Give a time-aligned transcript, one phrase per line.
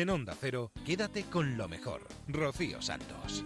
[0.00, 2.00] En Onda Cero, quédate con lo mejor.
[2.26, 3.44] Rocío Santos.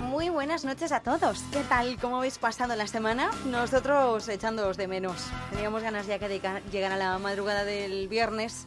[0.00, 1.42] Muy buenas noches a todos.
[1.52, 1.98] ¿Qué tal?
[2.00, 3.30] ¿Cómo habéis pasado la semana?
[3.44, 5.26] Nosotros echándoos de menos.
[5.50, 6.40] Teníamos ganas ya que
[6.72, 8.64] llegar a la madrugada del viernes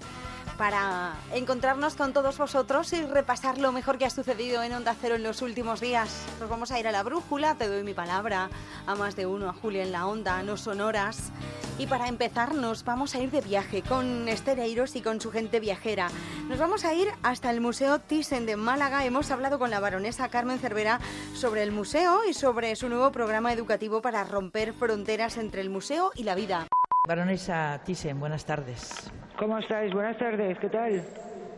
[0.61, 5.15] para encontrarnos con todos vosotros y repasar lo mejor que ha sucedido en Onda Cero
[5.15, 6.23] en los últimos días.
[6.39, 8.47] Nos vamos a ir a la brújula, te doy mi palabra,
[8.85, 11.31] a más de uno, a Julia en la Onda, no sonoras.
[11.79, 15.59] Y para empezar nos vamos a ir de viaje con Estereiros y con su gente
[15.59, 16.09] viajera.
[16.47, 19.03] Nos vamos a ir hasta el Museo Thyssen de Málaga.
[19.03, 20.99] Hemos hablado con la baronesa Carmen Cervera
[21.33, 26.11] sobre el museo y sobre su nuevo programa educativo para romper fronteras entre el museo
[26.13, 26.67] y la vida.
[27.07, 29.11] Baronesa Thyssen, buenas tardes.
[29.41, 29.91] ¿Cómo estáis?
[29.91, 31.01] Buenas tardes, ¿qué tal?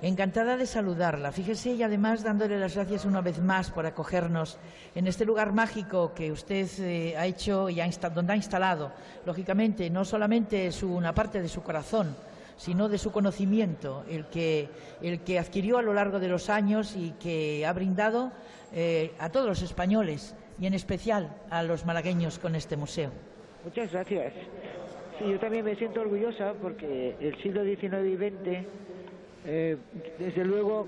[0.02, 1.34] Encantada de saludarla.
[1.34, 4.58] Fíjese y además dándole las gracias una vez más por acogernos
[4.95, 8.94] en este lugar mágico que usted eh, ha hecho y ha donde ha instalado,
[9.26, 12.16] lógicamente, no solamente su, una parte de su corazón,
[12.56, 14.70] sino de su conocimiento, el que,
[15.02, 18.31] el que adquirió a lo largo de los años y que ha brindado
[18.72, 23.11] eh, a todos los españoles y en especial a los malagueños con este museo.
[23.66, 24.31] Muchas gracias.
[25.30, 28.68] Yo también me siento orgullosa porque el siglo XIX y XX,
[29.46, 29.78] eh,
[30.20, 30.88] desde luego,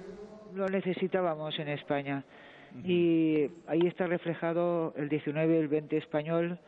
[0.53, 2.23] lo necesitábamos en España.
[2.83, 6.59] Y ahí está reflejado el XIX y el XX español,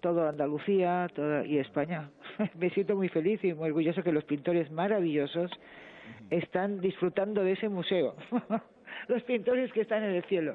[0.00, 2.10] todo Andalucía toda, y España.
[2.58, 5.50] me siento muy feliz y muy orgullosa que los pintores maravillosos
[6.30, 8.14] están disfrutando de ese museo.
[9.08, 10.54] los pintores que están en el cielo.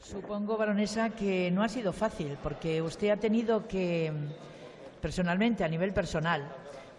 [0.00, 4.12] Supongo, baronesa, que no ha sido fácil, porque usted ha tenido que
[5.04, 6.40] personalmente, a nivel personal,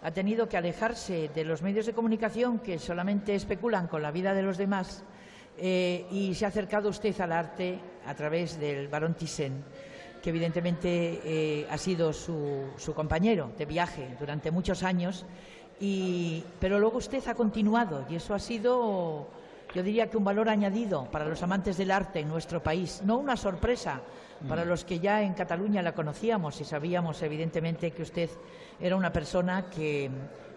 [0.00, 4.32] ha tenido que alejarse de los medios de comunicación que solamente especulan con la vida
[4.32, 5.02] de los demás
[5.58, 9.64] eh, y se ha acercado usted al arte a través del barón Thyssen,
[10.22, 15.26] que evidentemente eh, ha sido su, su, compañero de viaje durante muchos años,
[15.80, 19.26] y, pero luego usted ha continuado y eso ha sido
[19.74, 23.18] yo diría que un valor añadido para los amantes del arte en nuestro país, no
[23.18, 24.00] una sorpresa
[24.48, 24.68] para mm.
[24.68, 28.30] los que ya en Cataluña la conocíamos y sabíamos evidentemente que usted
[28.80, 30.10] era una persona que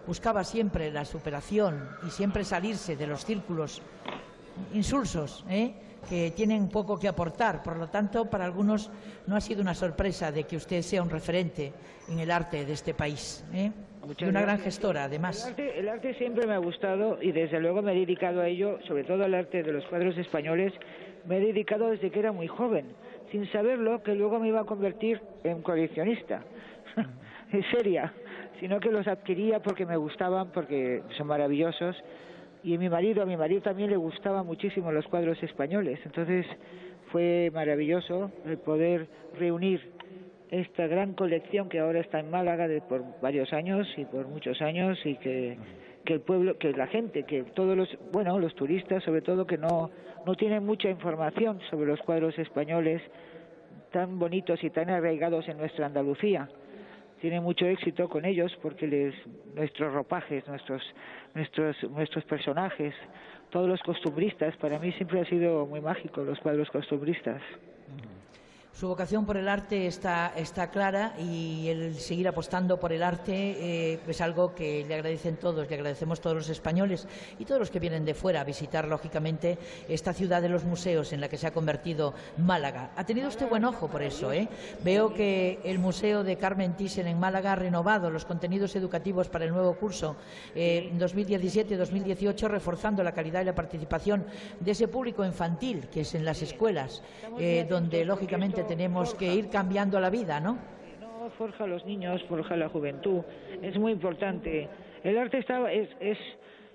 [0.06, 3.82] buscaba siempre la superación y siempre salirse de los círculos
[4.74, 5.74] insulsos, ¿eh?
[6.08, 7.62] que tienen poco que aportar.
[7.62, 8.90] Por lo tanto, para algunos
[9.26, 11.72] no ha sido una sorpresa de que usted sea un referente
[12.08, 13.44] en el arte de este país.
[13.52, 13.70] ¿eh?
[14.18, 15.54] Y una gran gestora, además.
[15.56, 19.04] El arte, siempre me ha gustado y desde luego me he dedicado a ello, sobre
[19.04, 20.72] todo al arte de los cuadros españoles,
[21.26, 22.86] me he dedicado desde que era muy joven,
[23.30, 26.42] sin saberlo que luego me iba a convertir en coleccionista,
[27.52, 28.12] en seria,
[28.58, 31.96] sino que los adquiría porque me gustaban, porque son maravillosos.
[32.62, 36.46] Y a mi marido, a mi marido también le gustaban muchísimo los cuadros españoles, entonces
[37.10, 39.99] fue maravilloso el poder reunir
[40.50, 44.60] esta gran colección que ahora está en Málaga de por varios años y por muchos
[44.60, 45.56] años y que,
[46.04, 49.58] que el pueblo, que la gente, que todos los, bueno, los turistas sobre todo que
[49.58, 49.90] no,
[50.26, 53.00] no tienen mucha información sobre los cuadros españoles
[53.92, 56.48] tan bonitos y tan arraigados en nuestra Andalucía
[57.20, 59.14] tiene mucho éxito con ellos porque les,
[59.54, 60.82] nuestros ropajes, nuestros,
[61.34, 62.94] nuestros, nuestros personajes,
[63.50, 67.42] todos los costumbristas, para mí siempre ha sido muy mágico los cuadros costumbristas.
[68.72, 73.34] Su vocación por el arte está, está clara y el seguir apostando por el arte
[73.34, 77.06] eh, es algo que le agradecen todos, le agradecemos todos los españoles
[77.38, 81.12] y todos los que vienen de fuera a visitar, lógicamente, esta ciudad de los museos
[81.12, 82.92] en la que se ha convertido Málaga.
[82.96, 84.48] Ha tenido usted buen ojo por eso, ¿eh?
[84.82, 89.44] Veo que el Museo de Carmen Thyssen en Málaga ha renovado los contenidos educativos para
[89.44, 90.16] el nuevo curso
[90.54, 94.24] eh, 2017-2018, reforzando la calidad y la participación
[94.58, 97.02] de ese público infantil que es en las escuelas,
[97.38, 100.58] eh, donde, lógicamente, tenemos que ir cambiando la vida, ¿no?
[101.00, 103.22] No forja a los niños, forja a la juventud.
[103.62, 104.68] Es muy importante.
[105.02, 106.18] El arte está, es, es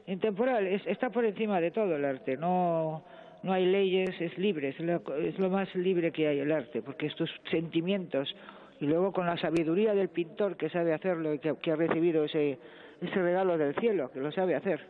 [0.07, 2.37] intemporal, es, está por encima de todo el arte.
[2.37, 3.03] No,
[3.43, 6.81] no hay leyes, es libre, es lo, es lo más libre que hay el arte,
[6.81, 8.35] porque estos sentimientos
[8.79, 12.25] y luego con la sabiduría del pintor que sabe hacerlo y que, que ha recibido
[12.25, 12.57] ese,
[13.01, 14.81] ese regalo del cielo, que lo sabe hacer.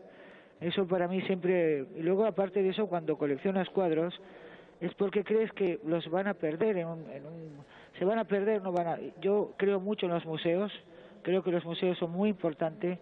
[0.62, 1.86] Eso para mí siempre.
[1.95, 4.13] Y luego, aparte de eso, cuando coleccionas cuadros,
[4.85, 7.05] es porque crees que los van a perder en un,
[7.97, 10.71] se van a perder no van a yo creo mucho en los museos
[11.23, 12.99] creo que los museos son muy importantes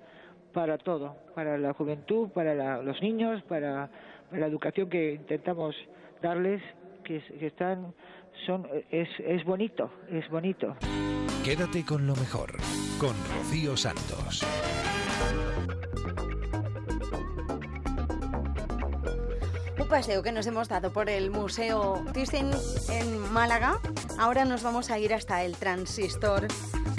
[0.54, 3.90] para todo para la juventud para los niños para,
[4.30, 5.76] para, la educación que intentamos
[6.22, 6.62] darles
[7.04, 7.94] que, que están
[8.46, 10.76] son es, es bonito es bonito.
[11.44, 12.54] Quédate con lo mejor
[12.98, 14.46] con Rocío Santos
[19.94, 22.50] paseo que nos hemos dado por el Museo Thyssen
[22.90, 23.80] en Málaga,
[24.18, 26.48] ahora nos vamos a ir hasta el Transistor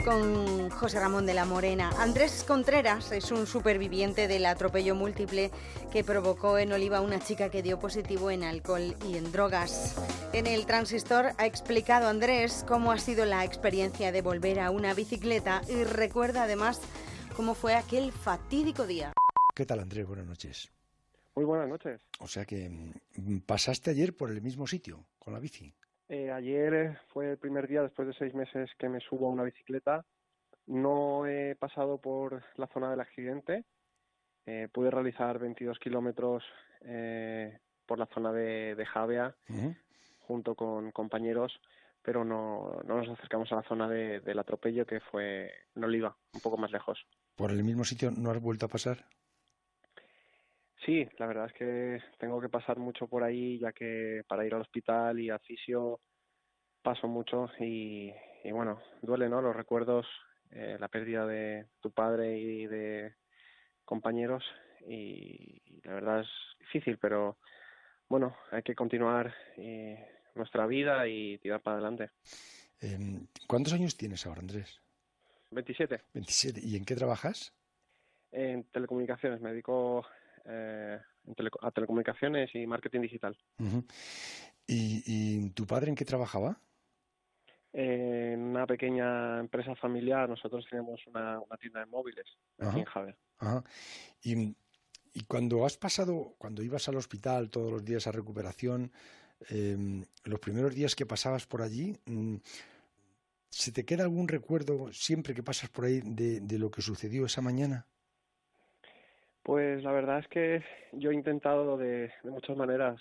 [0.05, 1.91] con José Ramón de la Morena.
[1.99, 5.51] Andrés Contreras es un superviviente del atropello múltiple
[5.91, 9.97] que provocó en Oliva una chica que dio positivo en alcohol y en drogas.
[10.33, 14.95] En el transistor ha explicado Andrés cómo ha sido la experiencia de volver a una
[14.95, 16.81] bicicleta y recuerda además
[17.35, 19.13] cómo fue aquel fatídico día.
[19.53, 20.07] ¿Qué tal Andrés?
[20.07, 20.71] Buenas noches.
[21.35, 22.01] Muy buenas noches.
[22.21, 25.75] O sea que mm, pasaste ayer por el mismo sitio con la bici.
[26.09, 29.43] Eh, ayer fue el primer día después de seis meses que me subo a una
[29.43, 30.05] bicicleta.
[30.67, 33.65] No he pasado por la zona del accidente.
[34.47, 36.45] Eh, pude realizar 22 kilómetros
[36.83, 39.35] eh, por la zona de, de Javea
[40.21, 41.61] junto con compañeros,
[42.03, 46.17] pero no, no, nos acercamos a la zona de, del atropello que fue en Oliva,
[46.33, 47.07] un poco más lejos.
[47.35, 49.07] ¿Por el mismo sitio no has vuelto a pasar?
[50.85, 54.55] Sí, la verdad es que tengo que pasar mucho por ahí, ya que para ir
[54.55, 56.01] al hospital y al fisio
[56.83, 58.13] paso mucho y,
[58.45, 59.41] y bueno, duele, ¿no?
[59.41, 60.07] Los recuerdos,
[60.51, 63.15] eh, la pérdida de tu padre y de
[63.87, 64.45] compañeros
[64.87, 66.29] y, y, la verdad es
[66.61, 67.39] difícil, pero
[68.09, 72.11] bueno, hay que continuar eh, nuestra vida y tirar para adelante.
[72.83, 72.99] Eh,
[73.47, 74.83] ¿Cuántos años tienes ahora, Andrés?
[75.51, 76.03] 27.
[76.13, 76.61] 27.
[76.63, 77.55] ¿Y en qué trabajas?
[78.33, 80.05] En telecomunicaciones, me dedico
[80.45, 80.99] eh,
[81.63, 83.37] a telecomunicaciones y marketing digital.
[83.59, 83.85] Uh -huh.
[84.67, 86.61] ¿Y, ¿Y, tu padre en qué trabajaba?
[87.73, 92.27] En una pequeña empresa familiar, nosotros teníamos una, una tienda de móviles
[92.59, 93.17] aquí en Javier.
[93.39, 93.65] Ajá.
[94.23, 94.57] Y,
[95.13, 98.93] y, cuando has pasado, cuando ibas al hospital todos los días a recuperación,
[99.51, 102.37] eh, los primeros días que pasabas por allí, mm,
[103.51, 107.27] ¿se te queda algún recuerdo siempre que pasas por ahí de, de lo que sucedió
[107.27, 107.87] esa mañana?
[109.45, 112.99] Pues la verdad es que yo he intentado de, muchas maneras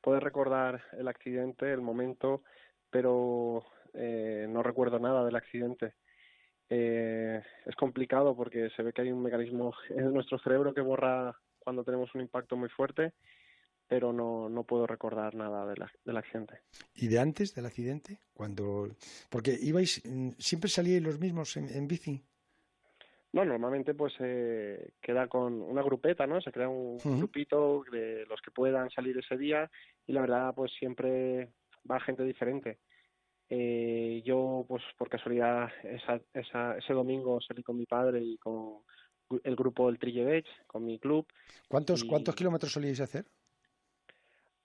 [0.00, 2.42] poder recordar el accidente, el momento,
[2.90, 3.64] pero
[3.94, 5.94] eh, no recuerdo nada del accidente.
[6.68, 11.32] Eh, es complicado porque se ve que hay un mecanismo en nuestro cerebro que borra
[11.60, 13.12] cuando tenemos un impacto muy fuerte,
[13.86, 16.58] pero no, no puedo recordar nada de la, del accidente.
[16.96, 18.18] ¿Y de antes del accidente?
[18.32, 18.88] cuando
[19.30, 20.02] Porque ibais,
[20.38, 22.20] siempre salíais los mismos en bici.
[23.34, 26.40] No, normalmente pues eh, queda con una grupeta, ¿no?
[26.40, 27.18] Se crea un uh -huh.
[27.18, 29.68] grupito de los que puedan salir ese día
[30.06, 31.50] y la verdad pues siempre
[31.90, 32.78] va gente diferente.
[33.48, 38.84] Eh, yo pues por casualidad esa, esa, ese domingo salí con mi padre y con
[39.42, 41.26] el grupo del Trille Beach, con mi club.
[41.66, 42.06] ¿Cuántos, y...
[42.06, 43.24] ¿Cuántos kilómetros solíais hacer?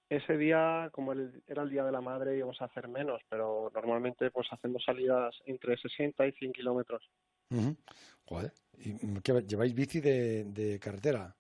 [0.09, 3.71] Ese día, como el, era el Día de la Madre, íbamos a hacer menos, pero
[3.73, 7.09] normalmente pues hacemos salidas entre 60 y 100 kilómetros.
[7.51, 7.77] Uh -huh.
[8.25, 8.51] Joder.
[8.77, 11.35] ¿Y qué, lleváis bici de, de, carretera?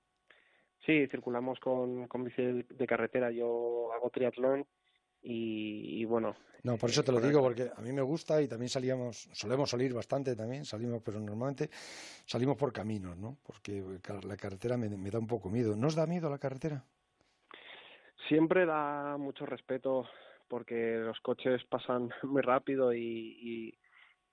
[0.85, 3.31] Sí, circulamos con, con bici de, carretera.
[3.31, 4.65] Yo hago triatlón
[5.21, 6.35] y, y, bueno.
[6.63, 9.69] No, por eso te lo digo, porque a mí me gusta y también salíamos, solemos
[9.69, 11.69] salir bastante también, salimos, pero normalmente
[12.25, 13.37] salimos por caminos, ¿no?
[13.43, 13.81] Porque
[14.23, 15.75] la carretera me, me da un poco miedo.
[15.75, 16.83] ¿No os da miedo la carretera?
[18.27, 20.07] Siempre da mucho respeto
[20.47, 23.79] porque los coches pasan muy rápido y, y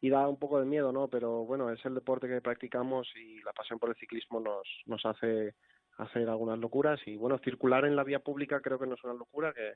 [0.01, 1.09] y da un poco de miedo, ¿no?
[1.09, 5.05] Pero bueno, es el deporte que practicamos y la pasión por el ciclismo nos, nos
[5.07, 5.55] hace
[5.99, 9.15] hacer algunas locuras y bueno, circular en la vía pública creo que no es una
[9.15, 9.75] locura, que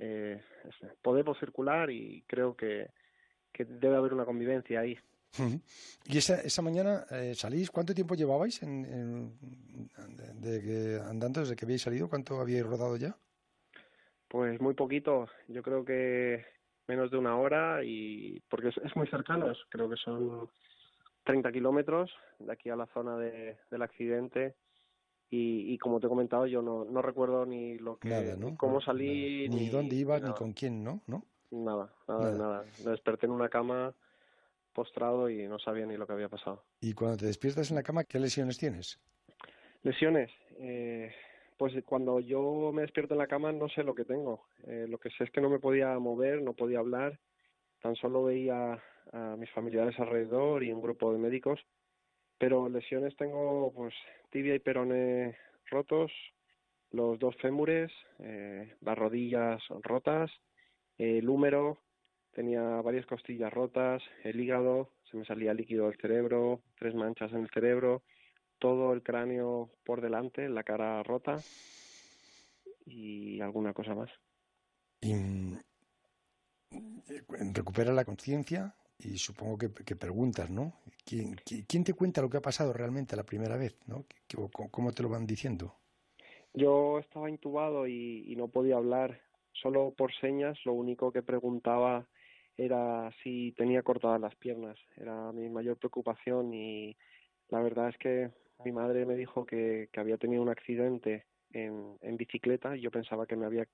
[0.00, 0.40] eh,
[1.00, 2.90] podemos circular y creo que,
[3.52, 4.98] que debe haber una convivencia ahí.
[6.06, 7.70] ¿Y esa, esa mañana eh, salís?
[7.70, 12.08] ¿Cuánto tiempo llevabais en, en, de, de, andando desde que habéis salido?
[12.08, 13.16] ¿Cuánto habíais rodado ya?
[14.28, 15.28] Pues muy poquito.
[15.48, 16.44] Yo creo que
[16.86, 20.48] menos de una hora y porque es, es muy cercano, es, creo que son
[21.24, 24.54] 30 kilómetros de aquí a la zona de, del accidente.
[25.30, 28.50] Y, y, como te he comentado yo no, no recuerdo ni lo que nada, ¿no?
[28.50, 32.38] ni cómo salí ni, ni, dónde ibas ni con quién no no nada nada nada,
[32.38, 32.64] nada.
[32.84, 33.92] me desperté en una cama
[34.74, 36.62] postrado y no sabía ni lo que había pasado.
[36.80, 39.00] Y cuando te despiertas en la cama qué lesiones tienes
[39.82, 41.12] lesiones eh,
[41.56, 44.46] pues cuando yo me despierto en la cama no sé lo que tengo.
[44.66, 47.18] Eh, lo que sé es que no me podía mover, no podía hablar,
[47.80, 48.82] tan solo veía
[49.12, 51.60] a mis familiares alrededor y un grupo de médicos,
[52.38, 53.94] pero lesiones tengo pues
[54.30, 55.36] tibia y perone
[55.70, 56.10] rotos,
[56.90, 60.30] los dos fémures, eh, las rodillas rotas,
[60.98, 61.78] el húmero,
[62.32, 67.40] tenía varias costillas rotas, el hígado, se me salía líquido del cerebro, tres manchas en
[67.40, 68.02] el cerebro,
[68.64, 71.36] todo el cráneo por delante, la cara rota
[72.86, 74.10] y alguna cosa más.
[75.02, 75.12] Y
[77.52, 80.80] recupera la conciencia y supongo que, que, preguntas, ¿no?
[81.04, 84.06] ¿Quién, ¿Quién, te cuenta lo que ha pasado realmente la primera vez, ¿no?
[84.70, 85.74] ¿Cómo te lo van diciendo?
[86.54, 89.20] Yo estaba intubado y, y no podía hablar,
[89.52, 92.06] solo por señas, lo único que preguntaba
[92.56, 96.96] era si tenía cortadas las piernas, era mi mayor preocupación y
[97.50, 98.30] la verdad es que
[98.64, 102.90] mi madre me dijo que, que había tenido un accidente en, en bicicleta y yo
[102.90, 103.66] pensaba que me había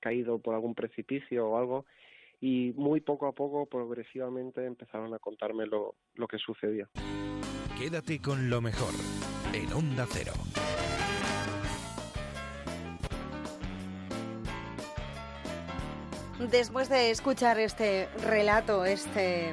[0.00, 1.86] caído por algún precipicio o algo
[2.40, 6.88] y muy poco a poco, progresivamente, empezaron a contarme lo, lo que sucedía.
[7.78, 8.92] Quédate con lo mejor
[9.52, 10.32] en Onda Cero.
[16.50, 19.50] Después de escuchar este relato, este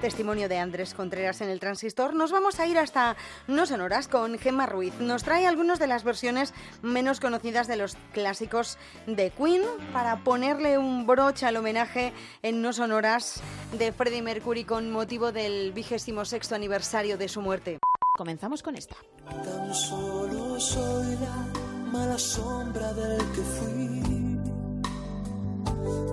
[0.00, 3.16] testimonio de Andrés Contreras en el transistor, nos vamos a ir hasta
[3.46, 4.94] No Sonoras con Gemma Ruiz.
[4.98, 10.78] Nos trae algunas de las versiones menos conocidas de los clásicos de Queen para ponerle
[10.78, 13.42] un broche al homenaje en No Sonoras
[13.78, 17.78] de Freddie Mercury con motivo del vigésimo sexto aniversario de su muerte.
[18.16, 18.96] Comenzamos con esta.
[19.26, 24.00] Tan solo soy la mala sombra del que fui.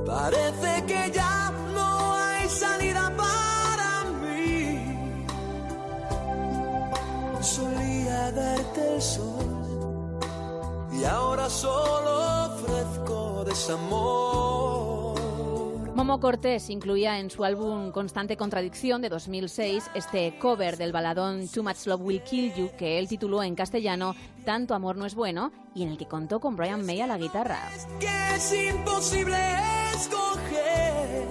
[0.05, 1.36] Parece que ya
[7.47, 10.19] Solía darte el sol
[10.91, 15.17] y ahora solo ofrezco desamor.
[15.95, 21.63] Momo Cortés incluía en su álbum Constante Contradicción de 2006 este cover del baladón Too
[21.63, 24.13] Much Love Will Kill You que él tituló en castellano
[24.43, 27.17] Tanto amor no es bueno y en el que contó con Brian May a la
[27.17, 27.61] guitarra.
[27.99, 29.37] Que es imposible
[29.95, 31.25] escoger.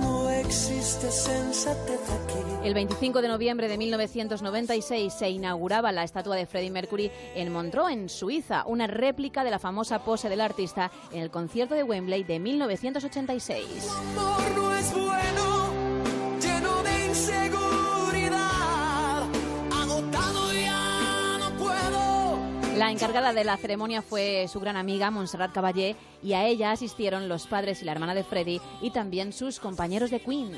[0.00, 2.35] No existe sensatez aquí.
[2.66, 7.92] El 25 de noviembre de 1996 se inauguraba la estatua de Freddie Mercury en Montreux,
[7.92, 12.24] en Suiza, una réplica de la famosa pose del artista en el concierto de Wembley
[12.24, 13.88] de 1986.
[13.88, 15.68] amor no es bueno,
[16.40, 18.42] lleno de inseguridad.
[19.72, 22.38] Agotado ya no puedo.
[22.76, 27.28] La encargada de la ceremonia fue su gran amiga Montserrat Caballé y a ella asistieron
[27.28, 30.50] los padres y la hermana de Freddie y también sus compañeros de Queen.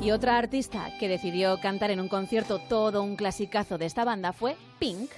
[0.00, 4.32] Y otra artista que decidió cantar en un concierto todo un clasicazo de esta banda
[4.32, 5.10] fue Pink.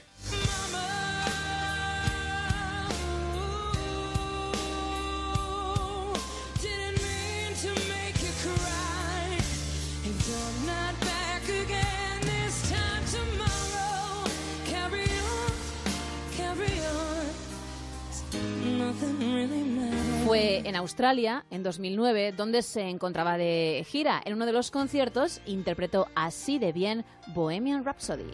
[18.78, 20.05] Nothing really matters.
[20.26, 24.21] Fue en Australia, en 2009, donde se encontraba de gira.
[24.25, 28.25] En uno de los conciertos interpretó así de bien Bohemian Rhapsody.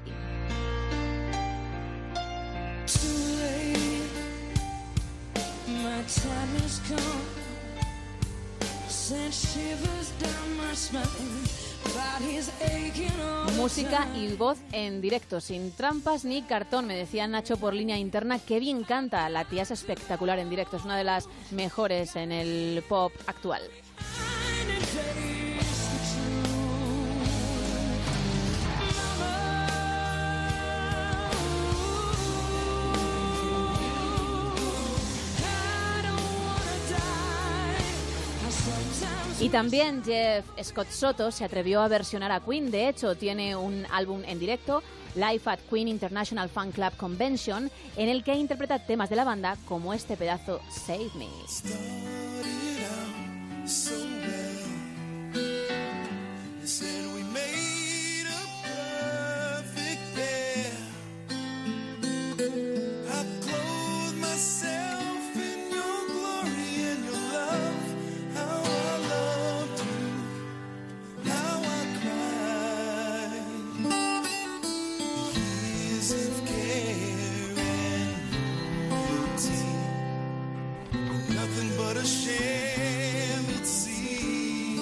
[13.57, 18.39] Música y voz en directo, sin trampas ni cartón, me decía Nacho por línea interna.
[18.39, 22.33] Qué bien canta, la tía es espectacular en directo, es una de las mejores en
[22.33, 23.63] el pop actual.
[39.43, 42.71] Y también Jeff Scott Soto se atrevió a versionar a Queen.
[42.71, 44.85] De hecho, tiene un álbum en directo,
[45.17, 49.57] Live at Queen International Fan Club Convention, en el que interpreta temas de la banda
[49.67, 51.27] como este pedazo Save Me.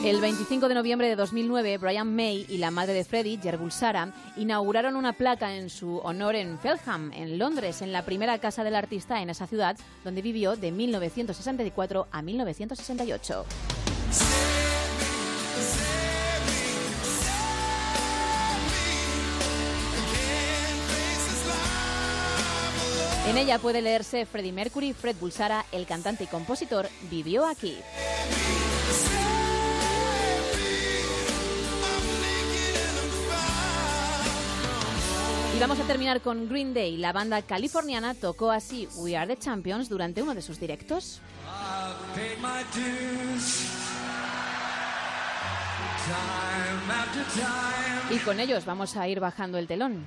[0.03, 4.15] El 25 de noviembre de 2009, Brian May y la madre de Freddie, Jer Bulsara,
[4.39, 8.77] inauguraron una placa en su honor en Feltham, en Londres, en la primera casa del
[8.77, 13.45] artista en esa ciudad, donde vivió de 1964 a 1968.
[23.29, 27.77] En ella puede leerse Freddie Mercury, Fred Bulsara, el cantante y compositor, vivió aquí.
[35.61, 36.97] Vamos a terminar con Green Day.
[36.97, 41.21] La banda californiana tocó así We Are the Champions durante uno de sus directos.
[48.11, 50.07] Y con ellos vamos a ir bajando el telón.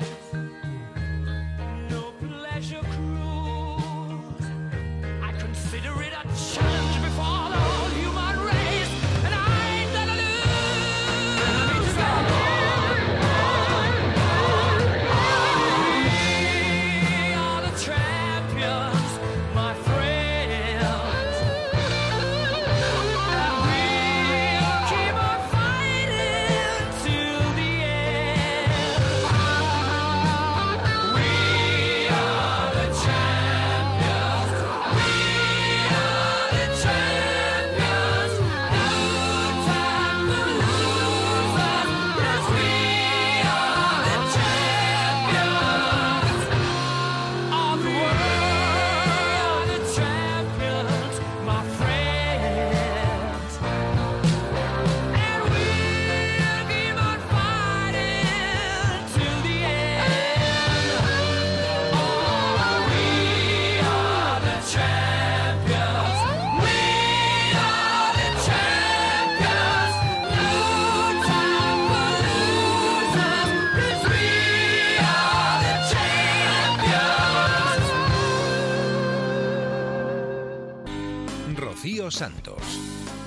[82.11, 82.61] Santos.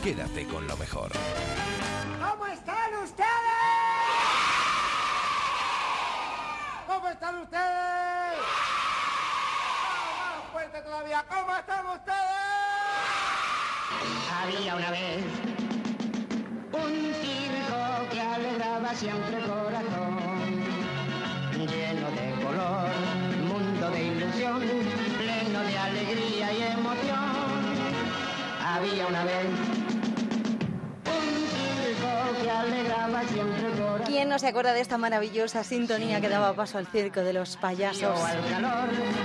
[0.02, 1.10] Quédate con lo mejor.
[2.20, 3.28] ¿Cómo están ustedes?
[6.86, 8.38] ¿Cómo están ustedes?
[9.88, 11.24] Más, más fuerte todavía.
[11.28, 12.14] ¿Cómo están ustedes?
[14.42, 15.24] Había una vez
[16.72, 20.18] un circo que alegraba siempre el corazón,
[21.52, 22.90] lleno de color,
[23.48, 27.23] mundo de ilusión, pleno de alegría y emoción.
[28.84, 29.46] Había una vez
[31.06, 34.06] un circo que alegraba siempre el corazón.
[34.06, 37.56] ¿Quién no se acuerda de esta maravillosa sintonía que daba paso al circo de los
[37.56, 38.20] payasos?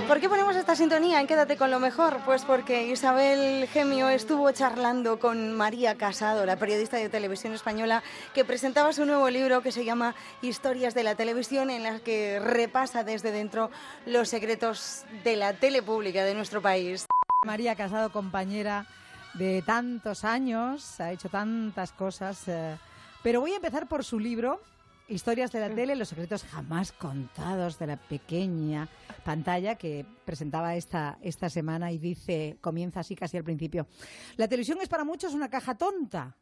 [0.08, 2.20] ¿Por qué ponemos esta sintonía en Quédate con lo mejor?
[2.24, 8.46] Pues porque Isabel Gemio estuvo charlando con María Casado, la periodista de televisión española, que
[8.46, 13.04] presentaba su nuevo libro que se llama Historias de la televisión, en las que repasa
[13.04, 13.70] desde dentro
[14.06, 17.06] los secretos de la tele pública de nuestro país.
[17.44, 18.86] María Casado, compañera
[19.34, 22.46] de tantos años, ha hecho tantas cosas.
[22.48, 22.76] eh,
[23.22, 24.60] pero voy a empezar por su libro,
[25.08, 28.86] Historias de la tele, los secretos jamás contados de la pequeña
[29.24, 33.88] pantalla que presentaba esta, esta semana y dice, comienza así casi al principio.
[34.36, 36.36] La televisión es para muchos una caja tonta.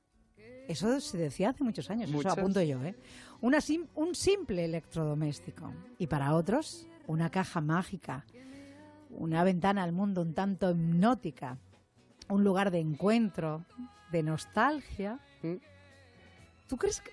[0.69, 2.31] Eso se decía hace muchos años, Muchos.
[2.33, 2.95] eso apunto yo, ¿eh?
[3.41, 5.73] Una sim- un simple electrodoméstico.
[5.99, 8.27] Y para otros, una caja mágica,
[9.09, 11.57] una ventana al mundo un tanto hipnótica,
[12.29, 13.65] un lugar de encuentro,
[14.13, 15.19] de nostalgia.
[16.69, 17.11] ¿Tú crees que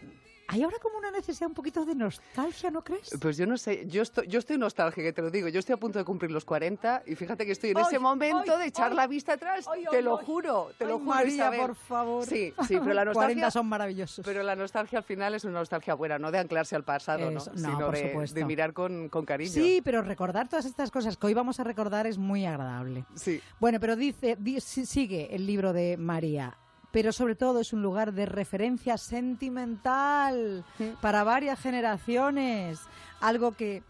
[0.47, 3.09] hay ahora como una necesidad un poquito de nostalgia, no crees?
[3.19, 5.47] Pues yo no sé, yo estoy, yo estoy nostálgica, te lo digo.
[5.47, 8.57] Yo estoy a punto de cumplir los 40 y fíjate que estoy en ese momento
[8.57, 9.65] de echar la vista atrás.
[9.91, 11.59] te lo juro, te lo juro, María, Isabel.
[11.61, 12.25] por favor.
[12.25, 13.51] Sí, sí, pero la 40 nostalgia...
[13.51, 14.25] son maravillosos.
[14.25, 17.37] Pero la nostalgia al final es una nostalgia buena, no de anclarse al pasado, ¿no?
[17.39, 19.51] Eso, no, sino por de, de mirar con, con cariño.
[19.51, 23.05] Sí, pero recordar todas estas cosas que hoy vamos a recordar es muy agradable.
[23.15, 23.41] Sí.
[23.59, 26.57] Bueno, pero dice, di- si- sigue el libro de María,
[26.95, 30.63] pero sobre todo es un lugar de referencia sentimental
[31.01, 32.79] para varias generaciones,
[33.19, 33.83] algo que,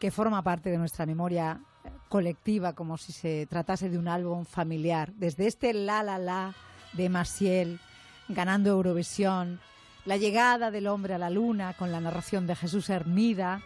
[0.00, 1.60] que forma parte de nuestra memoria
[2.08, 5.12] colectiva, como si se tratase de un álbum familiar.
[5.12, 6.52] Desde este la la la
[6.92, 7.78] de Maciel
[8.26, 9.60] ganando Eurovisión,
[10.04, 13.62] la llegada del hombre a la luna con la narración de Jesús Hermida,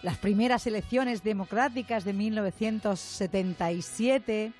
[0.00, 4.54] las primeras elecciones democráticas de 1977,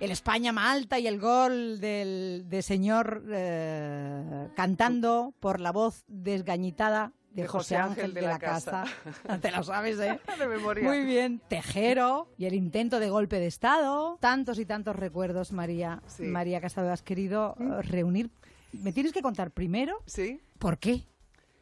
[0.00, 7.42] el España-Malta y el gol del, de señor eh, cantando por la voz desgañitada de,
[7.42, 8.84] De José Ángel de, la, Casa.
[9.42, 10.18] Te lo sabes, ¿eh?
[10.38, 10.84] De memoria.
[10.84, 11.40] Muy bien.
[11.48, 14.16] Tejero y el intento de golpe de Estado.
[14.20, 16.02] Tantos y tantos recuerdos, María.
[16.06, 16.22] Sí.
[16.24, 18.30] María Casado, has querido eh, reunir.
[18.72, 20.40] ¿Me tienes que contar primero Sí.
[20.58, 21.06] por qué?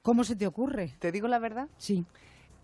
[0.03, 0.95] ¿Cómo se te ocurre?
[0.99, 1.69] ¿Te digo la verdad?
[1.79, 2.05] Sí.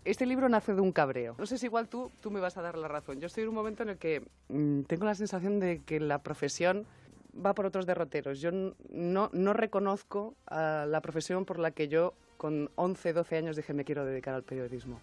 [0.03, 1.35] Este libro nace de un cabreo.
[1.37, 3.19] No sé si igual tú, tú me vas a dar la razón.
[3.19, 6.23] Yo estoy en un momento en el que mm, tengo la sensación de que la
[6.23, 6.87] profesión
[7.33, 8.41] va por otros derroteros.
[8.41, 13.55] Yo no, no reconozco a la profesión por la que yo con 11, 12 años
[13.55, 14.99] dije me quiero dedicar al periodismo.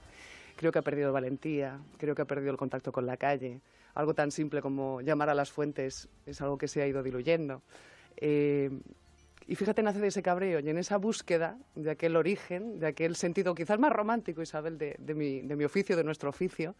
[0.56, 3.60] Creo que ha perdido valentía, creo que ha perdido el contacto con la calle.
[3.94, 7.62] Algo tan simple como llamar a las fuentes es algo que se ha ido diluyendo.
[8.16, 8.70] Eh,
[9.48, 13.16] y fíjate, nace de ese cabreo y en esa búsqueda de aquel origen, de aquel
[13.16, 16.74] sentido quizás más romántico, Isabel, de, de mi, de mi oficio, de nuestro oficio,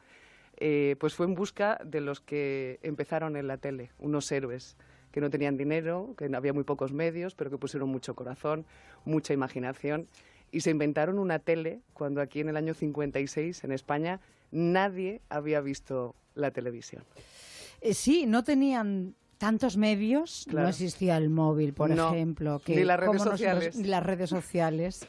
[0.59, 4.77] eh, pues fue en busca de los que empezaron en la tele, unos héroes
[5.13, 8.67] que no tenían dinero, que había muy pocos medios, pero que pusieron mucho corazón,
[9.07, 10.07] mucha imaginación
[10.51, 15.61] y se inventaron una tele cuando aquí en el año 56 en España nadie había
[15.61, 17.03] visto la televisión.
[17.81, 22.99] Eh, sí, no tenían tantos medios, no existía el móvil, por No, ejemplo, ni las
[23.01, 23.77] redes nos- sociales.
[23.87, 25.07] las redes sociales.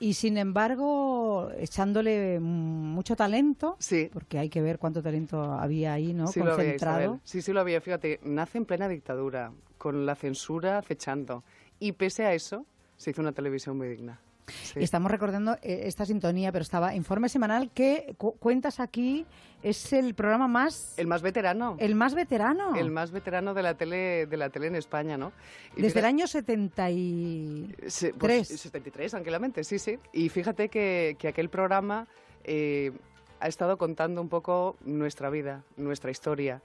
[0.00, 3.76] Y sin embargo, echándole mucho talento,
[4.12, 6.26] porque hay que ver cuánto talento había ahí, ¿no?
[6.28, 7.20] Sí lo había, Concentrado.
[7.24, 7.80] Sí, sí lo había.
[7.80, 11.42] Fíjate, nace en plena dictadura, con la censura acechando.
[11.80, 14.20] Y pese a eso, se hizo una televisión muy digna.
[14.46, 14.80] Sí.
[14.80, 19.24] Y Estamos recordando eh, esta sintonía, pero estaba Informe Semanal que cu- cuentas aquí,
[19.62, 20.92] es el programa más...
[20.98, 21.76] El más veterano.
[21.80, 22.74] El más veterano.
[22.76, 25.32] El más veterano de la tele, de la tele en España, ¿no?
[25.76, 27.92] Y Desde el año 73.
[27.92, 29.98] Se- pues, 73, tranquilamente, sí, sí.
[30.12, 32.06] Y fíjate que, que aquel programa
[32.44, 32.92] eh,
[33.40, 36.60] ha estado contando un poco nuestra vida, nuestra historia.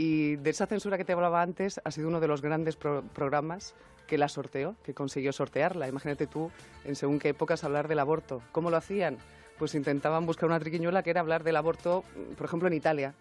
[0.00, 3.02] Y de esa censura que te hablaba antes, ha sido uno de los grandes pro-
[3.12, 3.74] programas
[4.06, 5.88] que la sorteó, que consiguió sortearla.
[5.88, 6.52] Imagínate tú,
[6.84, 8.40] en según qué épocas, hablar del aborto.
[8.52, 9.18] ¿Cómo lo hacían?
[9.58, 13.12] Pues intentaban buscar una triquiñuela que era hablar del aborto, mm, por ejemplo, en Italia.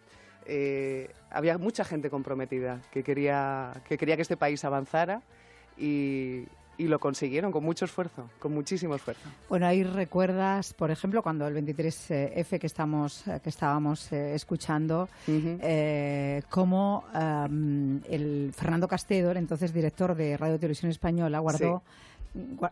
[0.46, 5.24] Eh, había mucha gente comprometida que quería que, quería que este país avanzara
[5.78, 6.44] y,
[6.78, 9.28] y lo consiguieron con mucho esfuerzo, con muchísimo esfuerzo.
[9.50, 16.44] Bueno, ahí recuerdas, por ejemplo, cuando el 23F que, estamos, que estábamos eh, escuchando, eh,
[16.50, 17.04] cómo
[18.10, 21.58] el Fernando Castedo, el entonces director de Radio Televisión Española, guardó...
[21.76, 21.82] gua-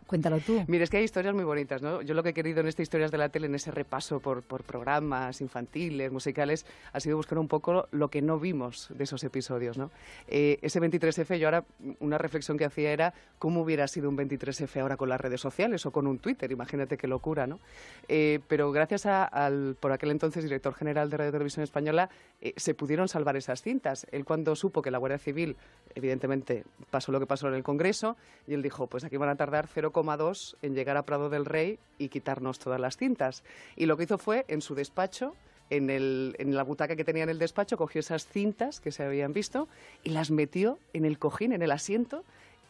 [0.07, 0.63] Cuéntalo tú.
[0.67, 2.01] Mira, es que hay historias muy bonitas, ¿no?
[2.01, 4.43] Yo lo que he querido en estas historias de la tele, en ese repaso por,
[4.43, 9.23] por programas infantiles, musicales, ha sido buscar un poco lo que no vimos de esos
[9.23, 9.91] episodios, ¿no?
[10.27, 11.63] Eh, ese 23F, yo ahora,
[11.99, 15.85] una reflexión que hacía era cómo hubiera sido un 23F ahora con las redes sociales
[15.85, 17.59] o con un Twitter, imagínate qué locura, ¿no?
[18.07, 22.09] Eh, pero gracias a- al, por aquel entonces, director general de Radio Televisión Española,
[22.41, 24.05] eh, se pudieron salvar esas cintas.
[24.11, 25.55] Él cuando supo que la Guardia Civil,
[25.95, 29.35] evidentemente, pasó lo que pasó en el Congreso, y él dijo, pues aquí van a
[29.35, 33.43] tardar 0,2 en llegar a Prado del Rey y quitarnos todas las cintas.
[33.77, 35.33] Y lo que hizo fue, en su despacho,
[35.69, 39.03] en, el- en la butaca que tenía en el despacho, cogió esas cintas que se
[39.03, 39.67] habían visto
[40.03, 42.23] y las metió en el cojín, en el asiento,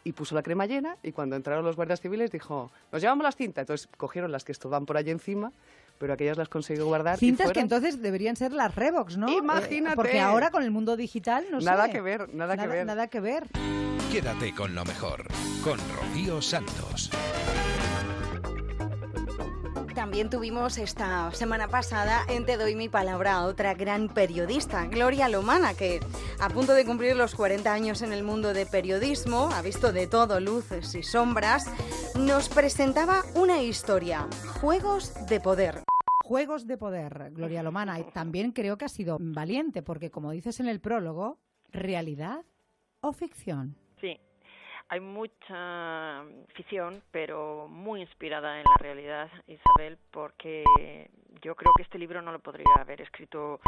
[0.04, 3.34] y puso la crema llena y cuando entraron los guardias civiles dijo, nos llevamos las
[3.34, 3.62] cintas.
[3.64, 5.50] Entonces cogieron las que estaban por allí encima,
[5.98, 7.16] pero aquellas las consiguió guardar.
[7.16, 9.28] y Cintas que entonces deberían ser las Revox, ¿no?
[9.28, 9.96] Eh, Imagínate.
[9.96, 11.90] porque ahora con el mundo digital no Nada sé.
[11.90, 12.86] que ver, nada que ver.
[12.86, 13.48] Nada que ver.
[14.12, 15.26] Quédate con lo mejor,
[15.64, 17.10] con Rocío Santos.
[19.94, 25.28] También tuvimos esta semana pasada en Te doy mi palabra a otra gran periodista, Gloria
[25.28, 26.00] Lomana, que
[26.38, 30.06] a punto de cumplir los 40 años en el mundo de periodismo, ha visto de
[30.06, 31.66] todo, luces y sombras,
[32.16, 34.28] nos presentaba una historia,
[34.60, 35.82] Juegos de Poder.
[36.22, 38.00] Juegos de poder, Gloria Lomana.
[38.00, 41.38] Y también creo que ha sido valiente, porque como dices en el prólogo,
[41.72, 42.44] ¿realidad
[43.00, 43.76] o ficción?
[44.00, 44.18] Sí,
[44.88, 46.22] hay mucha
[46.54, 52.30] ficción, pero muy inspirada en la realidad, Isabel, porque yo creo que este libro no
[52.32, 53.60] lo podría haber escrito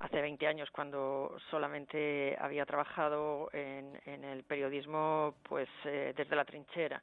[0.00, 7.02] hace 20 años, cuando solamente había trabajado en, el periodismo pues eh, desde la trinchera.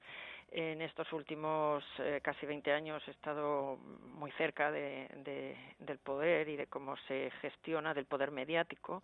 [0.52, 6.56] En estos últimos eh, casi 20 años he estado muy cerca de- del poder y
[6.56, 9.04] de cómo se gestiona, del poder mediático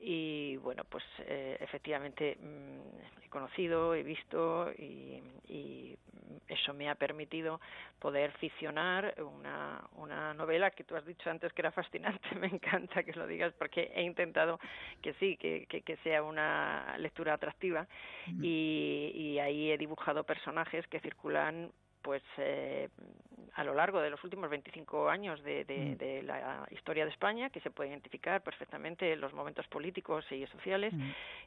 [0.00, 5.96] y bueno, pues eh, efectivamente mm, he conocido, he visto y, y
[6.48, 7.60] eso me ha permitido
[7.98, 13.02] poder ficcionar una, una novela que tú has dicho antes que era fascinante, me encanta
[13.02, 14.58] que lo digas porque he intentado
[15.02, 17.86] que sí, que, que, que sea una lectura atractiva
[18.26, 22.88] y, y ahí he dibujado personajes que circulan pues eh,
[23.54, 27.50] a lo largo de los últimos 25 años de, de, de la historia de España,
[27.50, 30.92] que se puede identificar perfectamente los momentos políticos y sociales,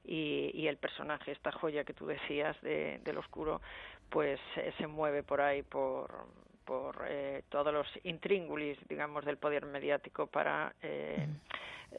[0.03, 3.61] y, y el personaje, esta joya que tú decías de, del oscuro,
[4.09, 6.27] pues eh, se mueve por ahí por
[6.65, 11.27] por eh, todos los intríngulis, digamos, del poder mediático para eh,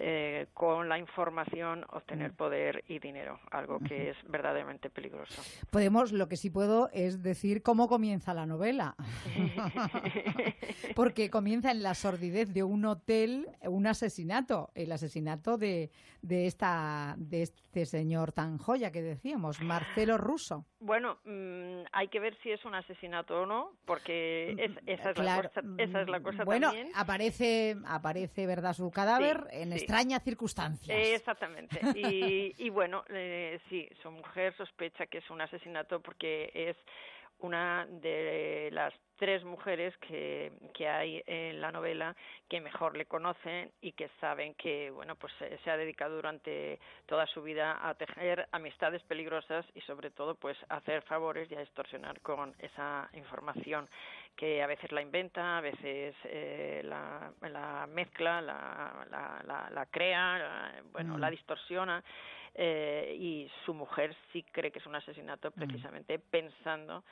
[0.00, 5.42] eh, con la información obtener poder y dinero, algo que es verdaderamente peligroso.
[5.70, 8.96] Podemos, lo que sí puedo es decir cómo comienza la novela.
[10.94, 15.90] Porque comienza en la sordidez de un hotel, un asesinato, el asesinato de,
[16.22, 20.64] de, esta, de este señor tan joya que decíamos, Marcelo Russo.
[20.80, 25.14] Bueno, mm, hay que ver si es un asesinato o no, porque es- esa, es
[25.14, 26.90] Claro, la cosa, esa es la cosa Bueno, también.
[26.94, 29.76] aparece, aparece, ¿verdad?, su cadáver Sí, en sí.
[29.84, 30.96] Extrañas circunstancias.
[30.96, 31.80] Eh, Exactamente.
[31.94, 36.76] Y, y bueno, eh, sí, su mujer sospecha que es un asesinato porque es
[37.40, 42.16] una de las tres mujeres que, que hay en la novela
[42.48, 46.80] que mejor le conocen y que saben que bueno pues eh, se ha dedicado durante
[47.06, 51.54] toda su vida a tejer amistades peligrosas y sobre todo pues a hacer favores y
[51.54, 53.88] a extorsionar con esa información
[54.36, 59.86] que a veces la inventa, a veces eh, la, la mezcla, la, la, la, la
[59.86, 61.20] crea, la- bueno, Mm.
[61.20, 62.02] la distorsiona
[62.54, 67.04] eh, y su mujer sí cree que es un asesinato precisamente pensando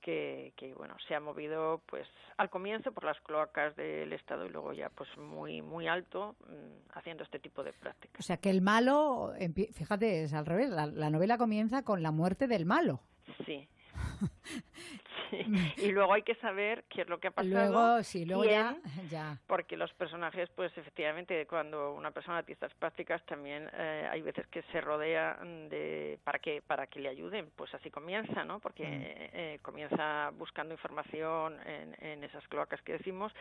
[0.00, 2.06] que, que bueno se ha movido pues
[2.36, 6.90] al comienzo por las cloacas del Estado y luego ya pues muy muy alto mm,
[6.98, 8.20] haciendo este tipo de prácticas.
[8.20, 9.32] O sea, que el malo,
[9.72, 13.00] fíjate, es al revés, la, la novela comienza con la muerte del malo.
[13.46, 13.66] Sí.
[15.76, 17.54] Y luego hay que saber qué es lo que ha pasado.
[17.54, 19.38] Luego, sí, luego ya, quién, ya.
[19.46, 24.46] porque los personajes, pues efectivamente, cuando una persona tiene estas prácticas, también eh, hay veces
[24.48, 25.38] que se rodea
[25.70, 27.50] de para que para que le ayuden.
[27.56, 28.60] Pues así comienza, ¿no?
[28.60, 33.32] Porque eh, comienza buscando información en, en esas cloacas que decimos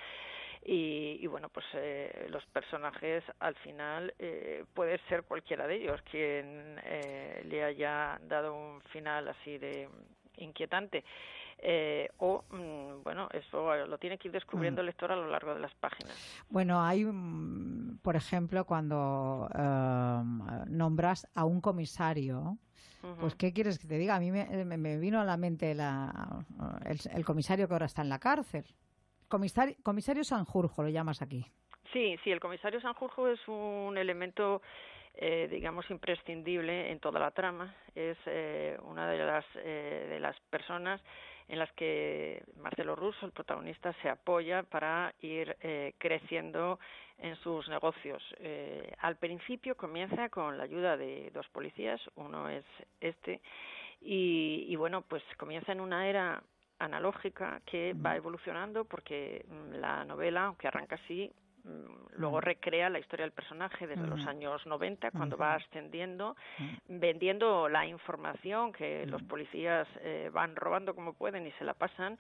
[0.65, 6.02] y, y bueno, pues eh, los personajes al final eh, puede ser cualquiera de ellos
[6.10, 9.89] quien eh, le haya dado un final así de
[10.38, 11.04] inquietante.
[11.65, 15.54] Eh, o, mm, bueno, eso lo tiene que ir descubriendo el lector a lo largo
[15.54, 16.45] de las páginas.
[16.49, 20.23] Bueno, hay, mm, por ejemplo, cuando eh,
[20.67, 22.58] nombras a un comisario,
[23.19, 23.36] pues.
[23.36, 24.15] ¿qué quieres que te diga?
[24.15, 26.43] A mí me vino a la mente la,
[26.86, 28.65] el, el comisario que ahora está en la cárcel.
[29.30, 31.45] Comisario, comisario Sanjurjo lo llamas aquí.
[31.93, 34.62] Sí, sí, el comisario Sanjurjo es un elemento,
[35.13, 37.73] eh, digamos, imprescindible en toda la trama.
[37.95, 41.02] Es eh, una de las, eh, de las personas
[41.47, 46.79] en las que Marcelo Russo, el protagonista, se apoya para ir eh, creciendo
[47.19, 48.23] en sus negocios.
[48.39, 52.65] Eh, al principio comienza con la ayuda de dos policías, uno es
[52.99, 53.41] este,
[54.01, 56.43] y, y bueno, pues comienza en una era
[56.79, 61.32] analógica que va evolucionando porque mm, la novela, aunque arranca así,
[62.17, 66.36] luego recrea la historia del personaje desde los años 90, cuando va ascendiendo,
[66.88, 72.17] vendiendo la información que los policías eh, van robando como pueden y se la pasan.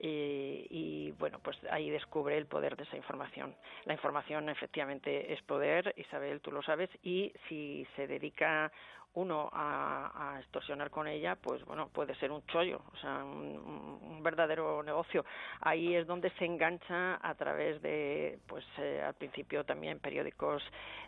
[0.00, 3.56] eh, y bueno, pues ahí descubre el poder de esa información.
[3.84, 8.70] La información efectivamente es poder, Isabel, tú lo sabes, y si se dedica
[9.14, 13.56] uno a, a extorsionar con ella, pues bueno, puede ser un chollo, o sea, un,
[13.56, 15.24] un- verdadero negocio.
[15.60, 20.62] Ahí es donde se engancha a través de, pues eh, al principio también periódicos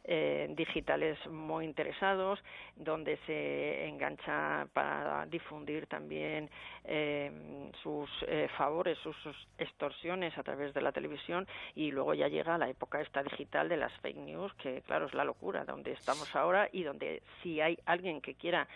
[0.04, 2.38] eh, digitales muy interesados,
[2.76, 6.48] donde se engancha para difundir también
[6.84, 12.28] eh, sus eh, favores, sus, sus extorsiones a través de la televisión y luego ya
[12.28, 15.92] llega la época esta digital de las fake news, que claro es la locura, donde
[15.92, 18.68] estamos ahora y donde si hay alguien que quiera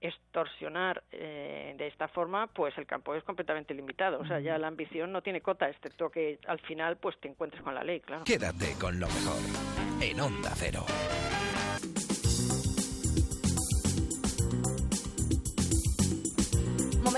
[0.00, 4.20] extorsionar eh, de esta forma, pues el campo es completamente limitado.
[4.20, 7.62] O sea, ya la ambición no tiene cota, excepto que al final pues te encuentres
[7.62, 8.24] con la ley, claro.
[8.24, 10.84] Quédate con lo mejor en Onda Cero.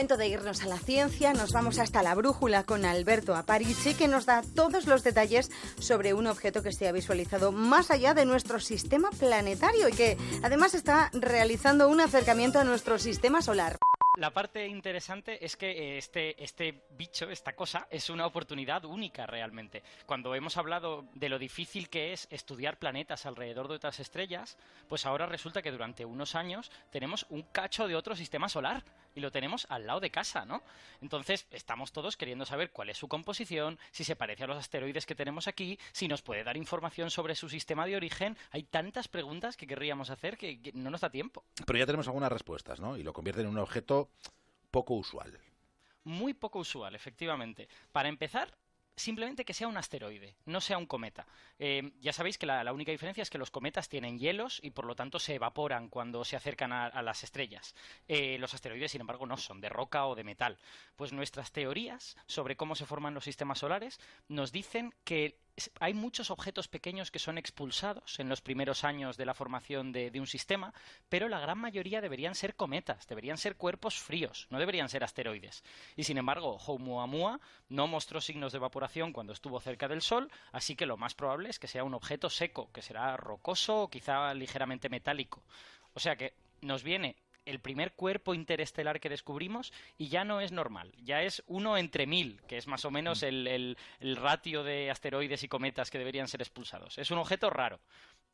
[0.01, 4.09] Momento de irnos a la ciencia, nos vamos hasta la brújula con Alberto Aparici que
[4.09, 8.25] nos da todos los detalles sobre un objeto que se ha visualizado más allá de
[8.25, 13.77] nuestro sistema planetario y que además está realizando un acercamiento a nuestro sistema solar.
[14.17, 19.25] La parte interesante es que eh, este, este bicho, esta cosa, es una oportunidad única
[19.25, 19.83] realmente.
[20.05, 24.59] Cuando hemos hablado de lo difícil que es estudiar planetas alrededor de otras estrellas,
[24.89, 28.83] pues ahora resulta que durante unos años tenemos un cacho de otro sistema solar
[29.15, 30.63] y lo tenemos al lado de casa, ¿no?
[31.01, 35.07] Entonces estamos todos queriendo saber cuál es su composición, si se parece a los asteroides
[35.07, 38.37] que tenemos aquí, si nos puede dar información sobre su sistema de origen.
[38.51, 41.45] Hay tantas preguntas que querríamos hacer que, que no nos da tiempo.
[41.67, 42.97] Pero ya tenemos algunas respuestas, ¿no?
[42.97, 44.11] Y lo convierte en un objeto
[44.71, 45.39] poco usual.
[46.05, 47.69] Muy poco usual, efectivamente.
[47.93, 48.57] Para empezar,
[49.01, 51.27] simplemente que sea un asteroide, no sea un cometa.
[51.59, 54.85] Eh, ya sabéis que la, única diferencia es que los cometas tienen hielos y por
[54.85, 57.75] lo tanto se evaporan cuando se acercan a, las estrellas.
[58.09, 60.59] Eh, los asteroides, sin embargo, no son de roca o de metal.
[60.97, 65.39] Pues nuestras teorías sobre cómo se forman los sistemas solares nos dicen que
[65.81, 70.13] hay muchos objetos pequeños que son expulsados en los primeros años de la formación de,
[70.21, 70.73] un sistema,
[71.09, 75.65] pero la gran mayoría deberían ser cometas, deberían ser cuerpos fríos, no deberían ser asteroides.
[75.97, 80.77] Y sin embargo, Oumuamua no mostró signos de evaporación cuando estuvo cerca del Sol, así
[80.77, 84.33] que lo más probable es que sea un objeto seco, que será rocoso o quizá
[84.35, 85.43] ligeramente metálico.
[85.95, 90.53] O sea que nos viene el primer cuerpo interestelar que descubrimos y ya no es
[90.53, 94.63] normal, ya es uno entre mil, que es más o menos el, el- el ratio
[94.63, 96.99] de asteroides y cometas que deberían ser expulsados.
[96.99, 97.81] Es un objeto raro.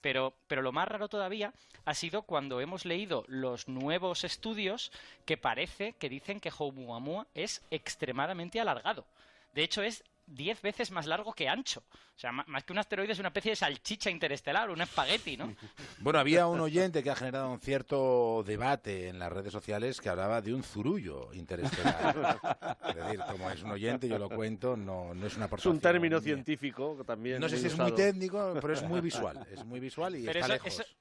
[0.02, 1.52] Pero, pero lo más raro todavía
[1.84, 4.92] ha sido cuando hemos leído los nuevos estudios
[5.24, 9.06] que parece que dicen que Oumuamua es extremadamente alargado.
[9.54, 11.84] De hecho, es 10 veces más largo que ancho.
[11.90, 15.54] O sea, más que un asteroide es una especie de salchicha interestelar, un espagueti, ¿no?
[16.00, 20.08] Bueno, había un oyente que ha generado un cierto debate en las redes sociales que
[20.08, 22.38] hablaba de un zurullo interestelar.
[22.88, 25.74] es decir, como es un oyente, yo lo cuento, no, no es una Es aportación.
[25.74, 27.40] un término científico que también.
[27.40, 29.46] No sé si es muy técnico, pero es muy visual.
[29.52, 30.80] Es muy visual y Pero está eso, lejos.
[30.80, 30.96] eso-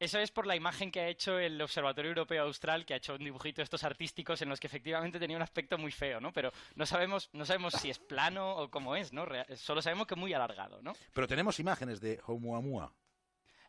[0.00, 3.14] eso es por la imagen que ha hecho el Observatorio Europeo Austral, que ha hecho
[3.14, 6.32] un dibujito de estos artísticos en los que efectivamente tenía un aspecto muy feo, ¿no?
[6.32, 9.24] Pero no sabemos, no sabemos si es plano o cómo es, ¿no?
[9.24, 10.94] Rea- Solo sabemos que es muy alargado, ¿no?
[11.12, 12.92] Pero tenemos imágenes de Oumuamua.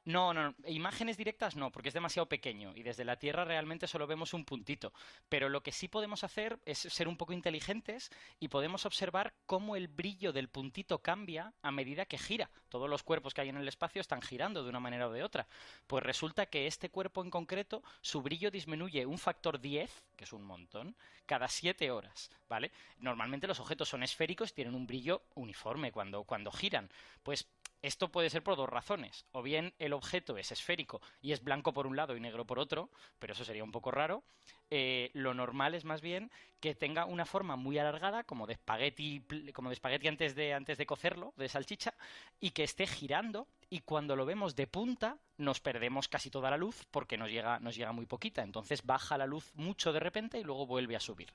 [0.05, 3.87] No, no, no, imágenes directas no, porque es demasiado pequeño y desde la Tierra realmente
[3.87, 4.93] solo vemos un puntito.
[5.29, 9.75] Pero lo que sí podemos hacer es ser un poco inteligentes y podemos observar cómo
[9.75, 12.51] el brillo del puntito cambia a medida que gira.
[12.69, 15.23] Todos los cuerpos que hay en el espacio están girando de una manera o de
[15.23, 15.47] otra.
[15.87, 20.33] Pues resulta que este cuerpo en concreto, su brillo disminuye un factor 10, que es
[20.33, 22.71] un montón, cada 7 horas, ¿vale?
[22.97, 26.89] Normalmente los objetos son esféricos tienen un brillo uniforme cuando, cuando giran.
[27.23, 27.47] Pues
[27.81, 29.25] esto puede ser por dos razones.
[29.31, 32.57] O bien el objeto es esférico y es blanco por un lado y negro por
[32.57, 34.23] otro, pero eso sería un poco raro.
[34.71, 39.23] Eh, lo normal es más bien que tenga una forma muy alargada, como de espagueti,
[39.53, 41.93] como espagueti antes de, antes de cocerlo, de salchicha,
[42.39, 43.47] y que esté girando.
[43.69, 47.59] Y cuando lo vemos de punta, nos perdemos casi toda la luz porque nos llega,
[47.59, 48.41] nos llega muy poquita.
[48.41, 51.33] Entonces baja la luz mucho de repente y luego vuelve a subir.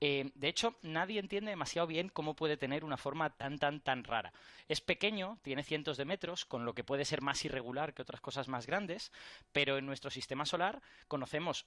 [0.00, 4.04] Eh, de hecho, nadie entiende demasiado bien cómo puede tener una forma tan, tan, tan
[4.04, 4.32] rara.
[4.68, 8.20] Es pequeño, tiene cientos de metros, con lo que puede ser más irregular que otras
[8.20, 9.12] cosas más grandes,
[9.52, 11.66] pero en nuestro sistema solar conocemos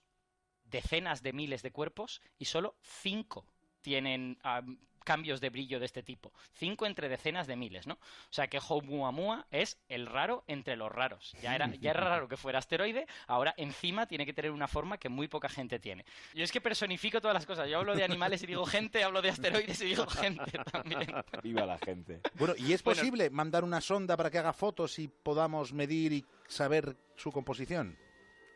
[0.69, 3.45] decenas de miles de cuerpos y solo cinco
[3.81, 6.33] tienen am, cambios de brillo de este tipo.
[6.51, 7.93] Cinco entre decenas de miles, ¿no?
[7.93, 7.99] O
[8.29, 11.33] sea que Oumuamua es el raro entre los raros.
[11.41, 14.97] Ya era, ya era raro que fuera asteroide, ahora encima tiene que tener una forma
[14.97, 16.03] que muy poca gente tiene.
[16.33, 17.69] Yo es que personifico todas las cosas.
[17.69, 21.07] Yo hablo de animales y digo gente, hablo de asteroides y digo gente también.
[21.41, 22.19] Viva la gente.
[22.33, 22.99] Bueno, ¿y es Bueno.
[22.99, 27.97] posible mandar una sonda para que haga fotos y podamos medir y saber su composición?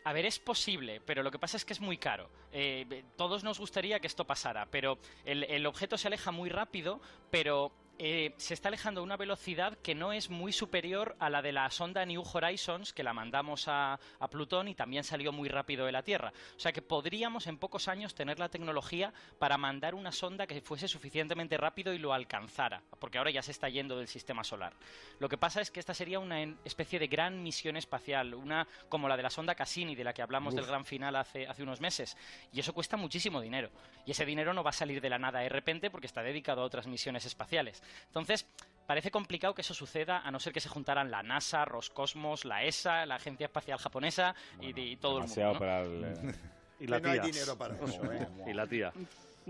[0.03, 2.29] A ver, es posible, pero lo que pasa es que es muy caro.
[2.51, 6.99] Eh, todos nos gustaría que esto pasara, pero el, el objeto se aleja muy rápido,
[7.29, 7.71] pero
[8.03, 11.51] eh, se está alejando a una velocidad que no es muy superior a la de
[11.51, 15.85] la sonda New Horizons, que la mandamos a, a Plutón y también salió muy rápido
[15.85, 16.33] de la Tierra.
[16.57, 20.61] O sea que podríamos en pocos años tener la tecnología para mandar una sonda que
[20.61, 24.73] fuese suficientemente rápido y lo alcanzara, porque ahora ya se está yendo del sistema solar.
[25.19, 29.09] Lo que pasa es que esta sería una especie de gran misión espacial, una como
[29.09, 30.59] la de la sonda Cassini, de la que hablamos Uf.
[30.59, 32.17] del gran final hace, hace unos meses.
[32.51, 33.69] Y eso cuesta muchísimo dinero.
[34.07, 36.61] Y ese dinero no va a salir de la nada de repente porque está dedicado
[36.61, 37.83] a otras misiones espaciales.
[38.07, 38.45] Entonces,
[38.87, 42.63] parece complicado que eso suceda a no ser que se juntaran la NASA, Roscosmos, la
[42.63, 45.59] ESA, la Agencia Espacial Japonesa y, y todo el mundo.
[45.59, 46.35] Para el, eh,
[46.79, 47.31] Y la Que no hay tía.
[47.31, 48.27] dinero para eso, ¿eh?
[48.47, 48.91] y la tía.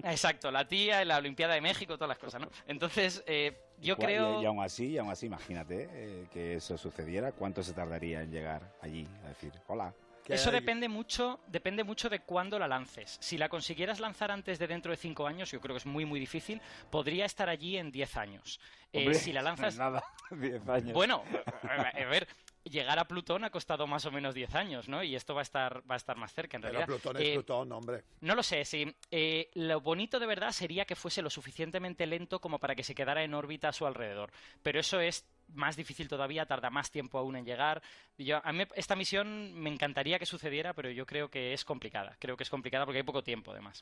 [0.03, 2.49] Exacto, la tía, la Olimpiada de México, todas las cosas, ¿no?
[2.67, 4.39] Entonces, eh, yo creo...
[4.39, 8.21] Y, y aún así, y aún así, imagínate eh, que eso sucediera, ¿cuánto se tardaría
[8.21, 9.93] en llegar allí a decir, hola?
[10.27, 13.17] Eso depende mucho, depende mucho de cuándo la lances.
[13.21, 16.05] Si la consiguieras lanzar antes de dentro de 5 años, yo creo que es muy
[16.05, 18.59] muy difícil, podría estar allí en 10 años.
[18.93, 19.77] Eh, si la lanzas...
[19.77, 20.93] Nada, 10 años.
[20.93, 21.23] Bueno,
[21.63, 22.27] a ver,
[22.63, 25.01] llegar a Plutón ha costado más o menos 10 años, ¿no?
[25.03, 26.87] Y esto va a estar, va a estar más cerca, en Pero realidad.
[26.87, 28.03] Plutón es Eh, Plutón, hombre.
[28.21, 28.93] no lo sé, sí.
[29.09, 32.93] Eh, lo bonito de verdad sería que fuese lo suficientemente lento como para que se
[32.95, 34.31] quedara en órbita a su alrededor.
[34.61, 37.81] Pero eso es más difícil todavía, tarda más tiempo aún en llegar.
[38.17, 42.15] Yo, a mí esta misión me encantaría que sucediera, pero yo creo que es complicada.
[42.19, 43.81] Creo que es complicada porque hay poco tiempo, además.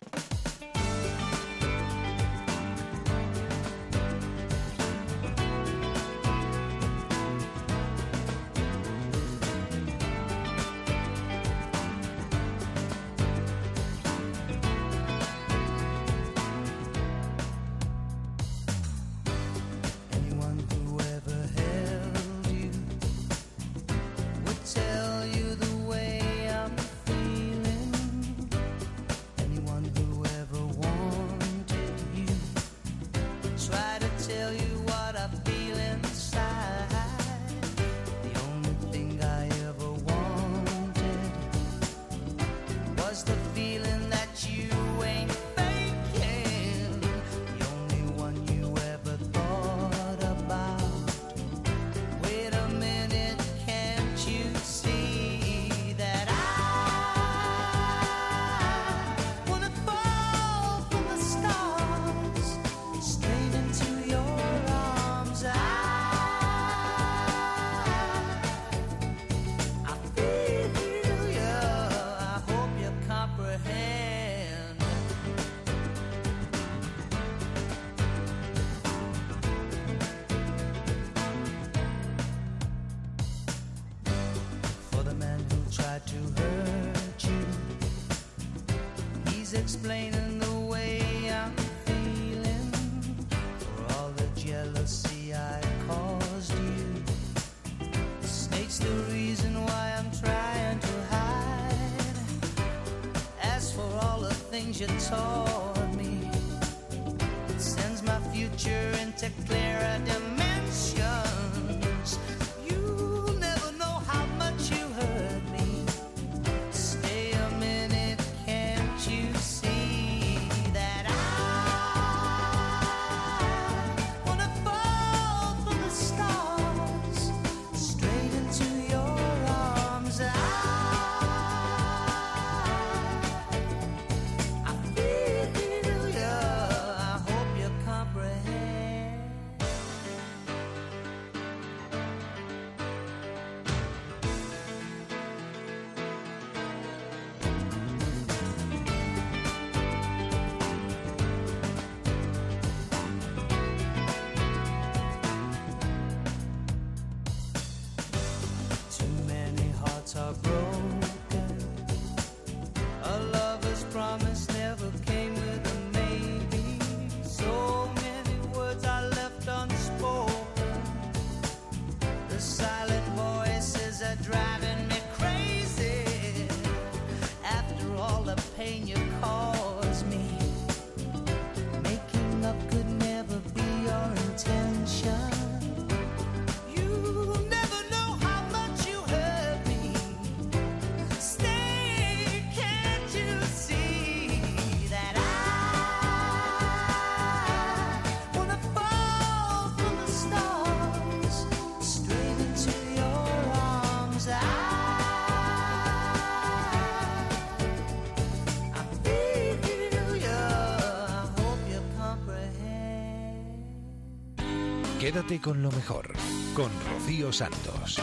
[215.20, 216.13] Con lo mejor,
[216.55, 217.99] con Rocío Santos.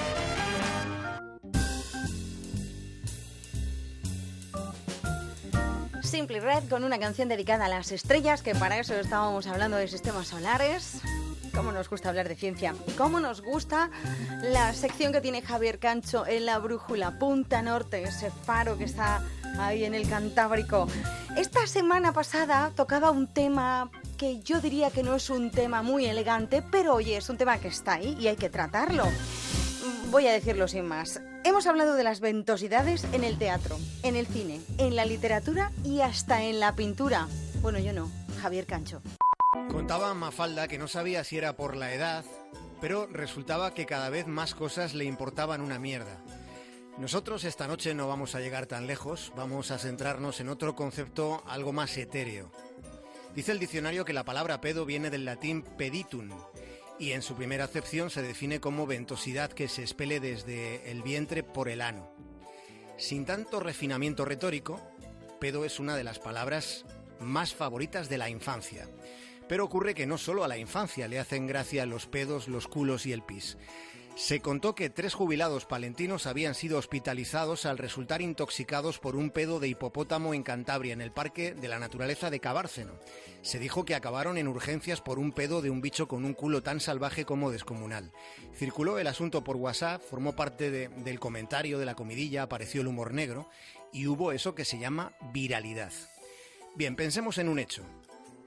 [6.03, 9.89] Simply Red con una canción dedicada a las estrellas, que para eso estábamos hablando de
[9.89, 11.01] sistemas solares.
[11.55, 12.75] Cómo nos gusta hablar de ciencia.
[12.99, 13.91] Cómo nos gusta
[14.43, 19.23] la sección que tiene Javier Cancho en la brújula Punta Norte, ese faro que está
[19.59, 20.87] ahí en el Cantábrico.
[21.35, 26.07] Esta semana pasada tocaba un tema que yo diría que no es un tema muy
[26.07, 29.05] elegante, pero oye, es un tema que está ahí y hay que tratarlo.
[30.11, 31.21] Voy a decirlo sin más.
[31.45, 36.01] Hemos hablado de las ventosidades en el teatro, en el cine, en la literatura y
[36.01, 37.29] hasta en la pintura.
[37.61, 38.11] Bueno, yo no,
[38.41, 39.03] Javier Cancho.
[39.71, 42.25] Contaba Mafalda que no sabía si era por la edad,
[42.81, 46.19] pero resultaba que cada vez más cosas le importaban una mierda.
[46.99, 51.43] Nosotros esta noche no vamos a llegar tan lejos, vamos a centrarnos en otro concepto
[51.47, 52.51] algo más etéreo.
[53.37, 56.31] Dice el diccionario que la palabra pedo viene del latín peditum
[56.99, 61.43] y en su primera acepción se define como ventosidad que se expele desde el vientre
[61.43, 62.11] por el ano.
[62.97, 64.81] Sin tanto refinamiento retórico,
[65.39, 66.87] pedo es una de las palabras
[67.21, 68.89] más favoritas de la infancia.
[69.47, 73.05] Pero ocurre que no solo a la infancia le hacen gracia los pedos, los culos
[73.05, 73.59] y el pis.
[74.17, 79.61] Se contó que tres jubilados palentinos habían sido hospitalizados al resultar intoxicados por un pedo
[79.61, 82.95] de hipopótamo en Cantabria, en el Parque de la Naturaleza de Cabárceno.
[83.43, 86.63] Se dijo que acabaron en urgencias por un pedo de un bicho con un culo
[86.63, 88.11] tan salvaje como descomunal.
[88.55, 92.87] Circuló el asunto por WhatsApp, formó parte de- del comentario de la comidilla, apareció el
[92.87, 93.51] humor negro
[93.93, 95.93] y hubo eso que se llama viralidad.
[96.75, 97.85] Bien, pensemos en un hecho.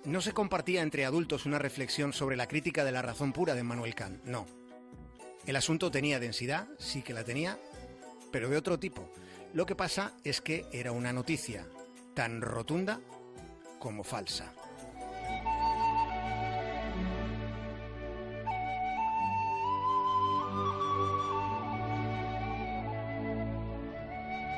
[0.04, 3.64] No se compartía entre adultos una reflexión sobre la crítica de la razón pura de
[3.64, 4.48] Manuel Kant, no.
[5.50, 7.58] El asunto tenía densidad, sí que la tenía,
[8.32, 9.10] pero de otro tipo.
[9.52, 11.66] Lo que pasa es que era una noticia
[12.14, 13.00] tan rotunda
[13.80, 14.54] como falsa.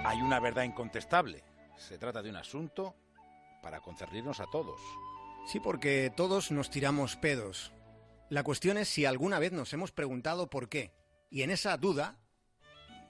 [0.03, 1.41] Hay una verdad incontestable.
[1.77, 2.95] Se trata de un asunto
[3.63, 4.81] para concernirnos a todos.
[5.47, 7.71] Sí, porque todos nos tiramos pedos.
[8.31, 10.93] La cuestión es si alguna vez nos hemos preguntado por qué.
[11.29, 12.15] Y en esa duda,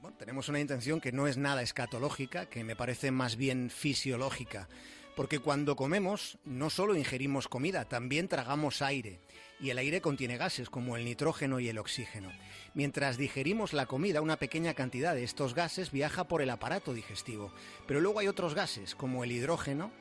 [0.02, 4.68] bueno, tenemos una intención que no es nada escatológica, que me parece más bien fisiológica.
[5.16, 9.20] Porque cuando comemos, no solo ingerimos comida, también tragamos aire.
[9.60, 12.32] Y el aire contiene gases como el nitrógeno y el oxígeno.
[12.74, 17.54] Mientras digerimos la comida, una pequeña cantidad de estos gases viaja por el aparato digestivo.
[17.86, 19.92] Pero luego hay otros gases, como el hidrógeno,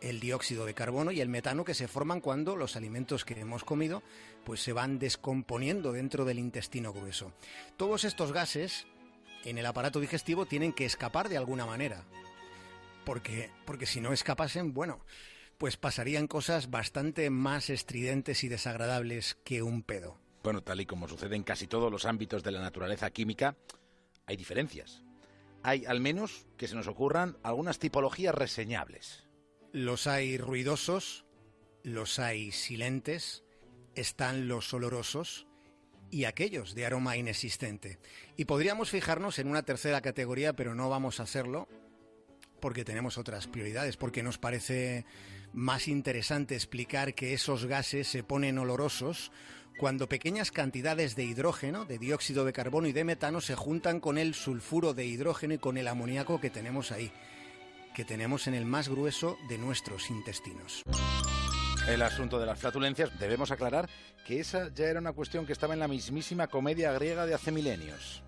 [0.00, 3.64] el dióxido de carbono y el metano que se forman cuando los alimentos que hemos
[3.64, 4.02] comido
[4.44, 7.32] pues se van descomponiendo dentro del intestino grueso.
[7.76, 8.86] Todos estos gases
[9.44, 12.04] en el aparato digestivo tienen que escapar de alguna manera.
[13.04, 15.00] Porque porque si no escapasen, bueno,
[15.58, 20.18] pues pasarían cosas bastante más estridentes y desagradables que un pedo.
[20.42, 23.56] Bueno, tal y como sucede en casi todos los ámbitos de la naturaleza química,
[24.26, 25.02] hay diferencias.
[25.62, 29.25] Hay, al menos, que se nos ocurran algunas tipologías reseñables.
[29.76, 31.26] Los hay ruidosos,
[31.82, 33.44] los hay silentes,
[33.94, 35.46] están los olorosos
[36.10, 37.98] y aquellos de aroma inexistente.
[38.38, 41.68] Y podríamos fijarnos en una tercera categoría, pero no vamos a hacerlo
[42.58, 45.04] porque tenemos otras prioridades, porque nos parece
[45.52, 49.30] más interesante explicar que esos gases se ponen olorosos
[49.78, 54.16] cuando pequeñas cantidades de hidrógeno, de dióxido de carbono y de metano se juntan con
[54.16, 57.12] el sulfuro de hidrógeno y con el amoníaco que tenemos ahí,
[57.96, 60.82] que tenemos en el más grueso de nuestros intestinos.
[61.88, 63.88] El asunto de las flatulencias, debemos aclarar
[64.26, 67.52] que esa ya era una cuestión que estaba en la mismísima comedia griega de hace
[67.52, 68.22] milenios.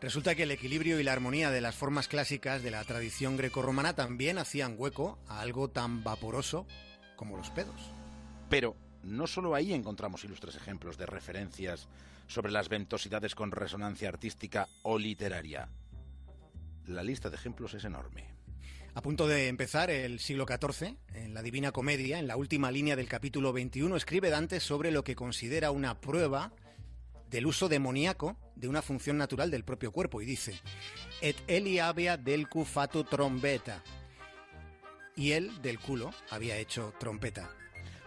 [0.00, 3.94] Resulta que el equilibrio y la armonía de las formas clásicas de la tradición grecorromana
[3.94, 6.66] también hacían hueco a algo tan vaporoso
[7.14, 7.92] como los pedos.
[8.50, 11.86] Pero no solo ahí encontramos ilustres ejemplos de referencias
[12.26, 15.68] sobre las ventosidades con resonancia artística o literaria.
[16.86, 18.34] La lista de ejemplos es enorme.
[18.96, 22.94] A punto de empezar el siglo XIV, en la Divina Comedia, en la última línea
[22.94, 26.52] del capítulo 21, escribe Dante sobre lo que considera una prueba
[27.28, 30.60] del uso demoníaco de una función natural del propio cuerpo y dice
[31.20, 33.82] et eli habea del fatu trombeta
[35.16, 37.50] y él del culo había hecho trompeta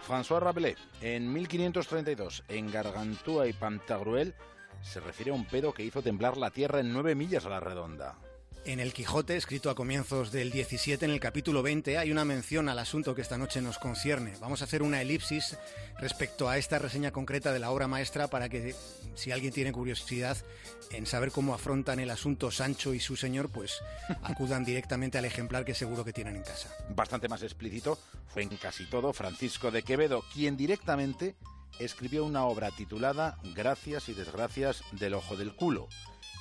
[0.08, 4.34] François Rabelais, en 1532, en Gargantúa y Pantagruel,
[4.82, 7.60] se refiere a un pedo que hizo temblar la tierra en nueve millas a la
[7.60, 8.18] redonda.
[8.68, 12.68] En el Quijote, escrito a comienzos del 17, en el capítulo 20, hay una mención
[12.68, 14.34] al asunto que esta noche nos concierne.
[14.42, 15.58] Vamos a hacer una elipsis
[16.00, 18.76] respecto a esta reseña concreta de la obra maestra para que,
[19.16, 20.36] si alguien tiene curiosidad
[20.92, 23.80] en saber cómo afrontan el asunto Sancho y su señor, pues
[24.24, 26.70] acudan directamente al ejemplar que seguro que tienen en casa.
[26.90, 27.98] Bastante más explícito
[28.28, 31.38] fue en casi todo Francisco de Quevedo, quien directamente
[31.80, 35.88] escribió una obra titulada Gracias y desgracias del ojo del culo.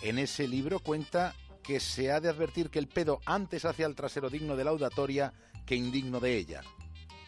[0.02, 3.96] En ese libro cuenta que se ha de advertir que el pedo antes hacia el
[3.96, 5.32] trasero digno de laudatoria
[5.66, 6.62] que indigno de ella.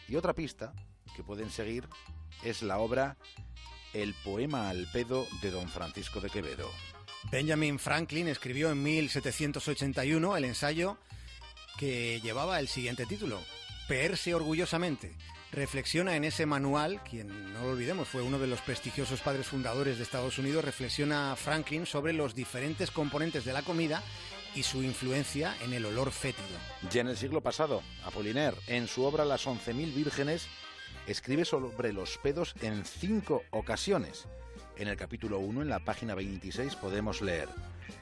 [0.07, 0.73] Y otra pista
[1.15, 1.87] que pueden seguir
[2.43, 3.17] es la obra
[3.93, 6.69] El poema al pedo de don Francisco de Quevedo.
[7.31, 10.97] Benjamin Franklin escribió en 1781 el ensayo
[11.77, 13.41] que llevaba el siguiente título,
[13.87, 15.15] Peerse orgullosamente.
[15.51, 19.97] Reflexiona en ese manual, quien no lo olvidemos fue uno de los prestigiosos padres fundadores
[19.97, 24.03] de Estados Unidos, reflexiona Franklin sobre los diferentes componentes de la comida
[24.55, 26.57] y su influencia en el olor fétido.
[26.91, 30.47] Ya en el siglo pasado, Apollinaire, en su obra Las once mil vírgenes,
[31.07, 34.27] escribe sobre los pedos en cinco ocasiones.
[34.77, 37.49] En el capítulo 1, en la página 26, podemos leer,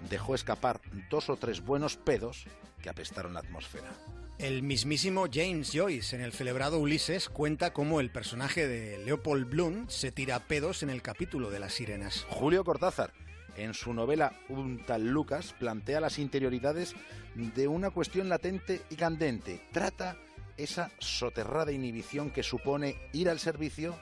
[0.10, 0.80] dejó escapar
[1.10, 2.46] dos o tres buenos pedos
[2.82, 3.90] que apestaron la atmósfera.
[4.38, 9.90] El mismísimo James Joyce en el celebrado Ulises cuenta cómo el personaje de Leopold Bloom
[9.90, 12.28] se tira pedos en el capítulo de las sirenas.
[12.30, 13.14] Julio Cortázar,
[13.58, 16.96] en su novela Un tal Lucas, plantea las interioridades
[17.36, 19.62] de una cuestión latente y candente.
[19.72, 20.18] Trata
[20.56, 23.98] esa soterrada inhibición que supone ir al servicio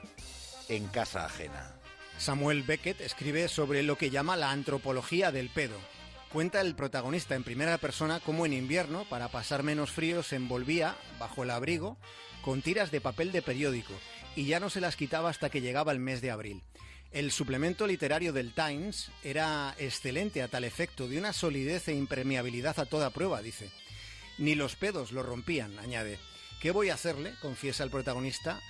[0.68, 1.74] en casa ajena.
[2.18, 5.76] Samuel Beckett escribe sobre lo que llama la antropología del pedo.
[6.32, 10.96] Cuenta el protagonista en primera persona cómo en invierno, para pasar menos frío, se envolvía
[11.18, 11.96] bajo el abrigo
[12.42, 13.92] con tiras de papel de periódico
[14.34, 16.62] y ya no se las quitaba hasta que llegaba el mes de abril.
[17.16, 22.78] El suplemento literario del Times era excelente a tal efecto, de una solidez e impermeabilidad
[22.78, 23.70] a toda prueba, dice.
[24.36, 26.18] Ni los pedos lo rompían, añade.
[26.60, 27.32] ¿Qué voy a hacerle?
[27.40, 28.60] confiesa el protagonista.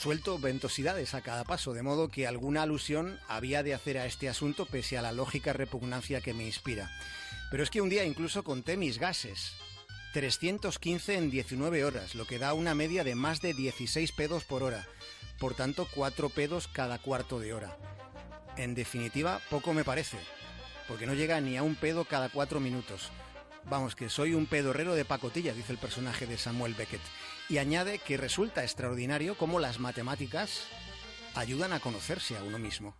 [0.00, 4.30] Suelto ventosidades a cada paso, de modo que alguna alusión había de hacer a este
[4.30, 6.90] asunto pese a la lógica repugnancia que me inspira.
[7.50, 9.52] Pero es que un día incluso conté mis gases.
[10.14, 14.62] 315 en 19 horas, lo que da una media de más de 16 pedos por
[14.62, 14.88] hora.
[15.38, 17.76] Por tanto, 4 pedos cada cuarto de hora.
[18.56, 20.18] En definitiva, poco me parece,
[20.88, 23.10] porque no llega ni a un pedo cada 4 minutos.
[23.64, 27.02] Vamos, que soy un pedorrero de pacotilla, dice el personaje de Samuel Beckett.
[27.48, 30.64] Y añade que resulta extraordinario cómo las matemáticas
[31.34, 32.96] ayudan a conocerse a uno mismo.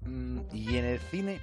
[0.00, 1.40] Mm, y en el cine,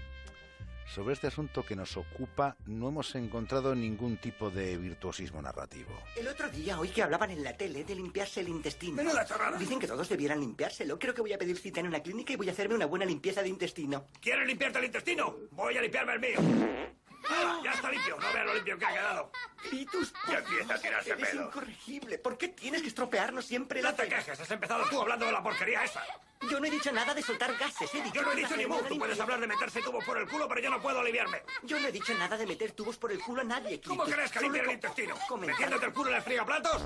[0.94, 5.92] sobre este asunto que nos ocupa, no hemos encontrado ningún tipo de virtuosismo narrativo.
[6.18, 8.98] El otro día oí que hablaban en la tele de limpiarse el intestino.
[8.98, 9.58] Menuda chorrada.
[9.58, 11.00] Dicen que todos debieran limpiárselo.
[11.00, 13.06] Creo que voy a pedir cita en una clínica y voy a hacerme una buena
[13.06, 14.08] limpieza de intestino.
[14.20, 15.38] ¿Quieres limpiarte el intestino?
[15.52, 17.01] Voy a limpiarme el mío.
[17.30, 17.60] ¡Hala!
[17.64, 18.18] ya está limpio.
[18.20, 19.32] No veas lo limpio que ha quedado.
[19.72, 21.44] Vitus, Ya empieza a tirarse eres pelo.
[21.46, 22.18] incorregible.
[22.18, 24.16] ¿Por qué tienes que estropearnos siempre la No te cena?
[24.18, 24.40] quejes.
[24.40, 26.04] Has empezado tú hablando de la porquería esa.
[26.50, 27.94] Yo no he dicho nada de soltar gases.
[27.94, 28.80] He dicho Yo no he dicho ni mu.
[28.82, 31.44] Tú puedes hablar de meterse tubos por el culo, pero yo no puedo aliviarme.
[31.64, 34.32] Yo no he dicho nada de meter tubos por el culo a nadie, ¿Cómo crees
[34.32, 35.16] que Solo limpia el intestino?
[35.30, 36.82] comentar- ¿Metiéndote el culo en el frigaplatos?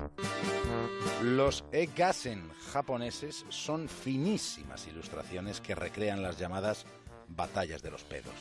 [1.22, 6.86] Los e-gasen japoneses son finísimas ilustraciones que recrean las llamadas
[7.28, 8.34] batallas de los pedos.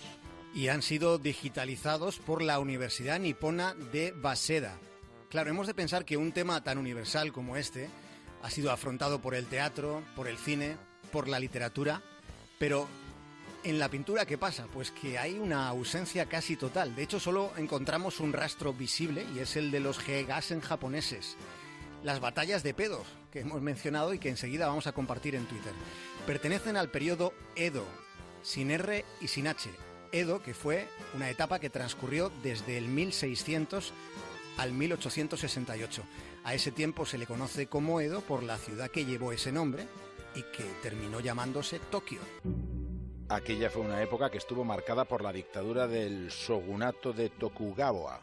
[0.55, 4.79] Y han sido digitalizados por la Universidad Nipona de Waseda.
[5.29, 7.91] Claro, hemos de pensar que un tema tan universal como este
[8.43, 10.77] ha sido afrontado por el teatro, por el cine,
[11.11, 12.03] por la literatura,
[12.59, 12.87] pero
[13.65, 14.67] en la pintura ¿qué pasa?
[14.73, 16.95] Pues que hay una ausencia casi total.
[16.95, 21.37] De hecho, solo encontramos un rastro visible y es el de los Gegasen japoneses.
[22.05, 25.73] Las batallas de pedos que hemos mencionado y que enseguida vamos a compartir en Twitter.
[26.27, 27.87] Pertenecen al periodo Edo,
[28.43, 29.71] sin R y sin H.
[30.15, 33.93] Edo, que fue una etapa que transcurrió desde el 1600
[34.59, 36.03] al 1868.
[36.45, 39.89] A ese tiempo se le conoce como Edo por la ciudad que llevó ese nombre
[40.37, 42.21] y que terminó llamándose Tokio.
[43.29, 48.21] Aquella fue una época que estuvo marcada por la dictadura del shogunato de Tokugawa.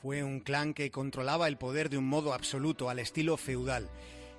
[0.00, 3.90] Fue un clan que controlaba el poder de un modo absoluto, al estilo feudal.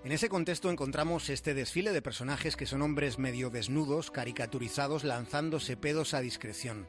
[0.01, 5.75] En ese contexto encontramos este desfile de personajes que son hombres medio desnudos, caricaturizados, lanzándose
[5.75, 6.87] pedos a discreción.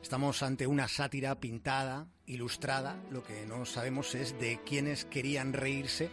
[0.00, 6.08] Estamos ante una sátira pintada, ilustrada, lo que no sabemos es de quiénes querían reírse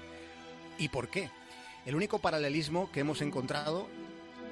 [0.80, 1.30] y por qué.
[1.86, 3.88] El único paralelismo que hemos encontrado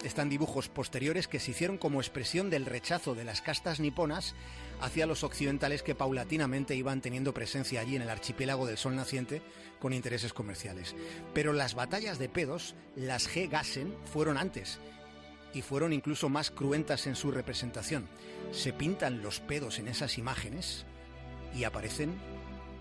[0.03, 4.35] están dibujos posteriores que se hicieron como expresión del rechazo de las castas niponas
[4.81, 9.41] hacia los occidentales que paulatinamente iban teniendo presencia allí en el archipiélago del Sol Naciente
[9.79, 10.95] con intereses comerciales.
[11.33, 14.79] Pero las batallas de pedos, las G-Gassen, fueron antes
[15.53, 18.07] y fueron incluso más cruentas en su representación.
[18.51, 20.85] Se pintan los pedos en esas imágenes
[21.55, 22.15] y aparecen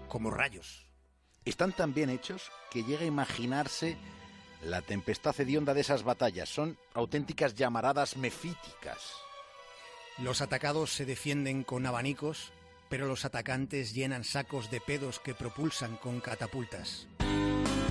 [0.09, 0.87] como rayos.
[1.45, 3.97] Están tan bien hechos que llega a imaginarse
[4.63, 6.49] la tempestad hedionda de esas batallas.
[6.49, 9.15] Son auténticas llamaradas mefíticas.
[10.19, 12.53] Los atacados se defienden con abanicos,
[12.89, 17.09] pero los atacantes llenan sacos de pedos que propulsan con catapultas.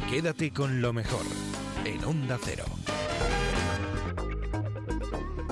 [0.10, 1.26] Quédate con lo mejor
[1.86, 2.66] en Onda Cero.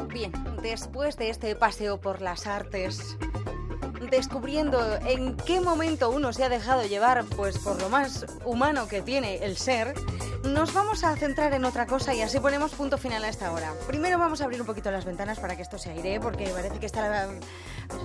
[0.10, 3.18] Bien, después de este paseo por las artes,
[4.10, 9.02] descubriendo en qué momento uno se ha dejado llevar pues por lo más humano que
[9.02, 9.94] tiene el ser,
[10.44, 13.74] nos vamos a centrar en otra cosa y así ponemos punto final a esta hora.
[13.88, 16.80] Primero vamos a abrir un poquito las ventanas para que esto se airee porque parece
[16.80, 17.28] que está la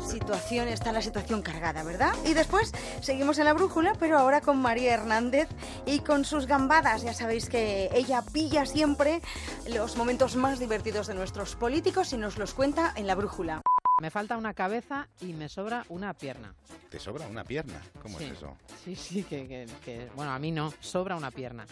[0.08, 2.14] situación está la situación cargada, ¿verdad?
[2.24, 5.48] Y después seguimos en la brújula, pero ahora con María Hernández
[5.86, 7.02] y con sus gambadas.
[7.02, 9.20] Ya sabéis que ella pilla siempre
[9.68, 13.62] los momentos más divertidos de nuestros políticos y nos los cuenta en la brújula.
[14.02, 16.52] Me falta una cabeza y me sobra una pierna.
[16.90, 17.80] ¿Te sobra una pierna?
[18.02, 18.24] ¿Cómo Sí.
[18.24, 18.56] es eso?
[18.82, 21.64] Sí, sí, que, que- que- bueno, a mí no, sobra una pierna.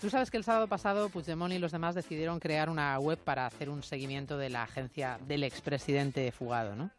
[0.00, 3.44] Tú sabes que el sábado pasado Puigdemont y los demás decidieron crear una web para
[3.44, 6.90] hacer un seguimiento de la agencia del expresidente fugado, ¿no?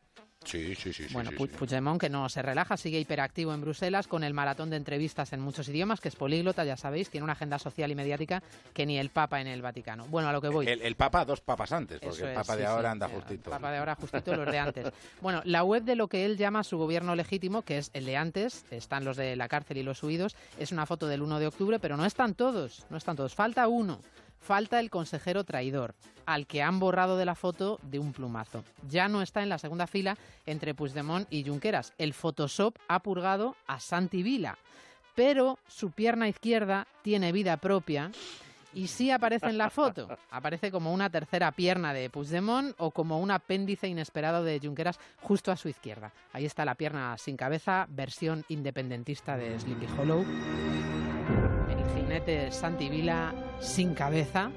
[0.45, 1.07] Sí, sí, sí.
[1.11, 1.47] Bueno, sí, sí.
[1.47, 5.41] Puigdemont, que no se relaja, sigue hiperactivo en Bruselas con el maratón de entrevistas en
[5.41, 8.43] muchos idiomas, que es políglota, ya sabéis, tiene una agenda social y mediática
[8.73, 10.05] que ni el Papa en el Vaticano.
[10.07, 10.67] Bueno, a lo que voy.
[10.67, 13.49] El, el Papa, dos papas antes, porque Eso el Papa de ahora anda justito.
[13.49, 14.91] Papa de ahora justito los de antes.
[15.21, 18.17] Bueno, la web de lo que él llama su gobierno legítimo, que es el de
[18.17, 21.47] antes, están los de la cárcel y los huidos, es una foto del 1 de
[21.47, 23.99] octubre, pero no están todos, no están todos, falta uno.
[24.45, 25.95] Falta el consejero traidor,
[26.27, 28.63] al que han borrado de la foto de un plumazo.
[28.87, 31.93] Ya no está en la segunda fila entre Puigdemont y Junqueras.
[31.97, 34.59] El Photoshop ha purgado a Santi Vila,
[35.15, 38.11] pero su pierna izquierda tiene vida propia
[38.71, 40.15] y sí aparece en la foto.
[40.29, 45.51] Aparece como una tercera pierna de Puigdemont o como un apéndice inesperado de Junqueras justo
[45.51, 46.11] a su izquierda.
[46.33, 50.23] Ahí está la pierna sin cabeza, versión independentista de Sleepy Hollow.
[52.15, 54.49] El jinete Santi Vila sin cabeza,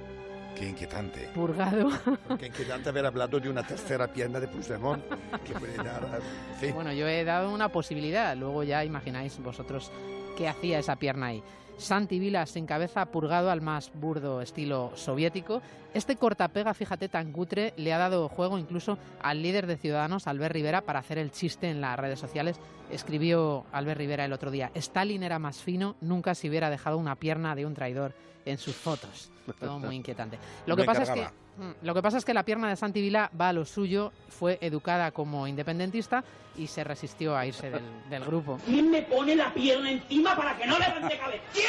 [0.56, 1.28] Qué inquietante.
[1.34, 1.90] purgado.
[2.38, 5.02] Qué inquietante haber hablado de una tercera pierna de Puigdemont
[5.44, 6.20] que puede dar...
[6.60, 6.70] sí.
[6.70, 9.90] Bueno, yo he dado una posibilidad, luego ya imagináis vosotros
[10.36, 11.42] qué hacía esa pierna ahí.
[11.78, 15.62] Santi Vila sin cabeza, purgado al más burdo estilo soviético.
[15.94, 20.52] Este cortapega, fíjate, tan cutre, le ha dado juego incluso al líder de Ciudadanos, Albert
[20.52, 22.60] Rivera, para hacer el chiste en las redes sociales.
[22.90, 27.16] Escribió Albert Rivera el otro día, Stalin era más fino, nunca se hubiera dejado una
[27.16, 28.14] pierna de un traidor
[28.50, 29.30] en sus fotos.
[29.58, 30.38] Todo muy inquietante.
[30.66, 31.22] Lo que pasa es que.
[31.58, 34.12] Mm, Lo que pasa es que la pierna de Santi Vila va a lo suyo,
[34.28, 36.22] fue educada como independentista
[36.56, 38.58] y se resistió a irse del, del grupo.
[38.64, 41.42] ¿Quién me pone la pierna encima para que no levante cabeza?
[41.52, 41.66] ¿Quién?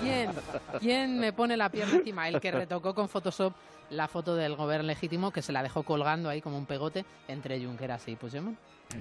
[0.00, 0.32] ¿Quién?
[0.80, 2.28] ¿Quién me pone la pierna encima?
[2.28, 3.52] El que retocó con Photoshop
[3.94, 7.62] la foto del gobierno legítimo que se la dejó colgando ahí como un pegote entre
[7.64, 8.58] Junqueras y Puigdemont.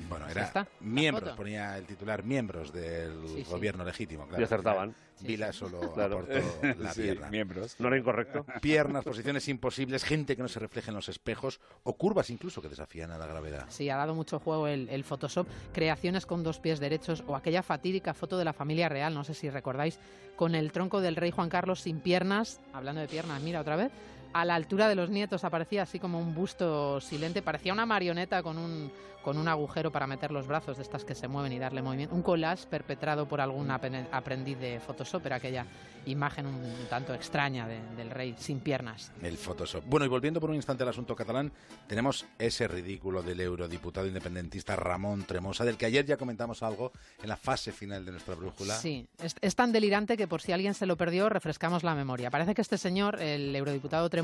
[0.10, 3.52] Bueno, era está, miembros, ponía el titular, miembros del Sí, sí.
[3.52, 4.26] gobierno legítimo.
[4.28, 4.96] Claro, Y acertaban.
[5.20, 6.20] Vila solo Claro.
[6.20, 6.40] aportó
[6.80, 7.30] la Sí, pierna.
[7.30, 7.76] miembros.
[7.80, 8.46] No era incorrecto.
[8.62, 12.70] Piernas, posiciones imposibles, gente que no se refleja en los espejos o curvas incluso que
[12.70, 13.66] desafían a la gravedad.
[13.70, 15.48] Sí, ha dado mucho juego el, el Photoshop.
[15.74, 19.34] Creaciones con dos pies derechos o aquella fatídica foto de la familia real, no sé
[19.34, 20.00] si recordáis,
[20.38, 23.92] con el tronco del rey Juan Carlos sin piernas, hablando de piernas, mira otra vez,
[24.34, 28.42] a la altura de los nietos aparecía así como un busto silente, parecía una marioneta
[28.44, 28.92] con un,
[29.24, 32.16] con un agujero para meter los brazos de estas que se mueven y darle movimiento.
[32.16, 35.66] Un collage perpetrado por algún aprendiz de Photoshop, era aquella
[36.06, 39.14] imagen un tanto extraña de- del rey sin piernas.
[39.22, 39.86] El Photoshop.
[39.88, 41.50] Bueno, y volviendo por un instante al asunto catalán,
[41.88, 47.30] tenemos ese ridículo del eurodiputado independentista Ramón Tremosa, del que ayer ya comentamos algo en
[47.30, 48.76] la fase final de nuestra brújula.
[48.76, 52.30] Sí, es, es tan delirante que por si alguien se lo perdió, refrescamos la memoria.
[52.30, 54.23] Parece que este señor, el eurodiputado Tremosa,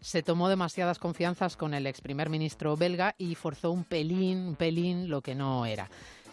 [0.00, 5.08] se tomó demasiadas confianzas con el ex primer ministro belga y forzó un pelín, pelín
[5.08, 5.88] lo que no era.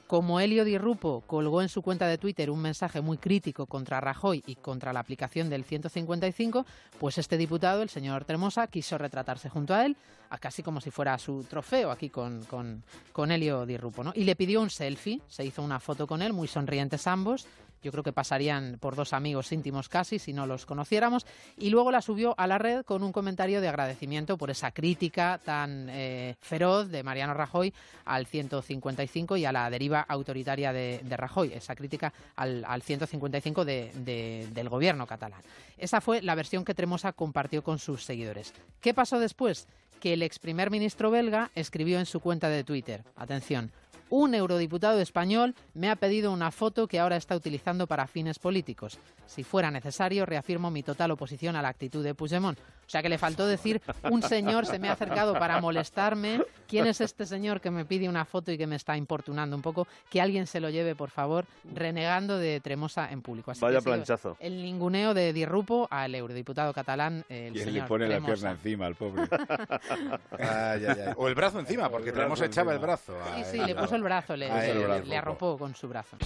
[0.07, 3.99] Como Elio Di Rupo colgó en su cuenta de Twitter un mensaje muy crítico contra
[3.99, 6.65] Rajoy y contra la aplicación del 155,
[6.97, 9.97] pues este diputado, el señor Tremosa, quiso retratarse junto a él,
[10.39, 14.13] casi como si fuera su trofeo aquí con, con, con Elio Di Rupo, ¿no?
[14.15, 17.45] Y le pidió un selfie, se hizo una foto con él, muy sonrientes ambos,
[17.87, 21.25] yo creo que pasarían por dos amigos íntimos casi si no los conociéramos,
[21.57, 25.39] y luego la subió a la red con un comentario de agradecimiento por esa crítica
[25.41, 27.73] tan eh, feroz de Mariano Rajoy
[28.03, 33.91] al 155 y a la deriva autoritaria de, Rajoy, esa crítica al, al 155 de-
[33.95, 35.41] de- del gobierno catalán.
[35.77, 38.53] Esa fue la versión que Tremosa compartió con sus seguidores.
[38.81, 39.67] ¿Qué pasó después?
[40.01, 43.71] Que el ex primer ministro belga escribió en su cuenta de Twitter, atención,
[44.09, 48.97] un eurodiputado español me ha pedido una foto que ahora está utilizando para fines políticos.
[49.25, 52.57] Si fuera necesario, reafirmo mi total oposición a la actitud de Puigdemont.
[52.59, 56.41] O sea que le faltó decir, un señor se me ha acercado para molestarme.
[56.69, 59.61] ¿Quién es este señor que me pide una foto y que me está importunando un
[59.61, 59.87] poco?
[60.09, 63.51] Que alguien se lo lleve, por favor, renegando de Tremosa en público.
[63.51, 64.37] Así que Vaya sido planchazo.
[64.39, 68.33] El ninguneo de Di Rupo al eurodiputado catalán, el ¿Quién le señor pone la Tremosa.
[68.33, 69.23] pierna encima al pobre?
[70.39, 71.13] Ay, ay, ay.
[71.17, 73.13] O el brazo encima, porque Tremosa echaba el brazo.
[73.25, 75.03] Sí, Ay, sí, le puso el brazo, le, Ay, le- el brazo.
[75.05, 76.17] le arropó con su brazo.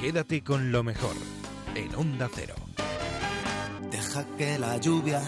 [0.00, 1.14] Quédate con lo mejor
[1.74, 2.54] en Onda Cero.
[3.90, 5.22] Deja que la lluvia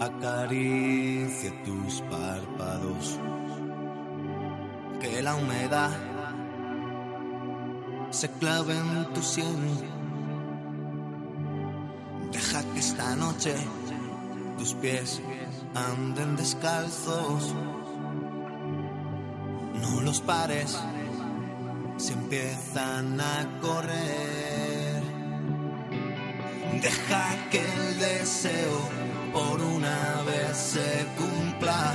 [0.00, 3.18] acaricie tus párpados.
[5.00, 5.90] Que la humedad
[8.10, 9.78] se clave en tu sien.
[12.32, 13.54] Deja que esta noche
[14.58, 15.22] tus pies
[15.74, 17.54] anden descalzos.
[19.80, 20.78] No los pares
[21.96, 25.02] si empiezan a correr.
[26.80, 28.78] Deja que el deseo
[29.32, 31.94] por una vez se cumpla.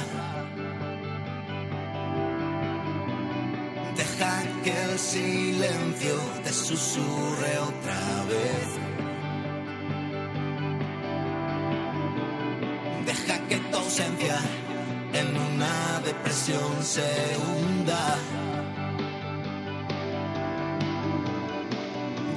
[3.95, 8.67] Deja que el silencio te susurre otra vez.
[13.05, 14.37] Deja que tu ausencia
[16.13, 17.01] depresión se
[17.37, 18.17] hunda.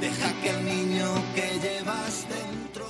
[0.01, 2.87] Deja que el niño que llevas dentro.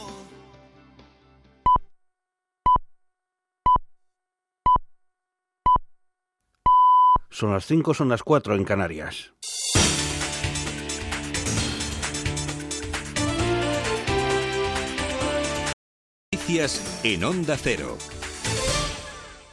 [7.30, 9.32] Son las 5, son las 4 en Canarias.
[16.32, 17.99] Noticias en Onda Cero.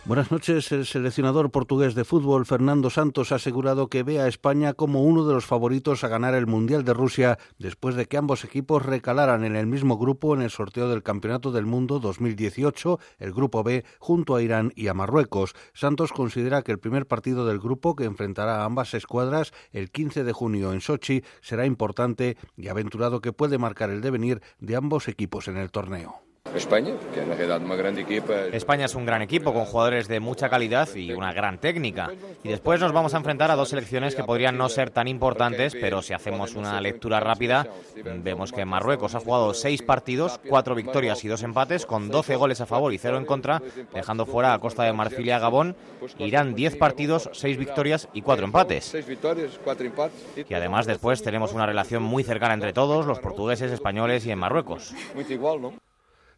[0.06, 0.70] Buenas noches.
[0.74, 5.26] El seleccionador portugués de fútbol, Fernando Santos, ha asegurado que ve a España como uno
[5.26, 9.46] de los favoritos a ganar el Mundial de Rusia después de que ambos equipos recalaran
[9.46, 13.86] en el mismo grupo en el sorteo del Campeonato del Mundo 2018, el Grupo B,
[13.98, 15.56] junto a Irán y a Marruecos.
[15.74, 20.26] Santos considera que el primer partido del grupo, que enfrentará a ambas escuadras el 15
[20.26, 25.08] de junio en Sochi, será importante y aventurado que puede marcar el devenir de ambos
[25.08, 26.33] equipos en el torneo.
[26.56, 28.46] España, que en realidad una gran equipa.
[28.52, 32.12] España es un gran equipo con jugadores de mucha calidad y una gran técnica.
[32.44, 35.76] Y después nos vamos a enfrentar a dos selecciones que podrían no ser tan importantes,
[35.80, 41.24] pero si hacemos una lectura rápida, vemos que Marruecos ha jugado seis partidos, cuatro victorias
[41.24, 43.62] y dos empates, con 12 goles a favor y cero en contra,
[43.94, 45.76] dejando fuera a Costa de Marfil y a Gabón.
[46.20, 48.96] Irán 10 partidos, seis victorias y cuatro empates.
[50.50, 54.40] Y además después tenemos una relación muy cercana entre todos, los portugueses, españoles y en
[54.40, 54.94] Marruecos.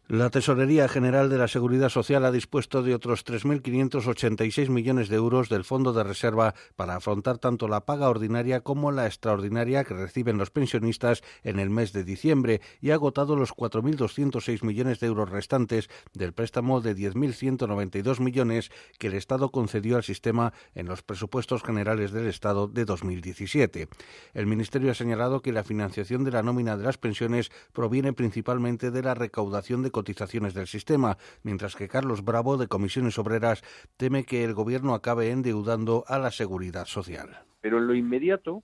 [0.08, 5.48] La Tesorería General de la Seguridad Social ha dispuesto de otros 3.586 millones de euros
[5.48, 10.38] del Fondo de Reserva para afrontar tanto la paga ordinaria como la extraordinaria que reciben
[10.38, 15.28] los pensionistas en el mes de diciembre y ha agotado los 4.206 millones de euros
[15.28, 21.64] restantes del préstamo de 10.192 millones que el Estado concedió al sistema en los presupuestos
[21.64, 23.88] generales del Estado de 2017.
[24.34, 28.92] El Ministerio ha señalado que la financiación de la nómina de las pensiones proviene principalmente
[28.92, 33.62] de la recaudación de cotizaciones del sistema, mientras que Carlos Bravo, de Comisiones Obreras,
[33.96, 37.30] teme que el Gobierno acabe endeudando a la seguridad social.
[37.62, 38.62] Pero en lo inmediato,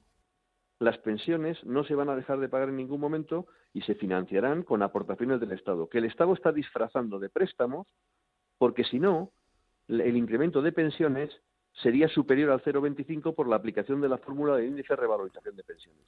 [0.79, 4.63] las pensiones no se van a dejar de pagar en ningún momento y se financiarán
[4.63, 7.87] con aportaciones del Estado, que el Estado está disfrazando de préstamos,
[8.59, 9.31] porque si no,
[9.89, 11.31] el incremento de pensiones
[11.81, 15.65] sería superior al 0,25 por la aplicación de la fórmula de índice de revalorización de
[15.65, 16.01] pensiones.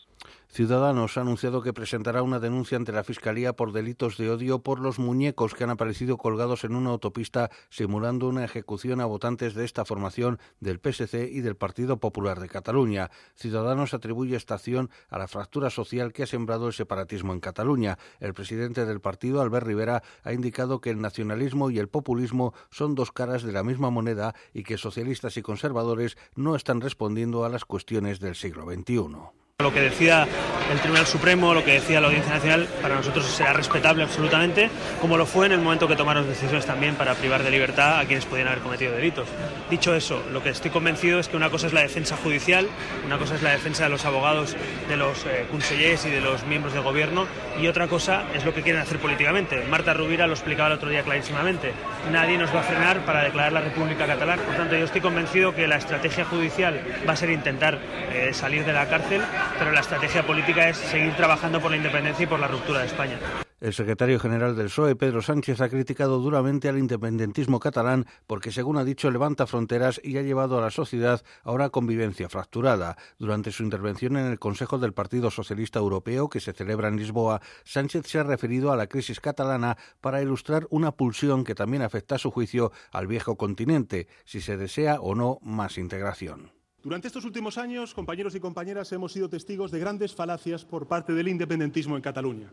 [0.49, 4.79] Ciudadanos ha anunciado que presentará una denuncia ante la Fiscalía por delitos de odio por
[4.79, 9.65] los muñecos que han aparecido colgados en una autopista simulando una ejecución a votantes de
[9.65, 13.11] esta formación del PSC y del Partido Popular de Cataluña.
[13.35, 17.99] Ciudadanos atribuye esta acción a la fractura social que ha sembrado el separatismo en Cataluña.
[18.21, 22.95] El presidente del partido, Albert Rivera, ha indicado que el nacionalismo y el populismo son
[22.95, 27.49] dos caras de la misma moneda y que socialistas y conservadores no están respondiendo a
[27.49, 29.44] las cuestiones del siglo XXI.
[29.63, 30.27] Lo que decida
[30.73, 34.69] el Tribunal Supremo, lo que decía la Audiencia Nacional, para nosotros será respetable absolutamente,
[35.01, 38.05] como lo fue en el momento que tomaron decisiones también para privar de libertad a
[38.05, 39.29] quienes podían haber cometido delitos.
[39.71, 42.67] Dicho eso, lo que estoy convencido es que una cosa es la defensa judicial,
[43.07, 44.57] una cosa es la defensa de los abogados,
[44.89, 47.29] de los eh, consellers y de los miembros del gobierno,
[47.61, 49.63] y otra cosa es lo que quieren hacer políticamente.
[49.71, 51.73] Marta Rubira lo explicaba el otro día clarísimamente.
[52.11, 54.43] Nadie nos va a frenar para declarar la República Catalana.
[54.43, 57.79] Por tanto, yo estoy convencido que la estrategia judicial va a ser intentar
[58.13, 59.23] eh, salir de la cárcel
[59.59, 62.87] pero la estrategia política es seguir trabajando por la independencia y por la ruptura de
[62.87, 63.19] España.
[63.65, 68.77] El secretario general del PSOE, Pedro Sánchez, ha criticado duramente al independentismo catalán porque, según
[68.77, 72.99] ha dicho, levanta fronteras y ha llevado a la sociedad a una convivencia fracturada.
[73.19, 77.41] Durante su intervención en el Consejo del Partido Socialista Europeo, que se celebra en Lisboa,
[77.65, 82.17] Sánchez se ha referido a la crisis catalana para ilustrar una pulsión que también afecta,
[82.17, 86.54] a su juicio, al viejo continente, si se desea o no más integración.
[86.85, 91.15] Durante estos últimos años, compañeros y compañeras, hemos sido testigos de grandes falacias por parte
[91.15, 92.51] del independentismo en Cataluña.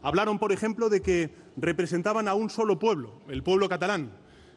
[0.00, 4.12] Hablaron, por ejemplo, de que representaban a un solo pueblo, el pueblo catalán,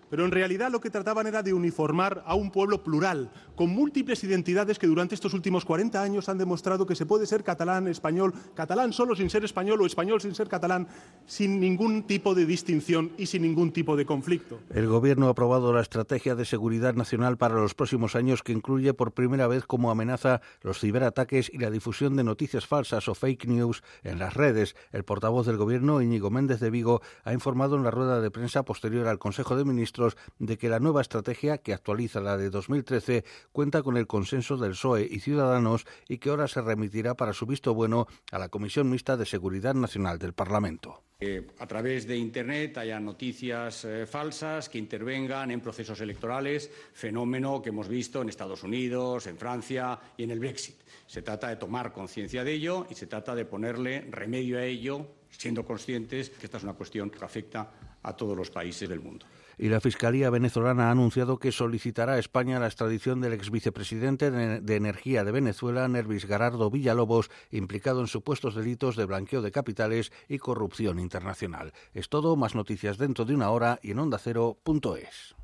[0.10, 4.24] pero en realidad lo que trataban era de uniformar a un pueblo plural, con múltiples
[4.24, 8.34] identidades que durante estos últimos 40 años han demostrado que se puede ser catalán, español,
[8.56, 10.88] catalán solo sin ser español o español sin ser catalán,
[11.26, 14.60] sin ningún tipo de distinción y sin ningún tipo de conflicto.
[14.74, 18.94] El Gobierno ha aprobado la Estrategia de Seguridad Nacional para los próximos años que incluye
[18.94, 23.48] por primera vez como amenaza los ciberataques y la difusión de noticias falsas o fake
[23.48, 24.76] news en las redes.
[24.92, 28.64] El portavoz del Gobierno, Íñigo Méndez de Vigo, ha informado en la rueda de prensa
[28.64, 29.99] posterior al Consejo de Ministros
[30.38, 34.72] de que la nueva estrategia, que actualiza la de 2013, cuenta con el consenso del
[34.72, 38.90] PSOE y Ciudadanos y que ahora se remitirá para su visto bueno a la Comisión
[38.90, 41.04] Mixta de Seguridad Nacional del Parlamento.
[41.20, 47.62] Que a través de Internet haya noticias eh, falsas que intervengan en procesos electorales, fenómeno
[47.62, 50.78] que hemos visto en Estados Unidos, en Francia y en el Brexit.
[51.06, 55.08] Se trata de tomar conciencia de ello y se trata de ponerle remedio a ello,
[55.30, 57.70] siendo conscientes que esta es una cuestión que afecta
[58.02, 59.26] a todos los países del mundo.
[59.60, 64.32] Y la Fiscalía venezolana ha anunciado que solicitará a España la extradición del ex vicepresidente
[64.32, 70.14] de, Energía de Venezuela, Nervis Garardo Villalobos, implicado en supuestos delitos de blanqueo de capitales
[70.30, 71.74] y corrupción internacional.
[71.94, 75.36] Es todo, más noticias dentro de una hora y en ondacero.es.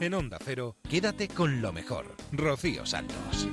[0.00, 2.14] En Onda Cero, quédate con lo mejor.
[2.32, 3.48] Rocío Santos.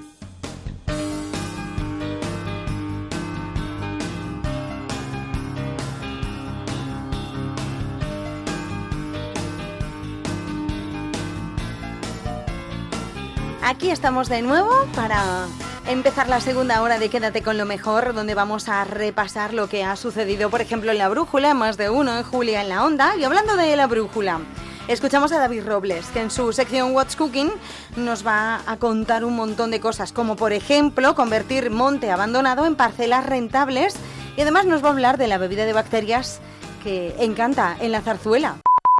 [13.63, 15.45] Aquí estamos de nuevo para
[15.87, 19.83] empezar la segunda hora de Quédate con lo mejor, donde vamos a repasar lo que
[19.83, 23.15] ha sucedido, por ejemplo, en la brújula, más de uno en Julia en la onda.
[23.15, 24.39] Y hablando de la brújula,
[24.87, 27.51] escuchamos a David Robles, que en su sección What's Cooking
[27.97, 32.75] nos va a contar un montón de cosas, como por ejemplo convertir monte abandonado en
[32.75, 33.95] parcelas rentables.
[34.37, 36.41] Y además nos va a hablar de la bebida de bacterias
[36.83, 38.55] que encanta en la zarzuela.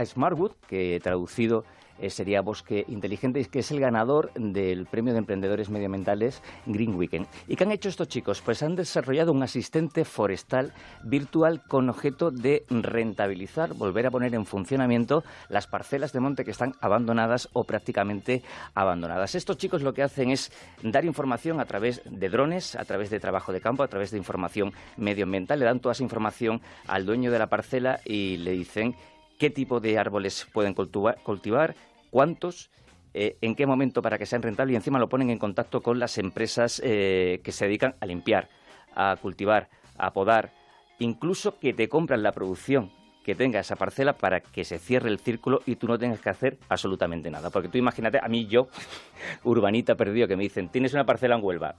[0.05, 1.63] Smartwood, que traducido
[2.01, 7.27] eh, sería Bosque Inteligente, que es el ganador del Premio de Emprendedores Medioambientales Green Weekend.
[7.47, 8.41] ¿Y qué han hecho estos chicos?
[8.41, 10.73] Pues han desarrollado un asistente forestal
[11.03, 16.51] virtual con objeto de rentabilizar, volver a poner en funcionamiento las parcelas de monte que
[16.51, 18.41] están abandonadas o prácticamente
[18.73, 19.35] abandonadas.
[19.35, 20.51] Estos chicos lo que hacen es
[20.83, 24.17] dar información a través de drones, a través de trabajo de campo, a través de
[24.17, 25.59] información medioambiental.
[25.59, 28.95] Le dan toda esa información al dueño de la parcela y le dicen
[29.41, 31.75] qué tipo de árboles pueden cultivar,
[32.11, 32.69] cuántos,
[33.15, 35.97] eh, en qué momento para que sean rentables y encima lo ponen en contacto con
[35.97, 38.49] las empresas eh, que se dedican a limpiar,
[38.93, 40.53] a cultivar, a podar,
[40.99, 42.91] incluso que te compran la producción
[43.23, 46.29] que tenga esa parcela para que se cierre el círculo y tú no tengas que
[46.29, 47.49] hacer absolutamente nada.
[47.49, 48.67] Porque tú imagínate, a mí yo,
[49.43, 51.75] urbanita perdido, que me dicen, tienes una parcela en Huelva,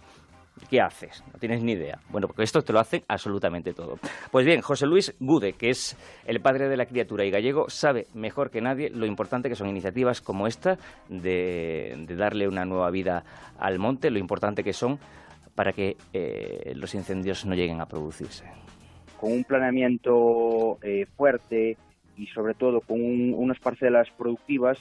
[0.68, 1.22] ¿Qué haces?
[1.32, 1.98] No tienes ni idea.
[2.10, 3.98] Bueno, porque esto te lo hacen absolutamente todo.
[4.30, 5.96] Pues bien, José Luis Gude, que es
[6.26, 9.68] el padre de la criatura y gallego, sabe mejor que nadie lo importante que son
[9.68, 10.78] iniciativas como esta
[11.08, 13.24] de, darle una nueva vida
[13.58, 14.98] al monte, lo importante que son
[15.54, 18.44] para que eh, los incendios no lleguen a producirse.
[19.20, 21.76] Con un planeamiento eh, fuerte
[22.16, 24.78] y sobre todo con un, unas parcelas productivas,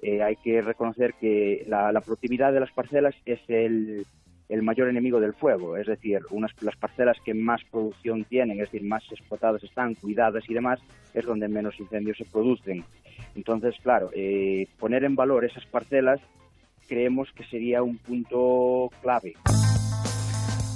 [0.00, 4.06] eh, hay que reconocer que la productividad de las parcelas es el
[4.48, 8.70] el mayor enemigo del fuego, es decir, unas, las parcelas que más producción tienen, es
[8.70, 10.80] decir, más explotadas están, cuidadas y demás,
[11.14, 12.84] es donde menos incendios se producen.
[13.34, 16.20] Entonces, claro, eh, poner en valor esas parcelas
[16.88, 19.34] creemos que sería un punto clave.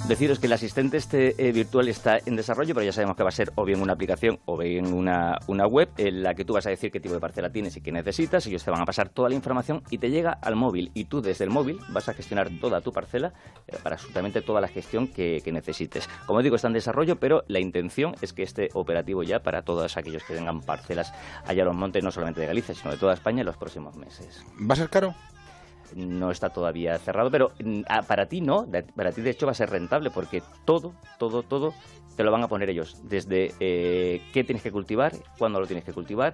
[0.09, 3.29] Deciros que el asistente este eh, virtual está en desarrollo, pero ya sabemos que va
[3.29, 6.53] a ser o bien una aplicación o bien una, una web en la que tú
[6.53, 8.85] vas a decir qué tipo de parcela tienes y qué necesitas, ellos te van a
[8.85, 12.09] pasar toda la información y te llega al móvil y tú desde el móvil vas
[12.09, 13.33] a gestionar toda tu parcela
[13.67, 16.09] eh, para absolutamente toda la gestión que, necesites.
[16.25, 19.95] Como digo, está en desarrollo, pero la intención es que esté operativo ya para todos
[19.95, 21.13] aquellos que tengan parcelas
[21.45, 23.95] allá a los montes, no solamente de Galicia, sino de toda España en los próximos
[23.95, 24.43] meses.
[24.59, 25.13] ¿Va a ser caro?
[25.95, 29.51] No está todavía cerrado, pero mm, ah, para ti no, para ti de hecho va
[29.51, 31.73] a ser rentable porque todo, todo, todo
[32.15, 32.97] te lo van a poner ellos.
[33.03, 36.33] Desde eh, qué tienes que cultivar, cuándo lo tienes que cultivar,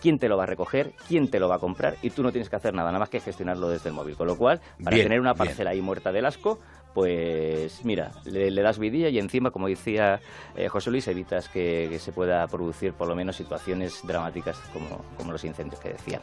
[0.00, 2.32] quién te lo va a recoger, quién te lo va a comprar y tú no
[2.32, 4.16] tienes que hacer nada, nada más que gestionarlo desde el móvil.
[4.16, 5.46] Con lo cual, para Bien, tener una bien.
[5.48, 6.58] parcela ahí muerta del asco,
[6.94, 10.20] pues mira, le, le das vidilla y encima, como decía
[10.56, 15.04] eh, José Luis, evitas que, que se pueda producir por lo menos situaciones dramáticas como,
[15.18, 16.22] como los incendios que decía.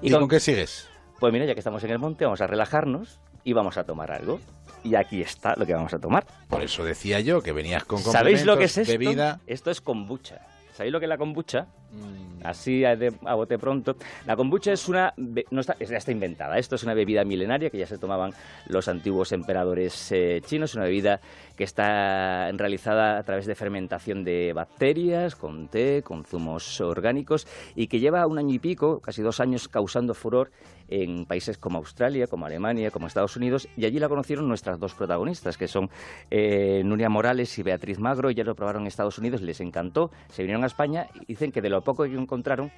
[0.00, 0.88] ¿Y con qué sigues?
[1.18, 4.10] Pues mira, ya que estamos en el monte, vamos a relajarnos y vamos a tomar
[4.12, 4.40] algo.
[4.84, 6.24] Y aquí está lo que vamos a tomar.
[6.48, 8.92] Por eso decía yo que venías con ¿Sabéis lo que es esto?
[8.92, 9.40] bebida.
[9.46, 10.40] Esto es kombucha.
[10.72, 11.66] ¿Sabéis lo que es la kombucha?
[11.90, 12.46] Mm.
[12.46, 13.96] Así a, de- a bote pronto.
[14.26, 15.12] La kombucha es una...
[15.50, 16.56] No está, ya está inventada.
[16.56, 18.30] Esto es una bebida milenaria que ya se tomaban
[18.68, 20.76] los antiguos emperadores eh, chinos.
[20.76, 21.20] Una bebida
[21.56, 27.88] que está realizada a través de fermentación de bacterias, con té, con zumos orgánicos y
[27.88, 30.52] que lleva un año y pico, casi dos años, causando furor
[30.88, 34.94] en países como Australia, como Alemania, como Estados Unidos, y allí la conocieron nuestras dos
[34.94, 35.90] protagonistas, que son
[36.30, 40.42] eh, Nuria Morales y Beatriz Magro, ya lo probaron en Estados Unidos, les encantó, se
[40.42, 42.70] vinieron a España y dicen que de lo poco que encontraron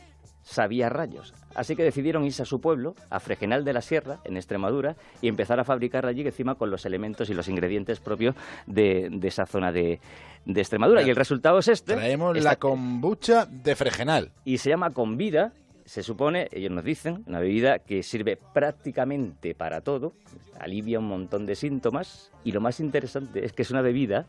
[0.42, 1.34] sabía rayos.
[1.54, 5.28] Así que decidieron irse a su pueblo, a Fregenal de la Sierra, en Extremadura, y
[5.28, 8.34] empezar a fabricar allí encima con los elementos y los ingredientes propios
[8.66, 10.00] de, de esa zona de,
[10.46, 11.02] de Extremadura.
[11.02, 11.94] Y el resultado es este.
[11.94, 14.32] Traemos Esta- la kombucha de Fregenal.
[14.44, 15.52] y se llama Convida.
[15.90, 20.12] Se supone, ellos nos dicen, una bebida que sirve prácticamente para todo,
[20.60, 24.26] alivia un montón de síntomas y lo más interesante es que es una bebida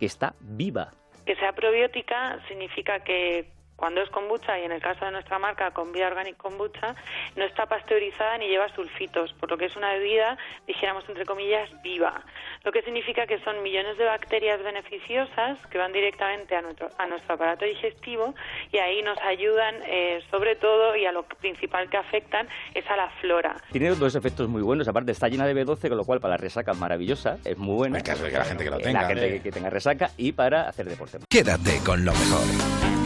[0.00, 0.94] que está viva.
[1.26, 5.70] Que sea probiótica significa que cuando es kombucha y en el caso de nuestra marca
[5.72, 6.94] Convia Organic Kombucha
[7.36, 11.68] no está pasteurizada ni lleva sulfitos, por lo que es una bebida, dijéramos entre comillas,
[11.82, 12.22] viva,
[12.64, 17.06] lo que significa que son millones de bacterias beneficiosas que van directamente a nuestro, a
[17.06, 18.34] nuestro aparato digestivo
[18.70, 22.96] y ahí nos ayudan eh, sobre todo y a lo principal que afectan es a
[22.96, 23.56] la flora.
[23.72, 26.38] Tiene dos efectos muy buenos, aparte está llena de B12, con lo cual para la
[26.38, 27.98] resaca es maravillosa, es muy buena.
[27.98, 29.02] En caso de que la gente que lo Eh, tenga.
[29.02, 31.18] La gente que, que tenga resaca y para hacer deporte.
[31.28, 32.42] Quédate con lo mejor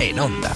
[0.00, 0.50] en Onda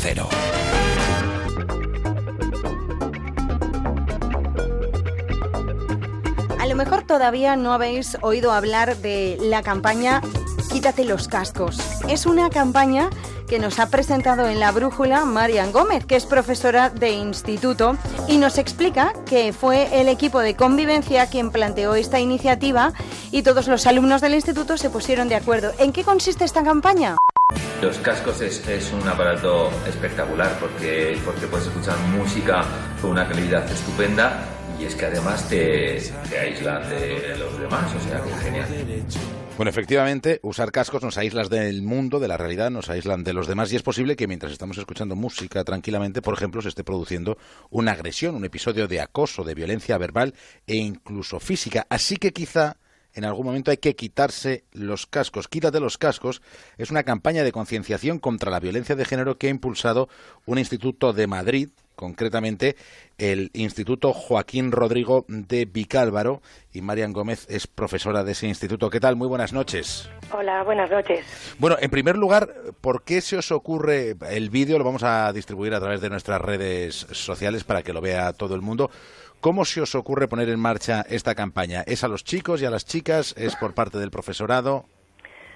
[6.59, 10.23] A lo mejor todavía no habéis oído hablar de la campaña
[10.71, 11.81] Quítate los cascos.
[12.09, 13.11] Es una campaña
[13.49, 17.97] que nos ha presentado en la brújula Marian Gómez, que es profesora de instituto,
[18.29, 22.93] y nos explica que fue el equipo de convivencia quien planteó esta iniciativa
[23.33, 25.73] y todos los alumnos del instituto se pusieron de acuerdo.
[25.81, 27.17] ¿En qué consiste esta campaña?
[27.83, 32.63] Los cascos es, es un aparato espectacular porque, porque puedes escuchar música
[33.01, 34.45] con una calidad estupenda
[34.79, 38.67] y es que además te, te aíslan de los demás, o sea que genial.
[39.57, 43.47] Bueno, efectivamente, usar cascos nos aíslan del mundo, de la realidad, nos aíslan de los
[43.47, 47.39] demás y es posible que mientras estamos escuchando música tranquilamente, por ejemplo, se esté produciendo
[47.71, 50.35] una agresión, un episodio de acoso, de violencia verbal
[50.67, 51.87] e incluso física.
[51.89, 52.77] Así que quizá
[53.15, 55.49] en algún momento hay que quitarse los cascos.
[55.49, 56.43] Quítate los cascos
[56.79, 60.09] es una campaña de concienciación contra la violencia de género que ha impulsado
[60.47, 62.77] un instituto de Madrid, concretamente
[63.19, 66.41] el Instituto Joaquín Rodrigo de Vicálvaro,
[66.73, 68.89] y Marian Gómez es profesora de ese instituto.
[68.89, 69.17] ¿Qué tal?
[69.17, 70.09] Muy buenas noches.
[70.33, 71.27] Hola, buenas noches.
[71.59, 72.49] Bueno, en primer lugar,
[72.81, 74.79] ¿por qué se os ocurre el vídeo?
[74.79, 78.55] Lo vamos a distribuir a través de nuestras redes sociales para que lo vea todo
[78.55, 78.91] el mundo.
[79.41, 81.83] ¿Cómo se os ocurre poner en marcha esta campaña?
[81.87, 83.35] ¿Es a los chicos y a las chicas?
[83.39, 84.85] ¿Es por parte del profesorado?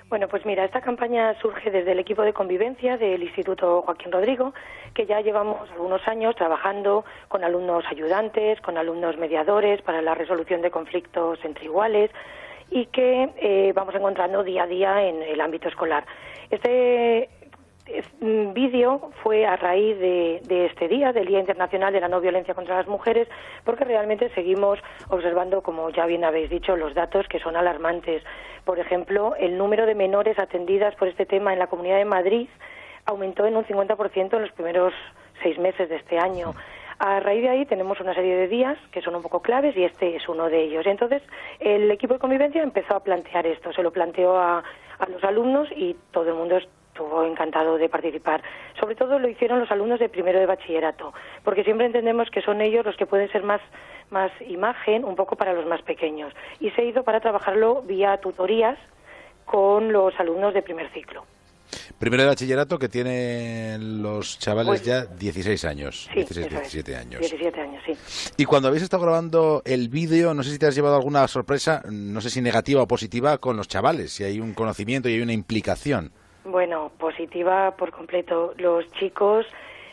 [0.08, 4.54] Bueno, pues mira, esta campaña surge desde el equipo de convivencia del Instituto Joaquín Rodrigo,
[4.94, 10.62] que ya llevamos algunos años trabajando con alumnos ayudantes, con alumnos mediadores para la resolución
[10.62, 12.10] de conflictos entre iguales
[12.70, 16.06] y que eh, vamos encontrando día a día en el ámbito escolar.
[16.50, 17.28] Este es-
[18.20, 22.54] vídeo fue a raíz de, de este día, del Día Internacional de la No Violencia
[22.54, 23.28] contra las Mujeres,
[23.64, 24.78] porque realmente seguimos
[25.08, 28.22] observando, como ya bien habéis dicho, los datos que son alarmantes.
[28.64, 32.48] Por ejemplo, el número de menores atendidas por este tema en la Comunidad de Madrid
[33.04, 34.94] aumentó en un 50% en los primeros
[35.42, 36.54] seis meses de este año.
[36.98, 39.84] A raíz de ahí tenemos una serie de días que son un poco claves y
[39.84, 40.86] este es uno de ellos.
[40.86, 41.22] Entonces,
[41.58, 44.62] el equipo de convivencia empezó a plantear esto, se lo planteó a,
[45.08, 46.56] los alumnos y todo el mundo
[46.94, 48.40] estuvo encantado de participar.
[48.78, 52.60] Sobre todo lo hicieron los alumnos de primero de bachillerato, porque siempre entendemos que son
[52.60, 53.60] ellos los que pueden ser más,
[54.10, 56.32] más imagen un poco para los más pequeños.
[56.60, 58.78] Y se hizo para trabajarlo vía tutorías
[59.44, 61.24] con los alumnos de primer ciclo.
[61.98, 66.62] Primero de bachillerato que tienen los chavales Pues- ya 16 años, Sí, 16, eso es.
[66.72, 67.20] 17 años.
[67.20, 68.32] 17 años, sí.
[68.36, 71.82] Y cuando habéis estado grabando el vídeo, no sé si te has llevado alguna sorpresa,
[71.90, 75.22] no sé si negativa o positiva, con los chavales, si hay un conocimiento y hay
[75.22, 76.12] una implicación.
[76.44, 78.52] Bueno, positiva por completo.
[78.58, 79.46] Los chicos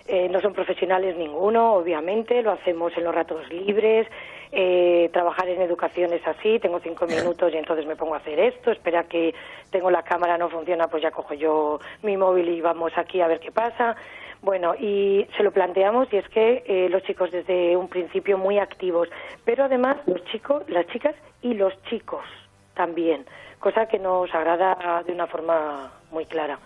[0.07, 4.07] eh, no son profesionales ninguno, obviamente, lo hacemos en los ratos libres.
[4.51, 8.37] eh, trabajar en educación es así, tengo cinco minutos y entonces me pongo a hacer
[8.37, 9.33] esto, espera que
[9.69, 13.27] tengo la cámara, no funciona, pues ya cojo yo mi móvil y vamos aquí a
[13.27, 13.95] ver qué pasa.
[14.41, 18.57] Bueno, y se lo planteamos y es que eh, los chicos desde un principio muy
[18.57, 19.07] activos,
[19.45, 22.25] pero además los chicos, las chicas y los chicos
[22.73, 23.25] también,
[23.61, 26.59] cosa que nos agrada de una forma muy clara.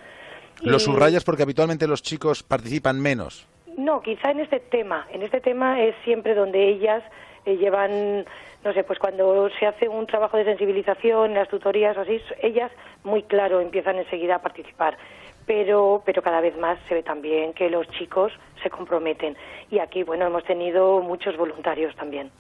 [0.62, 3.46] Lo Y- subrayas porque habitualmente los chicos participan menos.
[3.78, 5.06] No, quizá en este tema.
[5.12, 7.04] En este tema es siempre donde ellas
[7.46, 8.26] eh, llevan,
[8.64, 12.72] no sé, pues cuando se hace un trabajo de sensibilización, las tutorías o así, ellas
[13.04, 14.98] muy claro empiezan enseguida a participar.
[15.46, 18.32] Pero, pero cada vez más se ve también que los chicos
[18.64, 19.36] se comprometen.
[19.70, 22.32] Y aquí, bueno, hemos tenido muchos voluntarios también.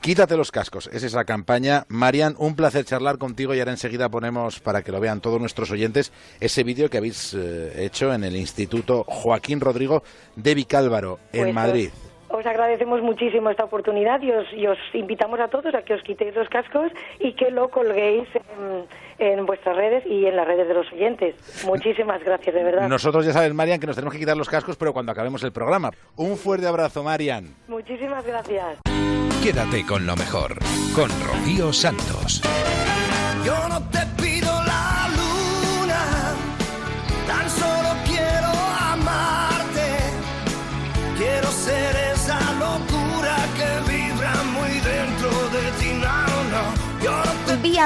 [0.00, 1.84] Quítate los cascos, es esa campaña.
[1.88, 5.70] Marian, un placer charlar contigo y ahora enseguida ponemos, para que lo vean todos nuestros
[5.70, 10.02] oyentes, ese vídeo que habéis eh, hecho en el Instituto Joaquín Rodrigo
[10.36, 11.90] de Vicálvaro, en Pues, Madrid.
[12.30, 16.02] Os agradecemos muchísimo esta oportunidad y os, y os invitamos a todos a que os
[16.02, 18.86] quitéis los cascos y que lo colguéis en,
[19.18, 21.34] en vuestras redes y en las redes de los oyentes.
[21.66, 22.88] Muchísimas gracias, de verdad.
[22.88, 25.52] Nosotros ya saben, Marian, que nos tenemos que quitar los cascos, pero cuando acabemos el
[25.52, 25.90] programa.
[26.16, 27.54] Un fuerte abrazo, Marian.
[27.68, 28.78] Muchísimas gracias.
[29.42, 30.56] Quédate con lo mejor,
[30.94, 32.42] con Rocío Santos.
[33.44, 36.34] Yo no te pido la luna,
[37.26, 39.96] tan solo quiero amarte.
[41.16, 41.96] Quiero ser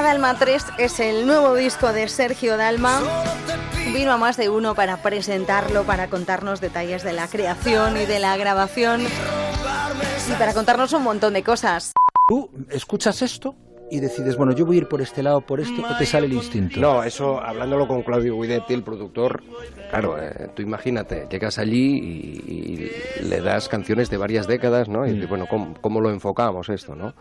[0.02, 3.00] Dalma 3 es el nuevo disco de Sergio Dalma.
[3.92, 8.18] vino a más de uno para presentarlo, para contarnos detalles de la creación y de
[8.18, 11.92] la grabación y para contarnos un montón de cosas.
[12.28, 13.54] Tú escuchas esto
[13.94, 16.26] y decides, bueno, yo voy a ir por este lado, por este, o te sale
[16.26, 16.80] el instinto.
[16.80, 19.40] No, eso hablándolo con Claudio Guidetti, el productor,
[19.88, 22.90] claro, eh, tú imagínate, llegas allí y,
[23.22, 25.06] y le das canciones de varias décadas, ¿no?
[25.06, 27.14] Y dices, bueno, ¿cómo, ¿cómo lo enfocamos esto, no?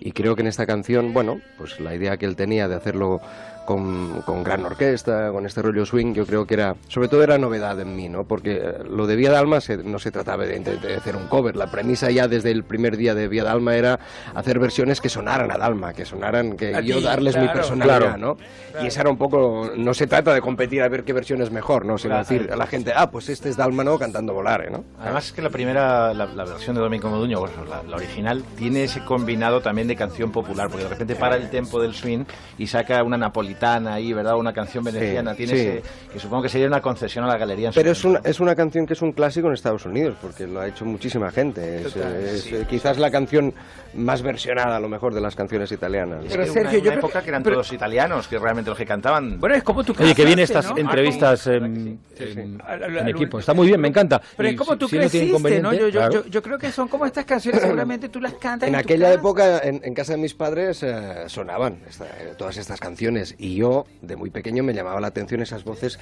[0.00, 3.20] Y creo que en esta canción, bueno, pues la idea que él tenía de hacerlo
[3.64, 7.38] con, con gran orquesta, con este rollo swing, yo creo que era, sobre todo era
[7.38, 8.24] novedad en mí, ¿no?
[8.24, 11.26] Porque eh, lo de Vía Dalma se- no se trataba de, de- de hacer un
[11.28, 13.98] cover, la premisa ya desde el primer día de Vía Dalma era
[14.34, 17.54] hacer versiones que sonaran a Dalma, que sonaran, que A yo ti, darles mi claro.
[17.60, 18.16] personalidad, Claro.
[18.18, 18.36] ¿no?
[18.82, 21.50] Y esa era un poco, no se trata de competir a ver qué versión es
[21.50, 21.96] mejor, ¿no?
[21.96, 22.28] Sino Claro.
[22.28, 24.84] decir a la gente, ah, pues este es Dalmano cantando Volare, ¿no?
[25.00, 28.42] Además es que la primera, la, la versión de Domingo Moduño, bueno, la, la original,
[28.58, 32.24] tiene ese combinado también de canción popular, porque de repente para el tempo del swing
[32.58, 34.36] y saca una napolitana ahí, ¿verdad?
[34.36, 35.60] Una canción veneciana, tiene sí.
[35.60, 35.82] ese,
[36.12, 37.68] que supongo que sería una concesión a la galería.
[37.68, 40.16] en su Pero es una, es una canción que es un clásico en Estados Unidos,
[40.20, 41.78] porque lo ha hecho muchísima gente.
[41.82, 42.54] Es, Total, es, sí.
[42.54, 43.54] eh, quizás la canción
[43.94, 46.24] más versionada, a lo mejor, de las canciones italianas.
[46.24, 49.38] Es que una- una, época que eran todos italianos, que realmente los que cantaban.
[49.40, 50.78] Bueno, es como tú Oye, que bien creciste, estas ¿no?
[50.78, 52.60] entrevistas en, en,
[52.98, 53.38] en equipo.
[53.38, 54.20] Está muy bien, me encanta.
[54.36, 55.72] Pero Y es como tú si creciste, ¿no?
[55.72, 56.12] Yo, yo, claro.
[56.12, 59.14] yo, yo creo que son como estas canciones, seguramente tú las cantas En aquella casa.
[59.20, 63.56] época, en, en casa de mis padres, eh, sonaban esta- eh, todas estas canciones y
[63.56, 65.98] yo, de muy pequeño, me llamaba la atención esas voces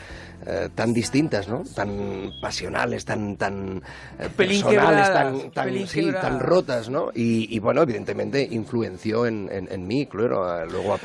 [0.47, 1.64] eh, tan distintas, ¿no?
[1.74, 3.82] Tan pasionales, tan, tan
[4.19, 7.10] eh, personales, tan, tan, sí, rotas, ¿no?
[7.14, 10.98] Y, y, bueno, evidentemente influenció en, en- en mí, claro, luego a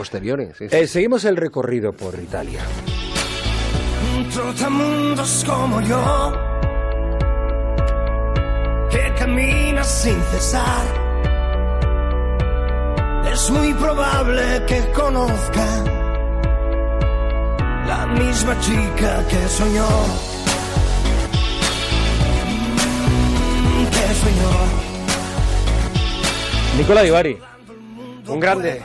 [0.55, 0.75] sí, sí.
[0.75, 2.61] Eh, seguimos el recorrido por Italia.
[4.33, 6.33] Trotamundos como yo,
[8.91, 10.85] que camina sin cesar.
[13.33, 15.83] Es muy probable que conozca
[17.87, 19.87] la misma chica que soñó.
[23.91, 24.51] Que soñó.
[26.77, 27.37] Nicola Ibarri.
[28.27, 28.81] Un grande.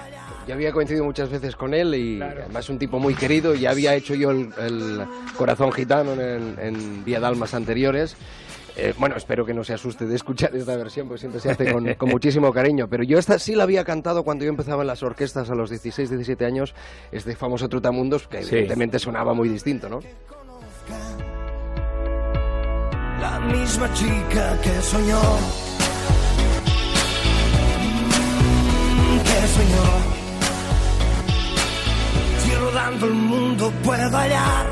[0.47, 3.55] Yo había coincidido muchas veces con él y además un tipo muy querido.
[3.55, 5.05] Ya había hecho yo el, el
[5.37, 8.17] corazón gitano en, en Vía Dalmas anteriores.
[8.77, 11.71] Eh, bueno, espero que no se asuste de escuchar esta versión, porque siempre se hace
[11.73, 12.89] con, con muchísimo cariño.
[12.89, 15.69] Pero yo esta sí la había cantado cuando yo empezaba en las orquestas a los
[15.71, 16.75] 16, 17 años,
[17.11, 18.55] este famoso Trotamundos, que Sí.
[18.55, 20.01] evidentemente sonaba muy distinto, ¿no?
[23.21, 25.21] La misma chica que soñó.
[29.25, 29.85] Que soñó.
[32.39, 34.67] Si rodando el mundo puedo hallar.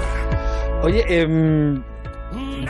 [0.83, 1.83] Oye, em,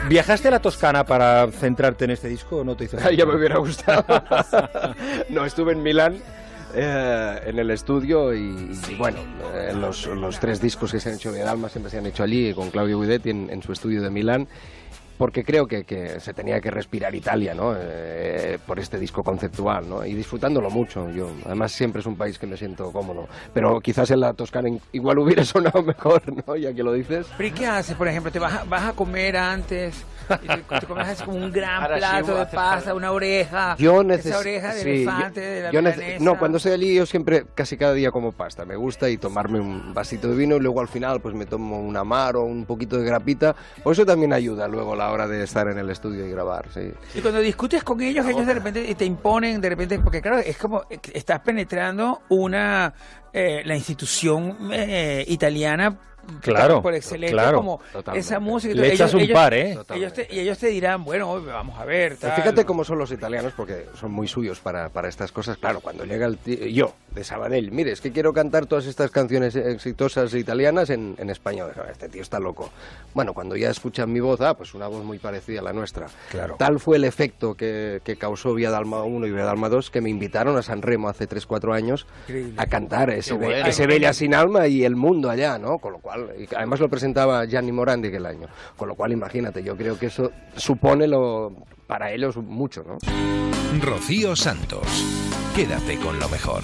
[0.09, 3.37] ¿viajaste a la Toscana para centrarte en este disco o no te hizo ya me
[3.37, 4.05] hubiera gustado.
[5.29, 6.17] no, estuve en Milán.
[6.75, 9.19] eh, en el estudio y, y bueno,
[9.55, 12.23] eh, los, los tres discos que se han hecho de Dalma siempre se han hecho
[12.23, 14.47] allí con Claudio Guidetti en, en su estudio de Milán
[15.21, 17.75] porque creo que, que se tenía que respirar Italia, ¿no?
[17.77, 20.03] Eh, por este disco conceptual, ¿no?
[20.03, 21.11] Y disfrutándolo mucho.
[21.11, 23.29] Yo, además, siempre es un país que me siento cómodo.
[23.53, 26.57] Pero quizás en la Toscana igual hubiera sonado mejor, ¿no?
[26.57, 27.27] Ya que lo dices.
[27.37, 27.97] ¿Pero y qué haces?
[27.97, 30.07] Por ejemplo, te vas vas a comer antes,
[30.43, 33.77] y te, te comes así como un gran Ahora sí, plato de pasta, una oreja,
[33.79, 34.39] Yo esa necesito.
[34.39, 36.25] oreja de elefante, de la yo milanesa.
[36.25, 38.65] No, cuando estoy allí yo siempre, casi cada día como pasta.
[38.65, 41.81] Me gusta y tomarme un vasito de vino y luego al final pues me tomo
[41.81, 43.55] un amar o un poquito de grapita.
[43.83, 46.67] Por eso también ayuda luego a la hora de estar en el estudio y grabar,
[46.73, 46.93] sí.
[47.15, 50.57] Y cuando discutes con ellos, ellos de repente te imponen, de repente, porque claro, es
[50.57, 52.93] como eh, que estás penetrando una
[53.33, 55.97] eh, la institución eh, italiana
[56.41, 57.59] Claro, por excelencia claro.
[57.59, 58.27] como Totalmente.
[58.27, 58.75] esa música.
[58.75, 59.79] Le echas un par, ¿eh?
[59.95, 62.17] Ellos te, y ellos te dirán, bueno, vamos a ver.
[62.17, 62.33] Tal.
[62.33, 65.57] Fíjate cómo son los italianos, porque son muy suyos para, para estas cosas.
[65.59, 69.11] Claro, cuando llega el tío, yo, de Sabadell, mire, es que quiero cantar todas estas
[69.11, 71.73] canciones exitosas italianas en, en español.
[71.91, 72.71] Este tío está loco.
[73.15, 76.07] Bueno, cuando ya escuchan mi voz, ah, pues una voz muy parecida a la nuestra.
[76.31, 76.57] Claro.
[76.59, 80.01] Tal fue el efecto que, que causó Vía Dalma 1 y Vía Dalma 2 que
[80.01, 82.55] me invitaron a San Remo hace 3-4 años Increíble.
[82.57, 83.67] a cantar ese, bueno.
[83.67, 85.79] ese Bella sin alma y el mundo allá, ¿no?
[85.79, 88.49] Con lo cual, y además lo presentaba Gianni Morandi aquel año.
[88.77, 91.53] Con lo cual, imagínate, yo creo que eso supone lo,
[91.87, 92.99] para ellos mucho, ¿no?
[93.81, 94.87] Rocío Santos.
[95.55, 96.63] Quédate con lo mejor.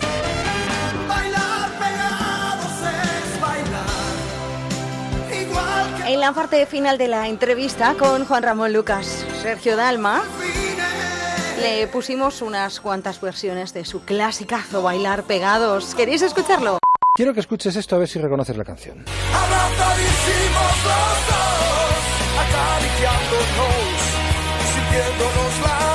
[1.08, 3.86] Bailar pegados es bailar.
[5.42, 10.22] Igual que En la parte final de la entrevista con Juan Ramón Lucas, Sergio Dalma,
[11.60, 15.94] le pusimos unas cuantas versiones de su clasicazo Bailar Pegados.
[15.94, 16.78] ¿Queréis escucharlo?
[17.16, 19.02] Quiero que escuches esto a ver si reconoces la canción.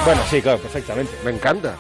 [0.04, 1.12] Bueno, sí, claro, perfectamente.
[1.24, 1.76] Me encanta.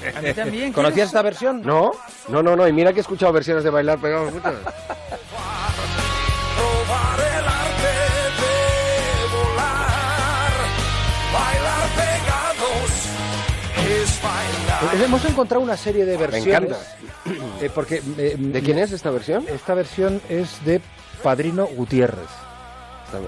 [0.72, 1.62] ¿Conocías esta versión?
[1.62, 1.90] No,
[2.28, 2.68] no, no, no.
[2.68, 4.54] Y mira que he escuchado versiones de bailar pegados muchas.
[15.02, 16.76] Hemos encontrado una serie de versiones
[17.60, 19.44] eh, porque, eh, ¿De quién es esta versión?
[19.48, 20.80] Esta versión es de
[21.22, 22.28] Padrino Gutiérrez.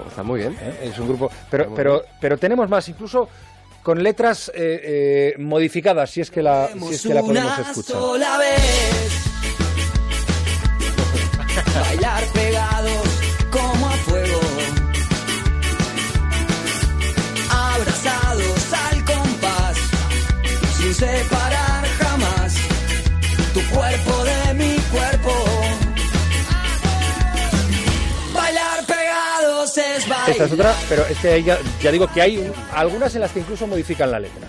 [0.09, 0.57] Está, muy bien.
[0.81, 1.31] Es un grupo.
[1.49, 2.05] Pero, pero, bien.
[2.19, 3.29] pero tenemos más, incluso
[3.87, 7.95] con letras eh, eh, modificadas, si es que la, si es que la podemos escuchar.
[7.95, 9.23] sola vez.
[11.89, 13.06] Bailar pegados
[30.43, 33.31] Esta es otra, pero es que ya, ya digo que hay un- algunas en las
[33.31, 34.47] que incluso modifican la letra.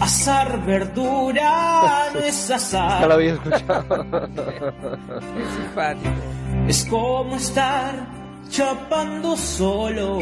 [0.00, 3.00] Asar verdura no es asar.
[3.02, 4.04] Ya lo había escuchado.
[5.38, 6.10] Es simpático.
[6.68, 7.94] Es como estar
[8.50, 10.20] chapando solo.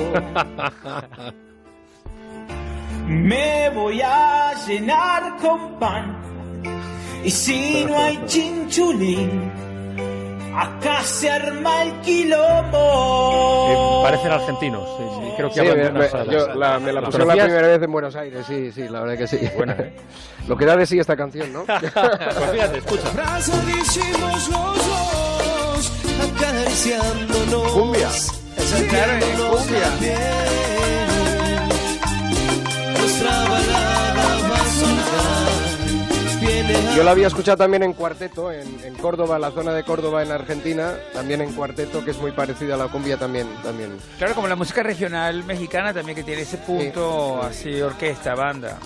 [3.07, 6.17] Me voy a llenar con pan.
[7.25, 9.51] Y si no hay chinchulín,
[10.57, 14.01] acá se arma el quilombo.
[14.03, 17.11] parecen argentinos, sí, sí, creo que Sí, hablan me, de yo la- me la ¿Los
[17.11, 19.39] pusieron la primera vez en Buenos Aires, sí, sí, la verdad que sí.
[19.57, 19.93] Buena, ¿eh?
[20.49, 21.65] Lo que da de sí esta canción, ¿no?
[21.67, 23.09] Pues fíjate, escucha.
[23.11, 25.93] Abrazadísimos los dos,
[26.37, 27.73] acariciándonos.
[27.73, 28.09] Cumbia.
[28.09, 28.33] Es
[29.39, 30.50] cumbia.
[36.97, 40.33] Yo la había escuchado también en cuarteto, en, en Córdoba, la zona de Córdoba en
[40.33, 43.47] Argentina, también en cuarteto, que es muy parecida a la cumbia también.
[43.63, 43.97] también.
[44.19, 48.79] Claro, como la música regional mexicana también que tiene ese punto así, orquesta, banda.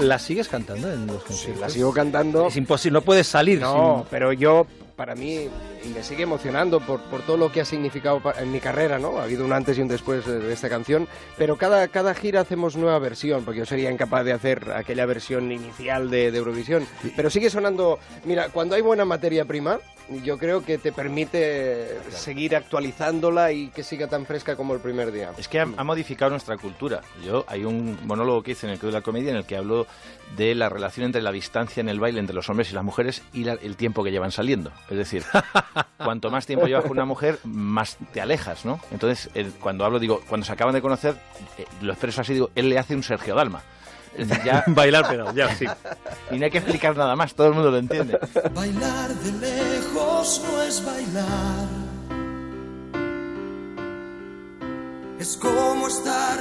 [0.00, 1.60] ¿La sigues cantando en los conciertos?
[1.60, 2.46] La sigo cantando.
[2.48, 3.60] Es imposible, no puedes salir.
[3.60, 5.48] No, sin- pero yo, para mí,
[5.84, 9.18] y me sigue emocionando por, por todo lo que ha significado en mi carrera, ¿no?
[9.18, 12.40] Ha habido un antes y un después de, de esta canción, pero cada, cada gira
[12.40, 16.86] hacemos nueva versión, porque yo sería incapaz de hacer aquella versión inicial de, de Eurovisión.
[17.16, 19.78] Pero sigue sonando, mira, cuando hay buena materia prima,
[20.22, 25.10] yo creo que te permite seguir actualizándola y que siga tan fresca como el primer
[25.12, 25.30] día.
[25.38, 27.00] Es que ha, ha modificado nuestra cultura.
[27.24, 29.56] Yo hay un monólogo que hice en el Club de la Comedia en el que
[29.56, 29.86] hablo
[30.36, 33.22] de la relación entre la distancia en el baile entre los hombres y las mujeres
[33.32, 34.70] y la- el tiempo que llevan saliendo.
[34.90, 35.24] Es decir,
[35.96, 38.80] cuanto más tiempo llevas con una mujer, más te alejas, ¿no?
[38.90, 39.30] Entonces,
[39.60, 41.16] cuando hablo, digo, cuando se acaban de conocer,
[41.56, 43.62] eh, lo expreso así, digo, él le hace un Sergio Dalma.
[44.16, 44.64] Es decir, ya...
[44.68, 45.66] Bailar pegado, ya, sí.
[46.30, 48.18] Y no hay que explicar nada más, todo el mundo lo entiende.
[48.54, 51.68] Bailar de lejos no es bailar.
[55.18, 56.38] Es como estar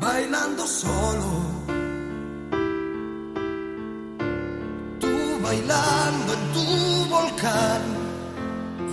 [0.00, 1.83] bailando solo.
[5.44, 6.66] Bailando en tu
[7.14, 7.82] volcán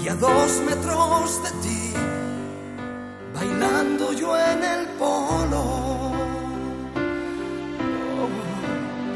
[0.04, 1.94] y a dos metros de ti,
[3.34, 5.64] bailando yo en el polo.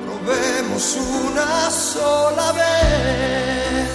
[0.05, 3.89] Probemos una sola vez.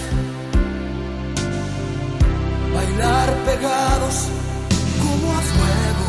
[2.74, 4.16] Bailar pegados
[5.02, 6.08] como a fuego.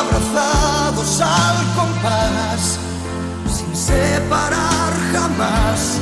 [0.00, 2.62] Abrazados al compás,
[3.72, 6.00] separar jamás.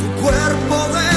[0.00, 1.13] Tu cuerpo de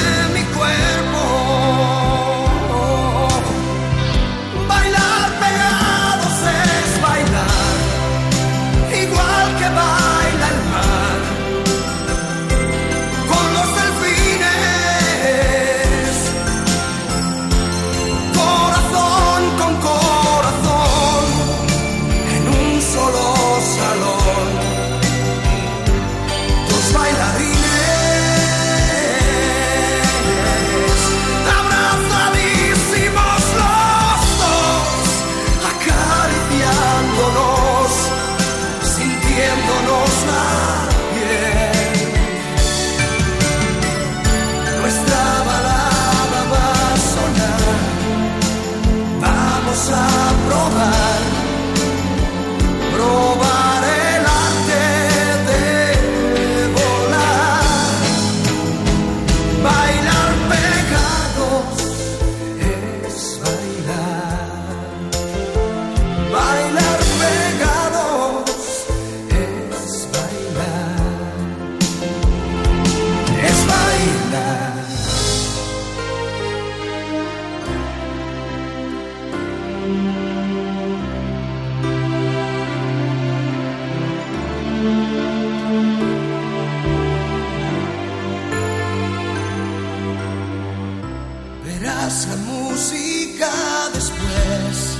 [92.08, 93.50] La música
[93.92, 94.97] después.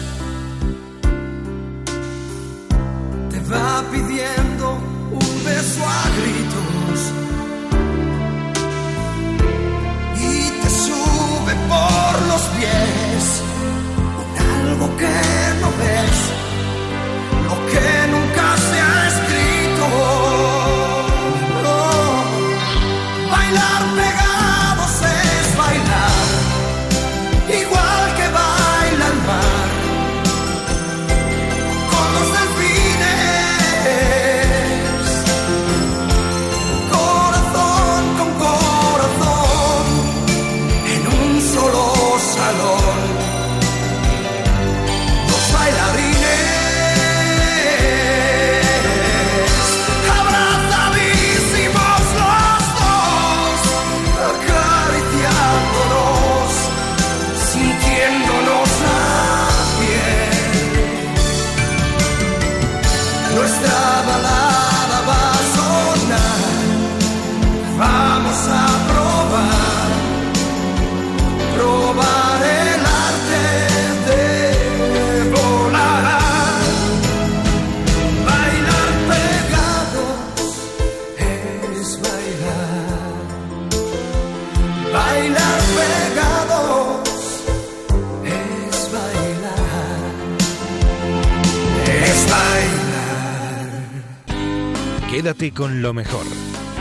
[95.55, 96.25] Con lo mejor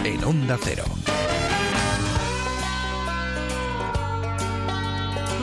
[0.05, 0.85] en Onda Cero.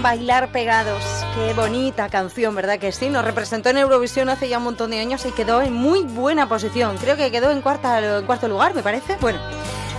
[0.00, 1.04] Bailar pegados.
[1.34, 3.10] Qué bonita canción, ¿verdad que sí?
[3.10, 6.48] Nos representó en Eurovisión hace ya un montón de años y quedó en muy buena
[6.48, 6.96] posición.
[6.96, 9.18] Creo que quedó en, cuarta, en cuarto lugar, me parece.
[9.20, 9.38] Bueno,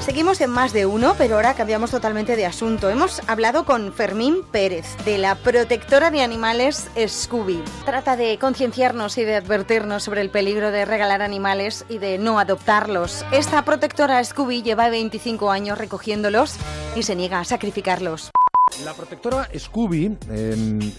[0.06, 2.92] seguimos en más de uno, pero ahora cambiamos totalmente de asunto.
[2.92, 7.64] Hemos hablado con Fermín Pérez, de la protectora de animales Scooby.
[7.86, 12.38] Trata de concienciarnos y de advertirnos sobre el peligro de regalar animales y de no
[12.38, 13.26] adoptarlos.
[13.32, 16.56] Esta protectora Scooby lleva 25 años recogiéndolos
[16.96, 18.30] y se niega a sacrificarlos.
[18.84, 20.18] La protectora Scooby,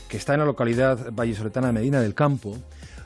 [0.08, 2.56] que está en la localidad vallisoletana de Medina del Campo,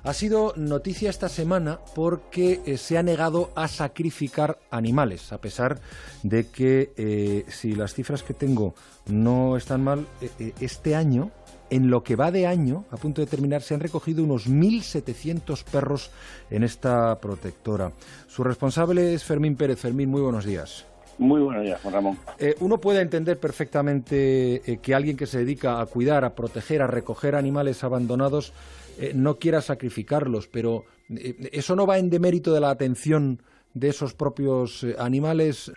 [0.02, 5.80] ha sido noticia esta semana porque eh, se ha negado a sacrificar animales, a pesar
[6.22, 8.74] de que, eh, si las cifras que tengo
[9.06, 11.30] no están mal, eh, este año,
[11.70, 15.64] en lo que va de año, a punto de terminar, se han recogido unos 1.700
[15.64, 16.10] perros
[16.50, 17.92] en esta protectora.
[18.26, 19.78] Su responsable es Fermín Pérez.
[19.78, 20.84] Fermín, muy buenos días.
[21.20, 22.18] Muy buenos días, Juan Ramón.
[22.38, 26.80] Eh, uno puede entender perfectamente eh, que alguien que se dedica a cuidar, a proteger,
[26.80, 28.54] a recoger animales abandonados
[29.00, 33.40] eh, no quiera sacrificarlos, pero eh, eso no va en demérito de la atención
[33.72, 35.72] de esos propios eh, animales.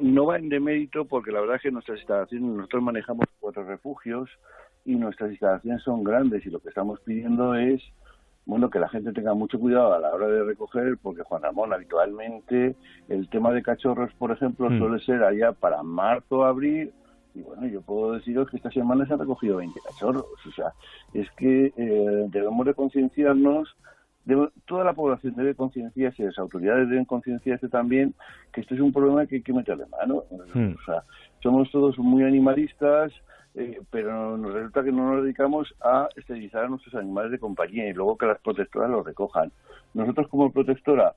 [0.00, 4.30] No va en demérito porque la verdad es que nuestras instalaciones, nosotros manejamos cuatro refugios
[4.86, 7.82] y nuestras instalaciones son grandes y lo que estamos pidiendo es
[8.46, 11.74] bueno que la gente tenga mucho cuidado a la hora de recoger porque Juan Ramón
[11.74, 12.76] habitualmente
[13.10, 14.78] el tema de cachorros por ejemplo Mm.
[14.78, 16.92] suele ser allá para marzo abril
[17.34, 20.72] y bueno yo puedo deciros que esta semana se han recogido 20 cachorros o sea
[21.12, 23.76] es que eh, debemos de concienciarnos
[24.24, 28.14] debe- toda la población debe concienciarse, las autoridades deben concienciarse también
[28.52, 30.24] que esto es un problema que hay que meterle mano.
[30.52, 30.74] Hmm.
[30.80, 31.02] O sea,
[31.42, 33.12] somos todos muy animalistas,
[33.54, 37.88] eh, pero nos resulta que no nos dedicamos a esterilizar a nuestros animales de compañía
[37.88, 39.50] y luego que las protectoras los recojan.
[39.94, 41.14] Nosotros como protectora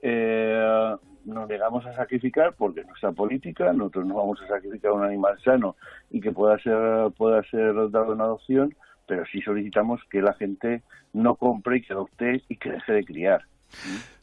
[0.00, 5.04] eh, nos negamos a sacrificar porque es nuestra política, nosotros no vamos a sacrificar un
[5.04, 5.76] animal sano
[6.10, 8.74] y que pueda ser pueda ser dado en adopción,
[9.06, 10.82] pero sí solicitamos que la gente
[11.12, 13.42] no compre y que adopte y que deje de criar.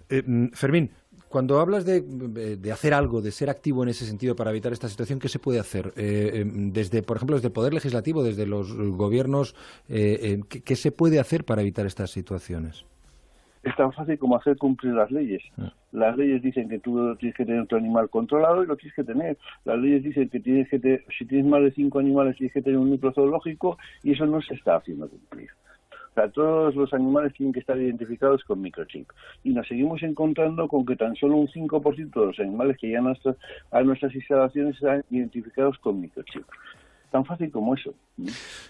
[0.09, 0.89] Eh, mm, Fermín,
[1.29, 4.89] cuando hablas de, de hacer algo, de ser activo en ese sentido para evitar esta
[4.89, 5.93] situación, ¿qué se puede hacer?
[5.95, 9.55] Eh, eh, desde, por ejemplo, desde el Poder Legislativo, desde los gobiernos,
[9.87, 12.83] eh, eh, ¿qué, qué se puede hacer para evitar estas situaciones?
[13.63, 15.41] Es tan fácil como hacer cumplir las leyes.
[15.91, 19.03] Las leyes dicen que tú tienes que tener tu animal controlado y lo tienes que
[19.03, 19.37] tener.
[19.65, 22.61] Las leyes dicen que tienes que te- si tienes más de cinco animales tienes que
[22.61, 25.49] tener un microzoológico y eso no se está haciendo cumplir.
[26.11, 29.07] O sea, todos los animales tienen que estar identificados con microchip.
[29.43, 33.05] Y nos seguimos encontrando con que tan solo un 5% de los animales que llegan
[33.05, 33.35] a nuestras,
[33.71, 36.45] a nuestras instalaciones están identificados con microchip.
[37.11, 37.93] Tan fácil como eso.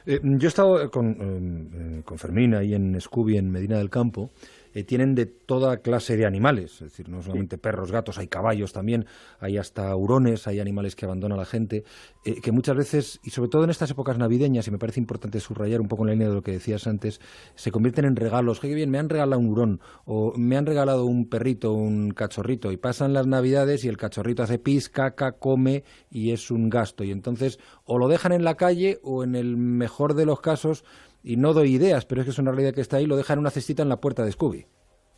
[0.05, 4.29] Eh, yo he estado con, eh, con Fermín ahí en Scooby, en Medina del Campo.
[4.73, 8.71] Eh, tienen de toda clase de animales, es decir, no solamente perros, gatos, hay caballos
[8.71, 9.05] también,
[9.39, 11.83] hay hasta hurones, hay animales que abandona la gente,
[12.23, 15.39] eh, que muchas veces, y sobre todo en estas épocas navideñas, y me parece importante
[15.39, 17.19] subrayar un poco en la línea de lo que decías antes,
[17.55, 18.59] se convierten en regalos.
[18.59, 22.71] Qué bien, me han regalado un hurón, o me han regalado un perrito, un cachorrito,
[22.71, 27.03] y pasan las navidades y el cachorrito hace pis, caca, come y es un gasto.
[27.03, 30.83] Y entonces o lo dejan en la calle o en el mejor de los casos,
[31.23, 33.35] y no doy ideas, pero es que es una realidad que está ahí, lo dejan
[33.35, 34.65] en una cestita en la puerta de Scooby.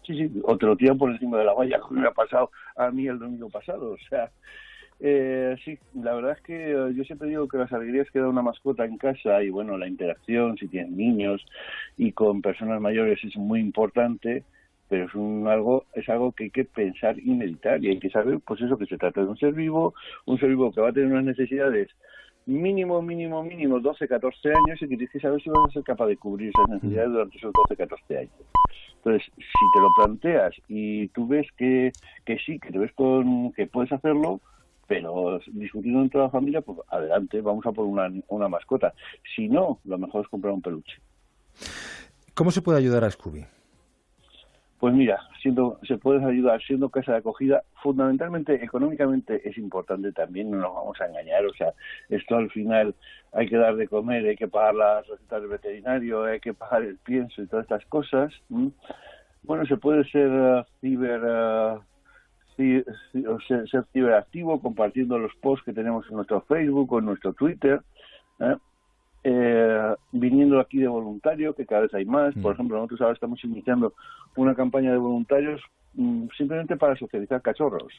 [0.06, 2.52] Sí, sí, o te lo tiran por encima de la valla, como me ha pasado
[2.76, 3.92] a mí el domingo pasado.
[3.92, 4.32] O sea,
[5.00, 8.28] eh, sí, la verdad es que eh, yo siempre digo que las alegrías que da
[8.28, 11.46] una mascota en casa y bueno, la interacción, si tienes niños
[11.98, 14.44] y con personas mayores es muy importante,
[14.92, 18.10] pero es un algo es algo que hay que pensar y meditar y hay que
[18.10, 19.94] saber pues eso que se trata de un ser vivo
[20.26, 21.88] un ser vivo que va a tener unas necesidades
[22.46, 25.84] mínimo mínimo mínimo 12 14 años y que tienes que saber si vas a ser
[25.84, 28.34] capaz de cubrir esas necesidades durante esos 12 14 años
[28.98, 31.92] entonces si te lo planteas y tú ves que
[32.26, 34.42] que sí que te ves con que puedes hacerlo
[34.92, 38.94] pero discutiendo entre la familia, pues adelante, vamos a por una, una mascota.
[39.34, 41.00] Si no, lo mejor es comprar un peluche.
[42.34, 43.46] ¿Cómo se puede ayudar a Scooby?
[44.82, 50.50] Pues mira, siendo, se puede ayudar siendo casa de acogida, fundamentalmente económicamente es importante también,
[50.50, 51.72] no nos vamos a engañar, o sea,
[52.10, 52.96] esto al final
[53.32, 56.82] hay que dar de comer, hay que pagar las recetas del veterinario, hay que pagar
[56.82, 58.34] el pienso y todas estas cosas.
[59.44, 61.22] Bueno, se puede ser eh, ciber,
[62.58, 67.84] ser, ser ciberactivo compartiendo los posts que tenemos en nuestro Facebook o en nuestro Twitter.
[68.40, 68.56] ¿eh?
[69.24, 72.34] Eh, viniendo aquí de voluntario, que cada vez hay más.
[72.36, 73.94] Por ejemplo, nosotros ahora estamos iniciando
[74.36, 75.62] una campaña de voluntarios
[75.94, 77.94] mm, simplemente para socializar cachorros.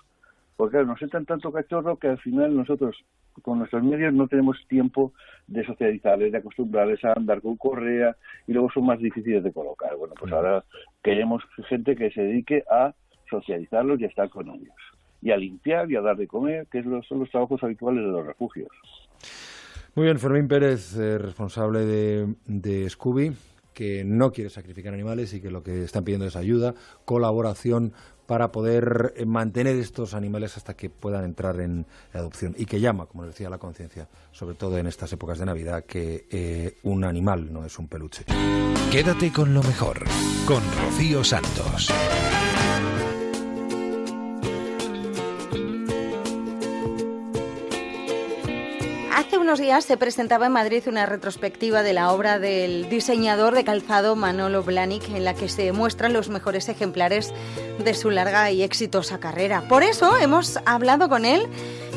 [0.56, 2.96] Porque claro, nos entran tanto cachorro que al final nosotros,
[3.42, 5.12] con nuestros medios, no tenemos tiempo
[5.46, 8.16] de socializarles, de acostumbrarles a andar con correa
[8.46, 9.96] y luego son más difíciles de colocar.
[9.96, 10.64] Bueno, pues ahora
[11.02, 12.94] queremos gente que se dedique a
[13.30, 14.74] socializarlos y a estar con ellos.
[15.22, 18.26] Y a limpiar y a dar de comer, que son los trabajos habituales de los
[18.26, 18.68] refugios.
[19.94, 23.36] Muy bien, Fermín Pérez, eh, responsable de, de Scooby,
[23.74, 26.74] que no quiere sacrificar animales y que lo que están pidiendo es ayuda,
[27.04, 27.92] colaboración
[28.26, 33.04] para poder eh, mantener estos animales hasta que puedan entrar en adopción y que llama,
[33.04, 37.52] como decía la conciencia, sobre todo en estas épocas de Navidad, que eh, un animal
[37.52, 38.24] no es un peluche.
[38.90, 39.98] Quédate con lo mejor,
[40.46, 41.92] con Rocío Santos.
[49.14, 53.62] Hace unos días se presentaba en Madrid una retrospectiva de la obra del diseñador de
[53.62, 57.34] calzado Manolo Blahnik en la que se muestran los mejores ejemplares
[57.84, 59.68] de su larga y exitosa carrera.
[59.68, 61.46] Por eso hemos hablado con él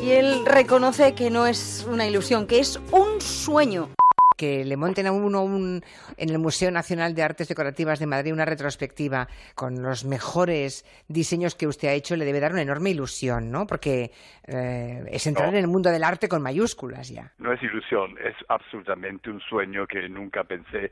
[0.04, 3.88] y él reconoce que no es una ilusión, que es un sueño.
[4.36, 5.84] Que le monten a uno un-
[6.18, 11.56] en el Museo Nacional de Artes Decorativas de Madrid una retrospectiva con los mejores diseños
[11.56, 13.66] que usted ha hecho le debe dar una enorme ilusión, ¿no?
[13.68, 14.12] Porque
[14.48, 15.58] eh, es entrar No.
[15.58, 17.32] en el mundo del arte con mayúsculas ya.
[17.38, 20.92] No es ilusión, es absolutamente un sueño que nunca pensé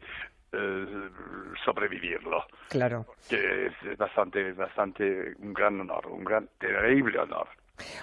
[0.56, 0.86] eh,
[1.66, 2.44] sobrevivirlo.
[2.70, 3.06] Claro.
[3.30, 7.48] Que es bastante, bastante un gran honor, un gran, terrible honor.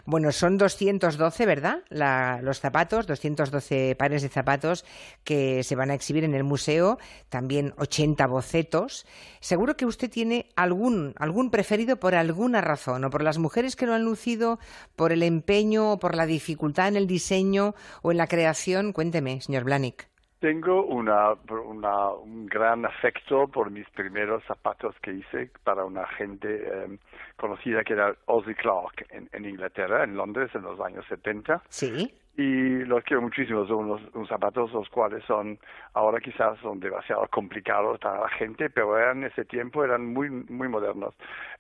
[0.05, 1.83] Bueno, son 212, ¿verdad?
[1.89, 4.85] La- los zapatos, 212 pares de zapatos
[5.25, 6.99] que se van a exhibir en el museo,
[7.29, 9.07] también 80 bocetos.
[9.41, 13.87] Seguro que usted tiene algún, algún preferido por alguna razón, o por las mujeres que
[13.87, 14.59] lo han lucido,
[14.97, 18.93] por el empeño, o por la dificultad en el diseño o en la creación.
[18.93, 20.09] Cuénteme, señor Blanik.
[20.41, 26.49] Tengo una, una- un gran afecto por mis primeros zapatos que hice para una gente
[26.67, 26.99] eh,
[27.37, 31.62] conocida que era Ozzy Clark en, en Inglaterra, en Londres, en los años 70.
[31.69, 32.11] Sí.
[32.39, 35.59] Y los quiero muchísimo, son unos, unos zapatos los cuales son,
[35.93, 40.31] ahora quizás son demasiado complicados para la gente, pero eran en ese tiempo eran muy,
[40.31, 41.15] muy modernos.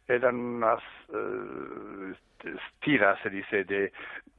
[0.08, 0.80] Eran unas
[1.12, 2.14] eh,
[2.82, 3.92] tiras, se dice, de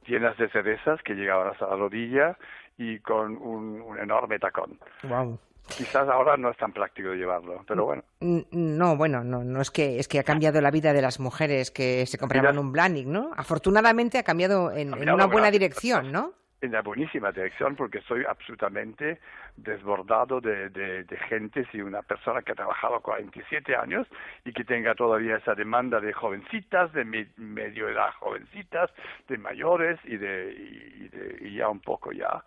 [0.06, 2.36] llenas de cerezas que llegaban hasta la rodilla
[2.78, 4.78] y con un, un enorme tacón.
[5.04, 5.38] Wow.
[5.68, 8.02] Quizás ahora no es tan práctico llevarlo, pero bueno.
[8.20, 11.70] No, bueno, no, no es que es que ha cambiado la vida de las mujeres
[11.70, 13.30] que se compraban un Blanik, ¿no?
[13.36, 15.60] Afortunadamente ha cambiado en, en cambiado, una buena gracias.
[15.60, 16.32] dirección, ¿no?
[16.62, 19.18] en la buenísima dirección porque soy absolutamente
[19.56, 24.06] desbordado de, de, de gente, si una persona que ha trabajado 47 años
[24.44, 28.90] y que tenga todavía esa demanda de jovencitas, de me- medio edad jovencitas,
[29.28, 32.42] de mayores y de, y, de- y ya un poco ya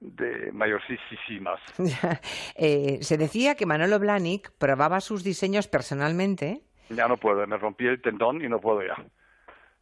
[0.00, 1.60] de mayorcísimas.
[2.58, 7.86] Eh, se decía que Manolo Blahnik probaba sus diseños personalmente Ya no puedo, me rompí
[7.86, 8.96] el tendón y no puedo ya.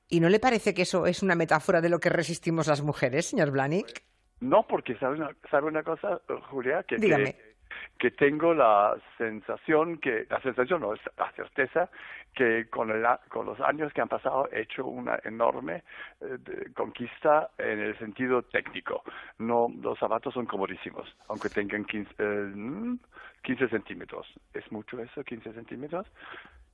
[0.09, 3.27] y ¿no le parece que eso es una metáfora de lo que resistimos las mujeres,
[3.27, 4.03] señor Blahnik?
[4.40, 6.20] No, porque sabe una, sabe una cosa,
[6.51, 7.55] Julia, que, que,
[7.98, 11.89] que tengo la sensación que, la sensación no, es la certeza
[12.35, 15.82] que con, el con los años que han pasado he hecho una enorme
[16.20, 19.02] eh, de- conquista en el sentido técnico.
[19.39, 22.24] No, los zapatos son comodísimos, aunque tengan 15, eh,
[22.55, 22.98] mm,
[23.45, 24.27] 15 centímetros.
[24.53, 26.07] ¿Es mucho eso, 15 centímetros?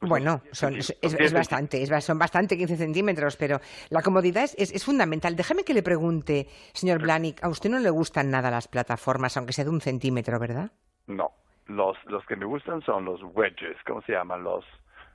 [0.01, 3.61] Bueno, son, es, bastante, es son bastante 15 centímetros, pero
[3.91, 5.37] la comodidad es, es- fundamental.
[5.37, 9.53] Déjame que le pregunte, señor Blahnik, a usted no le gustan nada las plataformas, aunque
[9.53, 10.71] sea de un centímetro, ¿verdad?
[11.07, 11.33] No,
[11.67, 14.43] los, los que me gustan son los wedges, ¿cómo se llaman?
[14.43, 14.65] Los,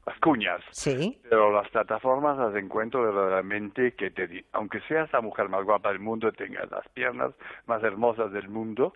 [0.06, 0.62] las cuñas.
[0.70, 1.20] Sí.
[1.28, 5.90] Pero las plataformas las encuentro verdaderamente que te di- aunque seas la mujer más guapa
[5.90, 7.32] del mundo, tengas las piernas
[7.66, 8.94] más hermosas del mundo,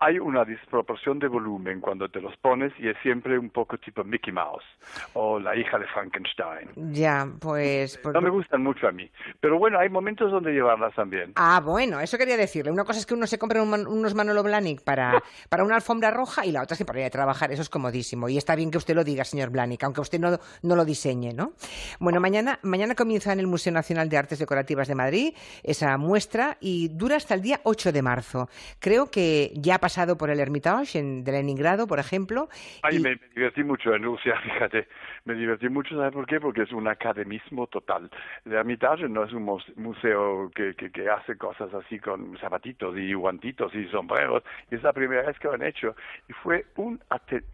[0.00, 4.02] hay una disproporción de volumen cuando te los pones y es siempre un poco tipo
[4.02, 4.64] Mickey Mouse
[5.12, 6.70] o la hija de Frankenstein.
[6.94, 7.98] Ya, pues...
[7.98, 9.10] por- No me gustan mucho a mí.
[9.40, 11.32] Pero bueno, hay momentos donde llevarlas también.
[11.36, 12.70] Ah, bueno, eso quería decirle.
[12.72, 16.10] Una cosa es que uno se compre un unos Manolo Blahnik para, para una alfombra
[16.10, 17.52] roja y la otra es que para ir a trabajar.
[17.52, 18.28] Eso es comodísimo.
[18.30, 21.34] Y está bien que usted lo diga, señor Blahnik, aunque usted no, no lo diseñe,
[21.34, 21.52] ¿no?
[21.98, 26.56] Bueno, mañana, mañana comienza en el Museo Nacional de Artes Decorativas de Madrid esa muestra
[26.58, 28.48] y dura hasta el día 8 de marzo.
[28.78, 32.48] Creo que ya ha pasado por el Hermitage en, de Leningrado, por ejemplo.
[32.82, 34.88] Ay, y- me, me divertí mucho en Rusia, fíjate.
[35.24, 36.40] Me divertí mucho, ¿sabes por qué?
[36.40, 38.10] Porque es un academismo total.
[38.44, 42.96] El Hermitage no es un mus- museo que, que, que hace cosas así con zapatitos
[42.96, 44.42] y guantitos y sombreros.
[44.70, 45.94] Y es la primera vez que lo han hecho.
[46.28, 47.00] Y fue un,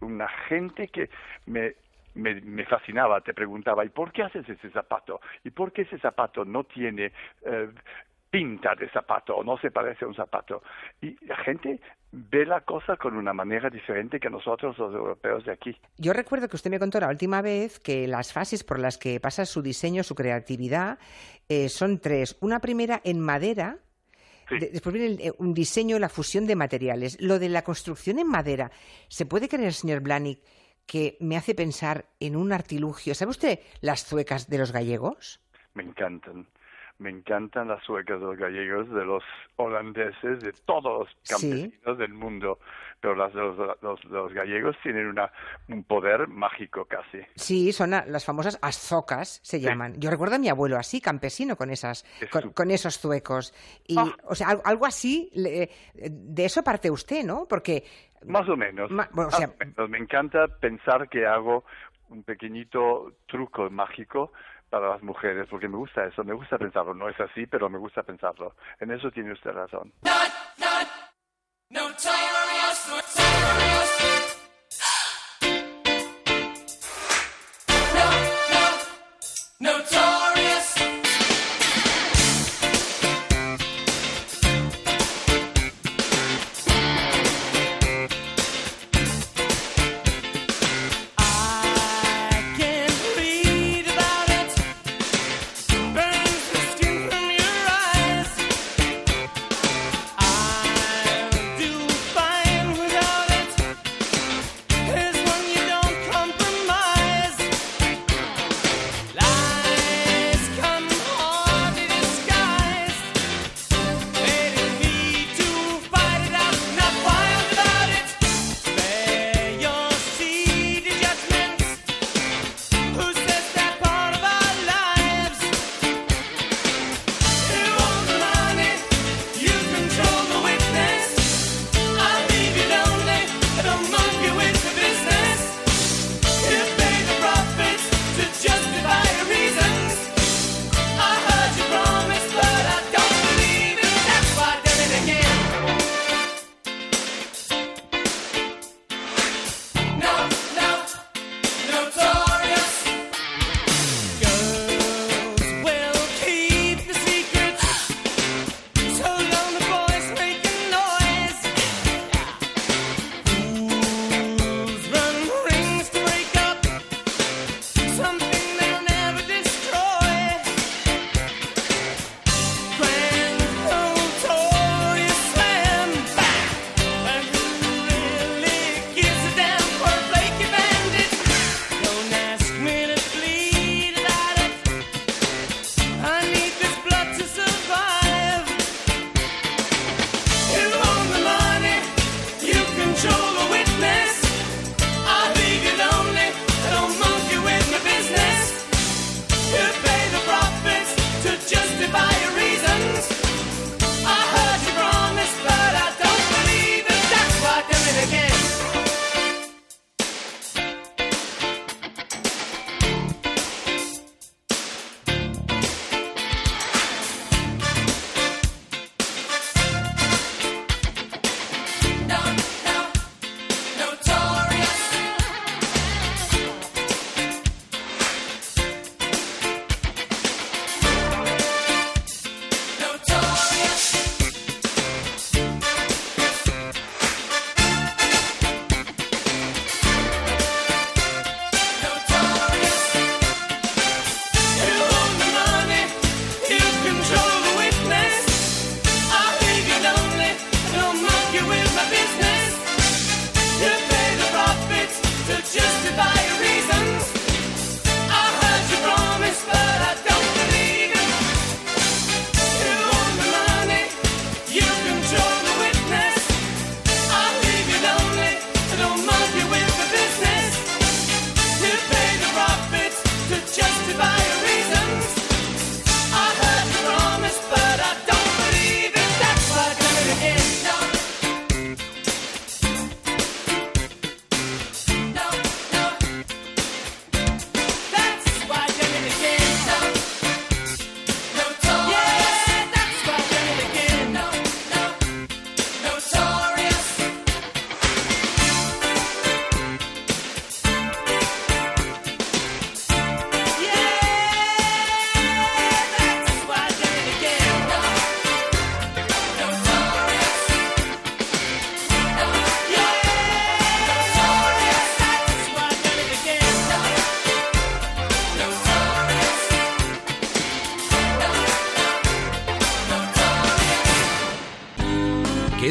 [0.01, 1.09] una gente que
[1.45, 1.75] me
[2.15, 5.21] me, me fascinaba, te preguntaba, ¿y por qué haces ese zapato?
[5.43, 7.11] ¿Y por qué ese zapato no tiene
[7.45, 7.69] eh,
[8.29, 10.63] pinta de zapato o no se parece a un zapato?
[11.01, 11.79] Y la gente
[12.29, 15.79] ve la cosa con una manera diferente que nosotros los europeos de aquí.
[15.97, 19.19] Yo recuerdo que usted me contó la última vez que las fases por las que
[19.19, 20.97] pasa su diseño, su creatividad,
[21.47, 22.35] eh, son tres.
[22.41, 23.77] Una primera en madera,
[24.49, 27.17] de- después viene el- eh, un diseño, la fusión de materiales.
[27.21, 28.71] Lo de la construcción en madera,
[29.09, 30.39] ¿se puede creer, señor Blahnik,
[30.85, 33.13] que me hace pensar en un artilugio?
[33.13, 35.39] ¿Sabe usted las zuecas de los gallegos?
[35.73, 36.47] Me encantan.
[36.99, 39.23] Me encantan las suecas de los gallegos, de los
[39.57, 41.09] holandeses, de todos los
[41.39, 41.49] Sí.
[41.49, 42.59] campesinos del mundo.
[42.99, 45.31] Pero las de los, los- los gallegos tienen una,
[45.69, 47.19] un poder mágico casi.
[47.35, 49.93] Sí, son a- las famosas azocas, se llaman.
[49.99, 53.53] Yo recuerdo a mi abuelo así, campesino, con esas, con, con esos zuecos.
[53.85, 54.15] Y, Ah.
[54.23, 57.45] o sea, al- algo así, le- de eso parte usted, ¿no?
[57.47, 57.83] Porque
[58.25, 58.89] Más o menos.
[58.89, 59.89] Ma- bueno, o Más sea- o menos.
[59.91, 61.63] Me encanta pensar que hago
[62.09, 64.31] un pequeñito truco mágico
[64.69, 66.93] para las mujeres, porque me gusta eso, me gusta pensarlo.
[66.93, 68.55] No es así, pero me gusta pensarlo.
[68.79, 69.93] En eso tiene usted razón.
[70.03, 70.11] No,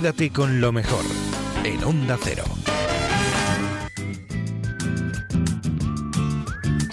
[0.06, 1.04] Quédate con lo mejor
[1.64, 2.44] en Onda Cero.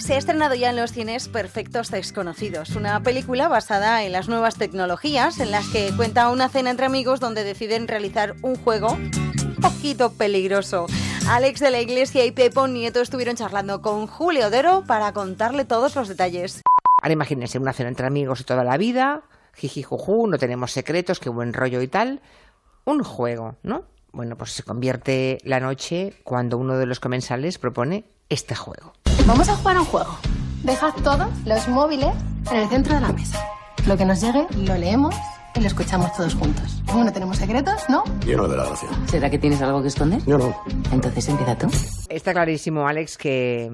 [0.00, 4.56] Se ha estrenado ya en los cines Perfectos Desconocidos, una película basada en las nuevas
[4.56, 9.56] tecnologías en las que cuenta una cena entre amigos donde deciden realizar un juego un
[9.62, 10.86] poquito peligroso.
[11.28, 15.94] Alex de la Iglesia y Pepo Nieto estuvieron charlando con Julio Dero para contarle todos
[15.94, 16.62] los detalles.
[17.00, 19.22] Ahora imagínense una cena entre amigos de toda la vida,
[19.54, 22.20] jiji juju, no tenemos secretos, qué buen rollo y tal.
[22.84, 23.84] Un juego, ¿no?
[24.12, 28.92] Bueno, pues se convierte la noche cuando uno de los comensales propone este juego.
[29.26, 30.16] Vamos a jugar a un juego.
[30.62, 32.14] Dejad todos los móviles
[32.50, 33.42] en el centro de la mesa.
[33.86, 35.14] Lo que nos llegue lo leemos
[35.54, 36.82] y lo escuchamos todos juntos.
[36.86, 38.04] Como no tenemos secretos, ¿no?
[38.26, 38.88] Yo no de la gracia.
[39.06, 40.22] ¿Será que tienes algo que esconder?
[40.26, 40.54] Yo no.
[40.92, 41.68] Entonces empieza tú.
[42.08, 43.70] Está clarísimo, Alex, que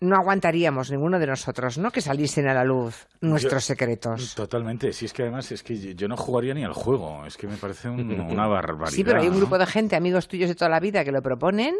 [0.00, 1.90] no aguantaríamos ninguno de nosotros, ¿no?
[1.90, 4.34] Que saliesen a la luz nuestros Yo- secretos.
[4.34, 7.46] Totalmente, sí, es que además es que yo no jugaría ni al juego, es que
[7.48, 8.94] me parece un- una barbaridad.
[8.96, 9.38] Sí, pero hay un ¿no?
[9.40, 11.74] grupo de gente, amigos tuyos de toda la vida, que lo proponen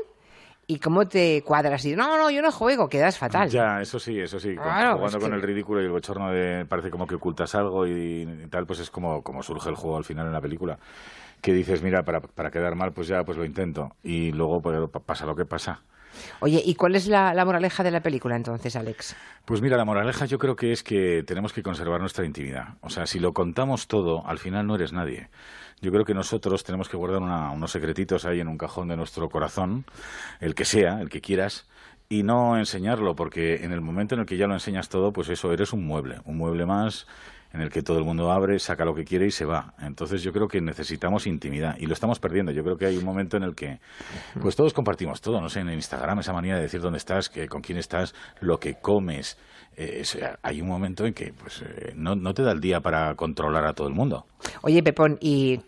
[0.67, 3.49] y cómo te cuadras y no, no, yo no juego, quedas fatal.
[3.49, 4.55] Ya, eso sí, eso sí.
[4.55, 7.55] con- Claro, jugando es con el ridículo y el bochorno de parece como que ocultas
[7.55, 10.41] algo y, y tal, pues es como, como surge el juego al final en la
[10.41, 10.79] película.
[11.41, 13.93] Que dices, mira, para, para quedar mal, pues ya pues lo intento.
[14.03, 15.81] Y luego pues, pa- pasa lo que pasa.
[16.41, 19.17] Oye, ¿y cuál es la, moraleja de la película entonces, Alex?
[19.45, 22.75] Pues mira, la moraleja yo creo que es que tenemos que conservar nuestra intimidad.
[22.81, 25.29] O sea, si lo contamos todo, al final no eres nadie.
[25.81, 28.97] Yo creo que nosotros tenemos que guardar una- unos secretitos ahí en un cajón de
[28.97, 29.85] nuestro corazón,
[30.41, 31.67] el que sea, el que quieras,
[32.09, 35.29] y no enseñarlo, porque en el momento en el que ya lo enseñas todo, pues
[35.29, 37.07] eso, eres un mueble, un mueble más
[37.53, 39.75] en el que todo el mundo abre, saca lo que quiere y se va.
[39.81, 42.53] Entonces yo creo que necesitamos intimidad y lo estamos perdiendo.
[42.53, 43.81] Yo creo que hay un momento en el que
[44.41, 47.49] pues todos compartimos todo, no sé, en Instagram esa manía de decir dónde estás, que,
[47.49, 49.39] con quién estás, lo que comes.
[49.77, 50.03] Eh,
[50.43, 53.65] hay un momento en que pues eh, no, no te da el día para controlar
[53.65, 54.27] a todo el mundo.
[54.63, 55.61] Oye, Pepón, ¿y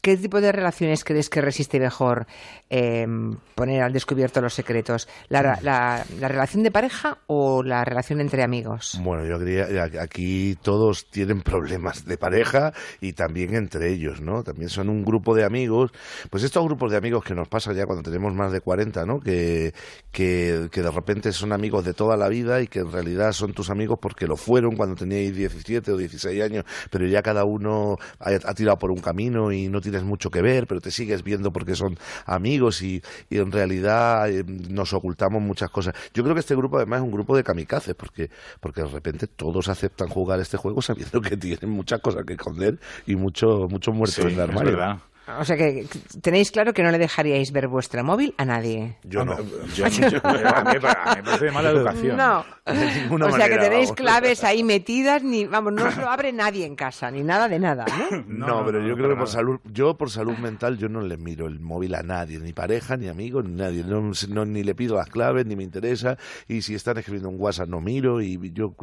[0.00, 2.26] qué tipo de relaciones crees que resiste mejor
[2.70, 3.06] eh,
[3.54, 5.08] poner al descubierto los secretos?
[5.28, 8.98] ¿La, la- la relación de pareja o la relación entre amigos?
[9.02, 14.42] Bueno, yo diría, a- aquí todos tienen problemas de pareja y también entre ellos, ¿no?
[14.42, 15.90] También son un grupo de amigos,
[16.30, 19.20] pues estos grupos de amigos que nos pasa ya cuando tenemos más de 40, ¿no?
[19.20, 19.72] Que,
[20.12, 23.70] que, de repente son amigos de toda la vida y que en realidad son tus
[23.70, 28.30] amigos porque lo fueron cuando teníais 17 o 16 años, pero ya cada uno ha,
[28.30, 31.52] ha tirado por un camino y no tienes mucho que ver, pero te sigues viendo
[31.52, 35.94] porque son amigos y, y en realidad eh, nos ocultamos muchas cosas.
[36.14, 38.30] Yo creo que este grupo además es un grupo de kamikazes porque,
[38.60, 42.78] porque de repente todos aceptan jugar este juego sabiendo que tienen muchas cosas que esconder
[43.06, 44.72] y mucho, mucho muerto Sí, en el es armario.
[44.72, 44.98] verdad.
[45.38, 45.86] O sea que
[46.22, 48.96] tenéis claro que no le dejaríais ver vuestro móvil a nadie.
[49.04, 49.36] Yo no.
[49.74, 52.16] Yo- yo- a mí me pa- a mí me parece de mala educación.
[52.16, 52.44] No.
[52.66, 53.96] De ninguna o sea que tenéis vamos.
[53.96, 57.58] claves ahí metidas, ni vamos, no os lo abre nadie en casa, ni nada de
[57.58, 58.24] nada, ¿no?
[58.50, 59.26] No, pero yo creo que por nada.
[59.26, 62.96] salud, yo por salud mental yo no le miro el móvil a nadie, ni pareja,
[62.96, 63.82] ni amigo, ni nadie.
[63.84, 66.16] No, no- ni le pido las claves, ni me interesa.
[66.48, 68.20] Y si están escribiendo un WhatsApp no miro.
[68.20, 68.74] Y yo,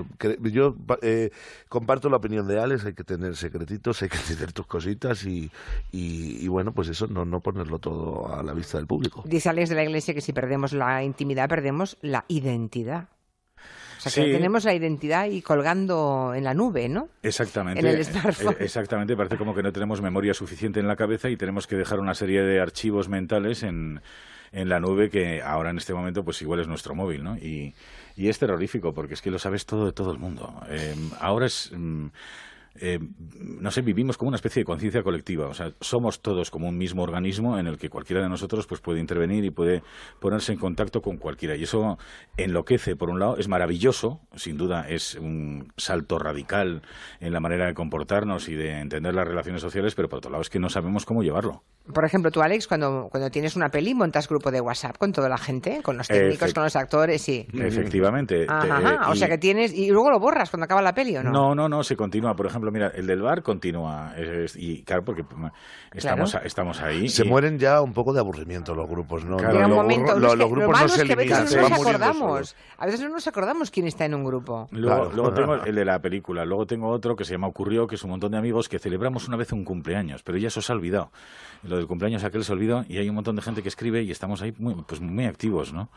[0.41, 1.31] yo eh,
[1.69, 2.85] comparto la opinión de Alex.
[2.85, 5.49] Hay que tener secretitos, hay que tener tus cositas y,
[5.91, 9.23] y, y bueno, pues eso no, no ponerlo todo a la vista del público.
[9.25, 13.09] Dice Alex de la Iglesia que si perdemos la intimidad, perdemos la identidad.
[13.97, 14.31] O sea, que Sí.
[14.31, 17.09] tenemos la identidad ahí colgando en la nube, ¿no?
[17.23, 17.79] Exactamente.
[17.79, 18.53] En el smartphone.
[18.53, 21.75] Eh, Exactamente, parece como que no tenemos memoria suficiente en la cabeza y tenemos que
[21.75, 24.01] dejar una serie de archivos mentales en,
[24.51, 27.37] en la nube que ahora en este momento pues igual es nuestro móvil, ¿no?
[27.37, 27.73] Y,
[28.15, 30.61] y es terrorífico porque es que lo sabes todo de todo el mundo.
[30.69, 31.71] Eh, ahora es...
[31.75, 32.07] mm,
[32.79, 32.99] eh,
[33.59, 35.47] no sé, vivimos como una especie de conciencia colectiva.
[35.47, 38.81] O sea, somos todos como un mismo organismo en el que cualquiera de nosotros pues,
[38.81, 39.81] puede intervenir y puede
[40.19, 41.55] ponerse en contacto con cualquiera.
[41.55, 41.97] Y eso
[42.37, 46.81] enloquece, por un lado, es maravilloso, sin duda es un salto radical
[47.19, 50.41] en la manera de comportarnos y de entender las relaciones sociales, pero por otro lado
[50.41, 51.63] es que no sabemos cómo llevarlo.
[51.93, 55.29] Por ejemplo, tú, Alex, cuando, cuando tienes una peli, montas grupo de WhatsApp con toda
[55.29, 57.47] la gente, con los técnicos, Efect- con los actores y...
[57.53, 58.45] Efectivamente.
[58.49, 59.09] Ajá, Eh, ajá.
[59.09, 59.73] o y- sea que tienes...
[59.73, 61.31] Y luego lo borras cuando acaba la peli, ¿o no?
[61.31, 62.33] No, no, no, se continúa.
[62.35, 64.13] Por ejemplo, mira, el del bar continúa.
[64.17, 65.23] es- y claro, porque
[65.93, 66.45] estamos, Claro.
[66.45, 67.09] estamos ahí.
[67.09, 69.37] Se y- mueren ya un poco de aburrimiento los grupos, ¿no?
[69.37, 69.53] Claro.
[70.19, 72.55] Los- es lo grupos malo no es se que a veces no nos acordamos.
[72.77, 74.67] A veces no nos acordamos quién está en un grupo.
[74.71, 75.11] Luego, Claro.
[75.15, 78.03] luego tengo el de la película, luego tengo otro que se llama Ocurrió, que es
[78.03, 80.75] un montón de amigos que celebramos una vez un cumpleaños, pero ya eso se ha
[80.75, 81.11] olvidado.
[81.63, 84.11] Lo del cumpleaños aquel se olvidó y hay un montón de gente que escribe y
[84.11, 85.89] estamos ahí muy, pues muy activos, ¿no?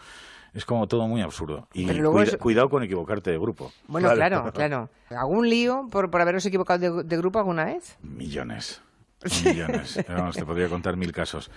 [0.54, 1.68] Es como todo muy absurdo.
[1.72, 3.72] Y Pero luego cuida- es- cuidado con equivocarte de grupo.
[3.88, 4.90] Bueno, claro, claro.
[5.10, 7.96] ¿Algún lío por, por haberos equivocado de, de grupo alguna vez?
[8.02, 8.80] Millones.
[9.44, 10.02] Millones.
[10.08, 11.50] Vamos, te podría contar mil casos.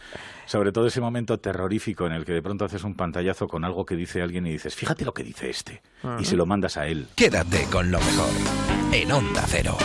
[0.46, 3.86] Sobre todo ese momento terrorífico en el que de pronto haces un pantallazo con algo
[3.86, 5.82] que dice alguien y dices, fíjate lo que dice este.
[6.20, 7.08] Y se lo mandas a él.
[7.16, 8.30] Quédate con lo mejor
[8.92, 9.78] en Onda Cero.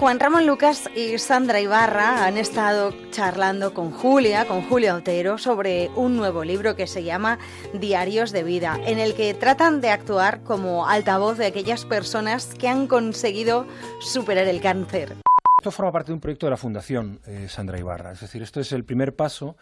[0.00, 5.90] Juan Ramón Lucas y Sandra Ibarra han estado charlando con Julia, con Julia Otero, sobre
[5.94, 7.38] un nuevo libro que se llama
[7.78, 12.66] Diarios de Vida, en el que tratan de actuar como altavoz de aquellas personas que
[12.66, 13.66] han conseguido
[14.00, 15.16] superar el cáncer.
[15.58, 18.12] Esto forma parte de un proyecto de la Fundación eh, Sandra Ibarra.
[18.12, 19.58] Es decir, esto es el primer paso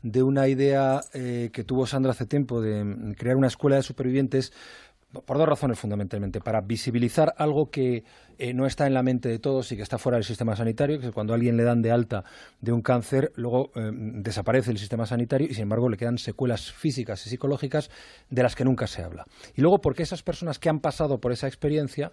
[0.00, 3.82] de una idea eh, que tuvo Sandra hace tiempo de mm, crear una escuela de
[3.82, 4.54] supervivientes
[5.20, 6.40] por dos razones fundamentalmente.
[6.40, 8.04] Para visibilizar algo que
[8.38, 10.98] eh, no está en la mente de todos y que está fuera del sistema sanitario,
[10.98, 12.24] que es cuando a alguien le dan de alta
[12.60, 16.72] de un cáncer, luego eh, desaparece el sistema sanitario y sin embargo le quedan secuelas
[16.72, 17.90] físicas y psicológicas
[18.30, 19.26] de las que nunca se habla.
[19.54, 22.12] Y luego porque esas personas que han pasado por esa experiencia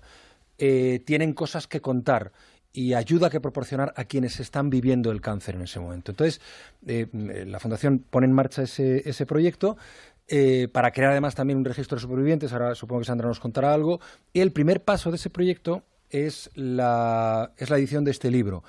[0.58, 2.34] eh, tienen cosas que contar
[2.72, 6.12] y ayuda que proporcionar a quienes están viviendo el cáncer en ese momento.
[6.12, 6.40] Entonces,
[6.84, 9.76] la Fundación pone en marcha ese, ese proyecto
[10.30, 12.54] eh, para crear además también un registro de supervivientes.
[12.54, 14.00] Ahora supongo que Sandra nos contará algo.
[14.32, 18.64] Y el primer paso de ese proyecto es la, es la edición de este libro.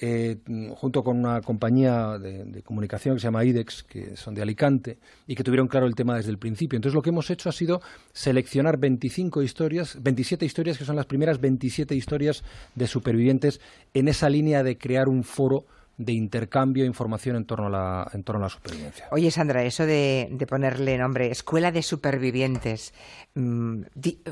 [0.00, 0.36] Eh,
[0.76, 5.34] junto con una compañía de, comunicación que se llama IDEX, que son de Alicante, y
[5.34, 6.76] que tuvieron claro el tema desde el principio.
[6.76, 7.80] Entonces lo que hemos hecho ha sido
[8.12, 12.44] seleccionar 25 historias, 27 historias que son las primeras 27 historias
[12.76, 13.60] de supervivientes
[13.92, 15.64] en esa línea de crear un foro
[15.98, 19.08] de intercambio de información en torno a la, en torno a la supervivencia.
[19.10, 22.94] Oye, Sandra, eso de, ponerle nombre Escuela de Supervivientes,
[23.34, 23.82] mm,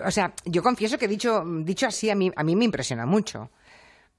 [0.05, 3.51] o sea, yo confieso que dicho, dicho así a mí, a mí me impresiona mucho.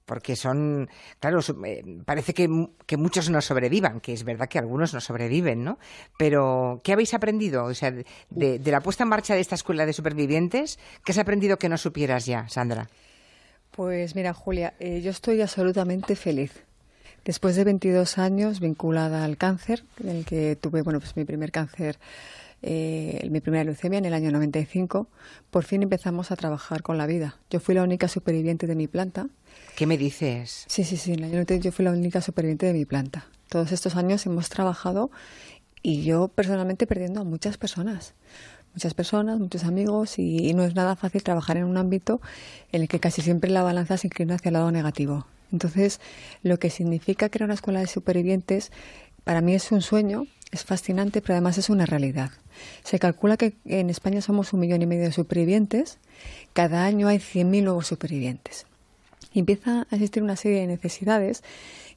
[0.05, 2.47] Porque son, claro, eh, parece que,
[2.85, 5.79] que, muchos no sobrevivan, que es verdad que algunos no sobreviven, ¿no?
[6.17, 7.65] Pero, ¿qué habéis aprendido?
[7.65, 11.57] O sea, de, la puesta en marcha de esta escuela de supervivientes, ¿qué has aprendido
[11.57, 12.87] que no supieras ya, Sandra?
[13.71, 16.66] Pues mira, Julia, eh, yo estoy absolutamente feliz
[17.27, 21.51] Después de 22 años vinculada al cáncer, en el que tuve bueno, pues mi primer
[21.51, 21.99] cáncer,
[22.61, 25.09] eh, mi primera leucemia en el año 95,
[25.51, 27.35] por fin empezamos a trabajar con la vida.
[27.49, 29.27] Yo fui la única superviviente de mi planta.
[29.75, 30.63] ¿Qué me dices?
[30.69, 33.27] Sí, sí, sí, en el año 90 yo fui la única superviviente de mi planta.
[33.49, 35.11] Todos estos años hemos trabajado
[35.83, 38.13] y yo personalmente perdiendo a muchas personas
[38.73, 42.21] muchas personas, muchos amigos y, no es nada fácil trabajar en un ámbito
[42.71, 45.25] en el que casi siempre la balanza se inclina hacia el lado negativo.
[45.51, 45.99] Entonces,
[46.43, 48.71] lo que significa crear una escuela de supervivientes,
[49.23, 52.31] para mí es un sueño, es fascinante, pero además es una realidad.
[52.83, 55.99] Se calcula que en España somos un millón y medio de supervivientes,
[56.53, 58.65] cada año hay 100.000 nuevos supervivientes.
[59.33, 61.43] Y empieza a existir una serie de necesidades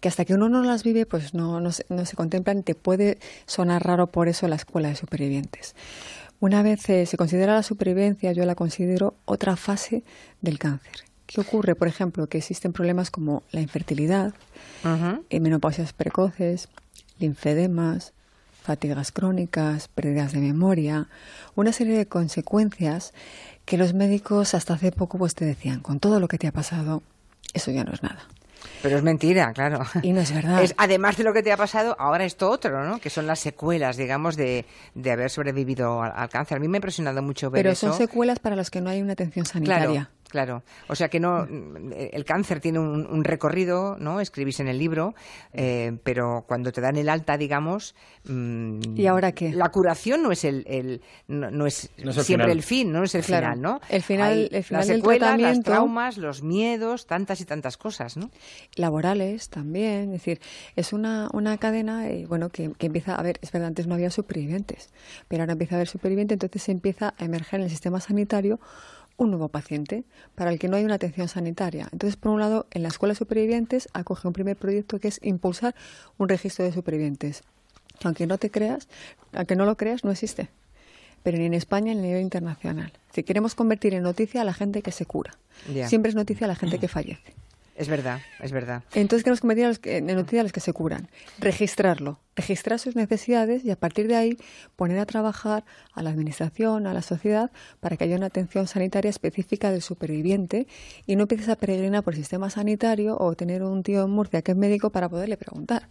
[0.00, 3.18] que hasta que uno no las vive, pues no, se, no se contemplan te puede
[3.46, 5.74] sonar raro por eso la escuela de supervivientes.
[6.40, 10.02] Una vez eh, se considera la supervivencia, yo la considero otra fase
[10.40, 11.09] del cáncer.
[11.30, 11.76] ¿Qué ocurre?
[11.76, 14.34] Por ejemplo, que existen problemas como la infertilidad,
[15.30, 16.68] eh, menopausias precoces,
[17.20, 18.14] linfedemas,
[18.60, 21.06] fatigas crónicas, pérdidas de memoria,
[21.54, 23.14] una serie de consecuencias
[23.64, 26.52] que los médicos hasta hace poco pues te decían, con todo lo que te ha
[26.52, 27.04] pasado,
[27.54, 28.26] eso ya no es nada.
[28.82, 29.82] Pero es mentira, claro.
[30.02, 30.64] Y no es verdad.
[30.78, 32.98] además de lo que te ha pasado, ahora esto otro, ¿no?
[32.98, 34.66] Que son las secuelas, digamos, de,
[34.96, 36.56] de haber sobrevivido al, cáncer.
[36.56, 37.86] A mí me ha impresionado mucho ver Pero eso.
[37.86, 39.86] Pero son secuelas para los que no hay una atención sanitaria.
[39.86, 40.19] Claro,
[40.88, 41.46] o sea que no,
[41.92, 44.20] el cáncer tiene un, recorrido, ¿no?
[44.20, 45.14] Escribís en el libro,
[45.52, 47.94] eh, pero cuando te dan el alta, digamos,
[48.24, 49.52] mm, ¿y ahora qué?
[49.52, 51.90] La curación no es el, no, es,
[52.22, 53.80] siempre el fin, no es el final, ¿no?
[53.88, 58.16] El final, el final las del secuelas, los traumas, los miedos, tantas y tantas cosas,
[58.16, 58.30] ¿no?
[58.76, 60.40] Laborales también, es decir,
[60.76, 63.94] es una, una cadena, eh, bueno, que, que, empieza a ver, es verdad, antes no
[63.94, 64.90] había supervivientes,
[65.28, 68.60] pero ahora empieza a haber supervivientes, entonces se empieza a emerger en el sistema sanitario
[69.20, 71.88] un nuevo paciente para el que no hay una atención sanitaria.
[71.92, 75.20] Entonces, por un lado, en la Escuela de Supervivientes acoge un primer proyecto que es
[75.22, 75.74] impulsar
[76.16, 77.42] un registro de supervivientes.
[78.02, 78.88] Aunque no te creas,
[79.34, 80.48] aunque no lo creas, no existe.
[81.22, 82.92] Pero ni en España ni a nivel internacional.
[83.12, 85.36] Si queremos convertir en noticia a la gente que se cura,
[85.86, 87.34] siempre es noticia a la gente que fallece.
[87.80, 88.84] Es verdad, es verdad.
[88.92, 91.08] Entonces queremos convertir a los que, en los que se curan.
[91.38, 94.36] Registrarlo, registrar sus necesidades y a partir de ahí
[94.76, 97.50] poner a trabajar a la administración, a la sociedad,
[97.80, 100.66] para que haya una atención sanitaria específica del superviviente
[101.06, 104.42] y no empieces a peregrinar por el sistema sanitario o tener un tío en Murcia
[104.42, 105.88] que es médico para poderle preguntar.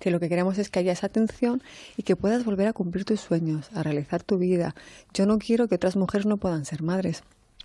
[0.00, 1.60] Si lo que queremos es que haya esa atención
[1.96, 4.76] y que puedas volver a cumplir tus sueños, a realizar tu vida.
[5.12, 7.24] Yo no quiero que otras mujeres no puedan ser madres.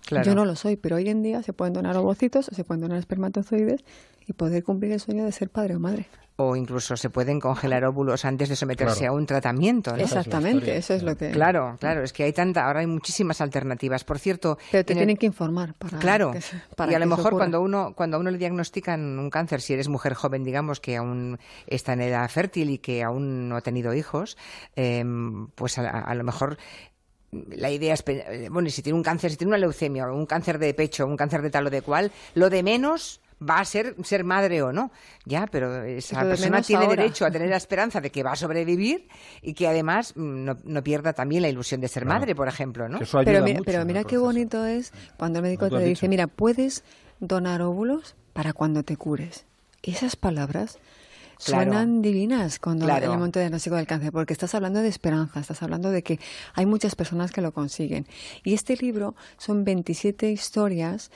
[0.10, 2.82] Yo no lo soy, pero hoy en día se pueden donar ovocitos o se pueden
[2.82, 3.84] donar espermatozoides
[4.28, 6.08] y poder cumplir el sueño de ser padre o madre.
[6.38, 9.96] O incluso se pueden congelar óvulos antes de someterse a un tratamiento.
[9.96, 11.30] Exactamente, eso es lo que.
[11.30, 14.04] Claro, claro, es que hay tanta, ahora hay muchísimas alternativas.
[14.04, 14.58] Por cierto.
[14.72, 16.00] Pero te tienen que informar para.
[16.00, 16.34] Claro.
[16.34, 19.88] y a lo mejor cuando uno, cuando a uno le diagnostican un cáncer, si eres
[19.88, 21.38] mujer joven, digamos, que aún
[21.68, 24.36] está en edad fértil y que aún no ha tenido hijos,
[24.76, 26.58] em, pues a lo mejor
[27.32, 28.04] la idea es,
[28.50, 31.16] bueno, si tiene un cáncer, si tiene una leucemia o un cáncer de pecho, un
[31.18, 34.72] cáncer de tal o de cual, lo de menos va a ser ser madre o
[34.72, 34.92] no.
[35.26, 37.02] Ya, pero esa persona tiene ahora.
[37.04, 39.08] derecho a tener la esperanza de que va a sobrevivir
[39.42, 42.20] y que además mm, no, no pierda también la ilusión de ser Claro.
[42.20, 43.00] madre, por ejemplo, ¿no?
[43.24, 46.08] Pero, mi- pero mira qué bonito es cuando el médico te dice, dicho.
[46.10, 46.84] mira, puedes
[47.20, 49.46] donar óvulos para cuando te cures.
[49.84, 50.78] Esas palabras.
[51.42, 53.06] Suenan divinas cuando Claro.
[53.06, 56.20] el momento de diagnóstico del cáncer, porque estás hablando de esperanza, estás hablando de que
[56.54, 58.06] hay muchas personas que lo consiguen.
[58.44, 61.10] Y este libro son 27 historias,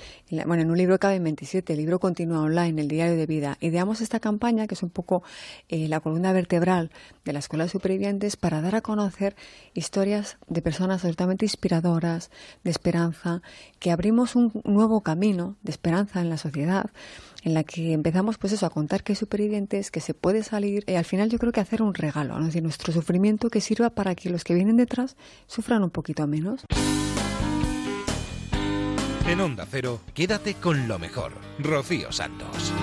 [0.48, 3.58] bueno, en un libro caben 27, el libro continúa online, el diario de vida.
[3.62, 5.24] Ideamos esta campaña, que es un poco
[5.70, 6.90] eh, la columna vertebral
[7.24, 9.36] de la Escuela de Supervivientes, para dar a conocer
[9.74, 12.32] historias de personas absolutamente inspiradoras,
[12.64, 13.42] de esperanza,
[13.80, 16.90] que abrimos un nuevo camino de esperanza en la sociedad
[17.46, 20.84] en la que empezamos pues eso a contar que hay supervivientes, que se puede salir
[20.88, 22.42] y al final yo creo que hacer un regalo, ¿no?
[22.42, 25.16] es decir, nuestro sufrimiento que sirva para que los que vienen detrás
[25.46, 26.66] sufran un poquito menos.
[29.28, 31.34] En Onda Cero, quédate con lo mejor.
[31.60, 32.74] Rocío Santos.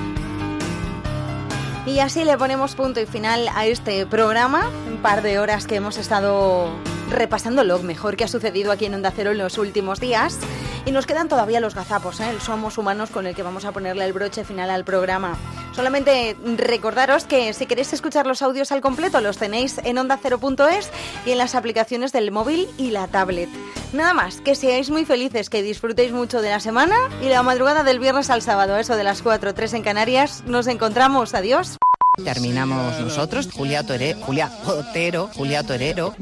[1.84, 4.70] Y así le ponemos punto y final a este programa.
[5.02, 6.70] Par de horas que hemos estado
[7.10, 10.38] repasando lo mejor que ha sucedido aquí en Onda Cero en los últimos días.
[10.86, 12.30] Y nos quedan todavía los gazapos, ¿eh?
[12.30, 15.36] el Somos Humanos con el que vamos a ponerle el broche final al programa.
[15.74, 20.90] Solamente recordaros que si queréis escuchar los audios al completo los tenéis en onda0.es
[21.26, 23.48] y en las aplicaciones del móvil y la tablet.
[23.92, 27.82] Nada más, que seáis muy felices, que disfrutéis mucho de la semana y la madrugada
[27.82, 31.34] del viernes al sábado, eso de las 4 3 en Canarias, nos encontramos.
[31.34, 31.78] Adiós.
[32.22, 36.14] Terminamos nosotros, Julia Torero, Julia Otero, Julia Torero,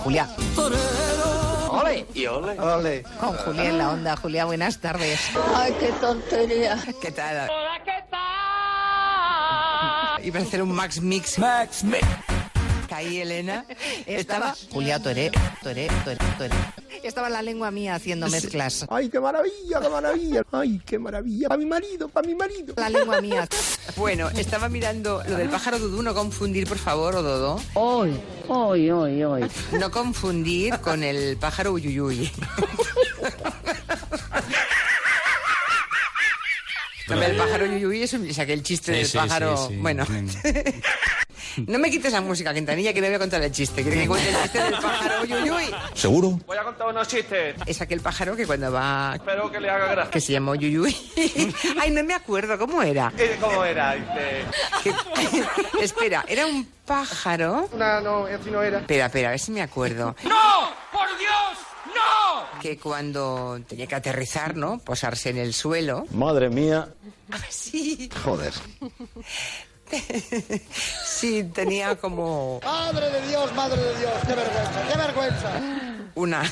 [0.00, 0.28] Julia.
[1.70, 2.06] ¡Ole!
[2.12, 2.60] Y ole.
[2.60, 3.02] Ole.
[3.18, 4.14] Con Julia en la onda.
[4.18, 5.18] Julia, buenas tardes.
[5.54, 6.78] Ay, qué tontería.
[7.00, 7.48] ¿Qué tal?
[10.22, 11.38] Iba a hacer un Max Mix.
[11.38, 12.04] Max Mix.
[12.88, 13.64] Caí, Elena.
[14.06, 15.30] Estaba Julia Toré,
[15.62, 16.54] Toré, Toré, Toré.
[17.02, 18.86] Estaba la lengua mía haciendo mezclas.
[18.90, 20.42] Ay, qué maravilla, qué maravilla.
[20.52, 21.48] Ay, qué maravilla.
[21.48, 22.74] Para mi marido, para mi marido.
[22.76, 23.48] La lengua mía.
[23.96, 27.58] Bueno, estaba mirando lo del pájaro dudú, no confundir, por favor, Ododo.
[27.74, 29.50] Hoy, hoy, hoy, hoy.
[29.72, 32.30] No confundir con el pájaro uyuyuy.
[37.08, 39.56] El pájaro uyuyuy es, un, es aquel chiste Sí, del sí, pájaro.
[39.56, 39.76] sí, sí.
[39.80, 40.04] Bueno.
[41.66, 43.82] No me quites la música, Quintanilla, que le voy a contar el chiste.
[43.82, 45.74] ¿Quiere que cuente el chiste del pájaro uyuyuy?
[45.94, 46.40] ¿Seguro?
[46.46, 47.56] Voy a contar unos chistes.
[47.66, 49.12] Es aquel pájaro que cuando va...
[49.14, 50.10] Espero que le haga gracia.
[50.10, 50.94] Que se llama uyuyuy.
[51.80, 53.12] Ay, no me acuerdo, ¿cómo era?
[53.40, 53.94] ¿Cómo era?
[53.94, 54.44] Dice...
[55.80, 57.68] Espera, era un pájaro...
[57.76, 58.78] No, no, así no era.
[58.80, 60.14] Espera, espera, a ver si me acuerdo.
[60.24, 60.70] ¡No!
[60.92, 61.58] ¡Por Dios!
[61.86, 62.60] ¡No!
[62.60, 64.78] Que cuando tenía que aterrizar, ¿no?
[64.78, 66.06] Posarse en el suelo.
[66.10, 66.88] Madre mía.
[67.48, 68.08] Sí.
[68.24, 68.52] Joder.
[71.04, 74.12] Sí, tenía como ¡Madre de Dios, madre de Dios!
[74.26, 75.86] ¡Qué vergüenza, qué vergüenza!
[76.16, 76.42] una...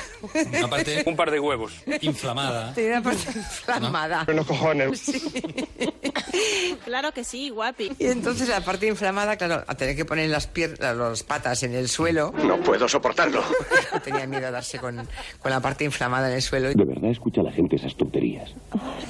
[0.59, 1.73] Una parte, un par de huevos.
[2.01, 2.73] Inflamada.
[2.75, 4.25] Tenía una parte inflamada.
[4.29, 5.13] Los cojones.
[6.85, 7.93] Claro que sí, guapi.
[7.99, 11.75] Y entonces la parte inflamada, claro, a tener que poner las piernas, las patas en
[11.75, 12.33] el suelo.
[12.45, 13.43] No puedo soportarlo.
[14.03, 15.09] Tenía miedo a darse con,
[15.41, 16.69] con la parte inflamada en el suelo.
[16.71, 18.51] ¿De verdad escucha la gente esas tonterías?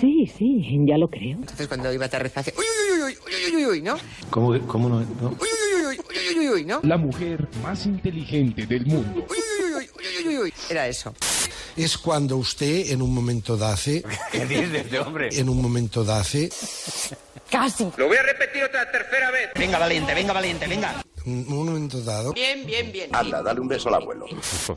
[0.00, 1.36] Sí, sí, ya lo creo.
[1.36, 3.96] Entonces cuando iba a aterrizar, hacía, uy, uy, uy, uy, uy, uy, uy, ¿no?
[4.30, 5.28] ¿Cómo, cómo no, no?
[5.30, 6.80] Uy, uy, uy, uy, uy, uy, uy, ¿no?
[6.82, 9.26] La mujer más inteligente del mundo.
[9.28, 10.54] Uy, uy, uy, uy, uy, uy, uy.
[10.68, 11.14] Era eso.
[11.76, 15.28] Es cuando usted en un momento dace, ¿Qué dices este hombre?
[15.32, 16.48] en un momento dace,
[17.50, 17.88] Casi.
[17.96, 19.50] Lo voy a repetir otra tercera vez.
[19.58, 21.04] Venga, valiente, venga, valiente, venga.
[21.24, 23.10] en un momento dado, Bien, bien, bien.
[23.14, 24.26] Anda, dale un beso al abuelo.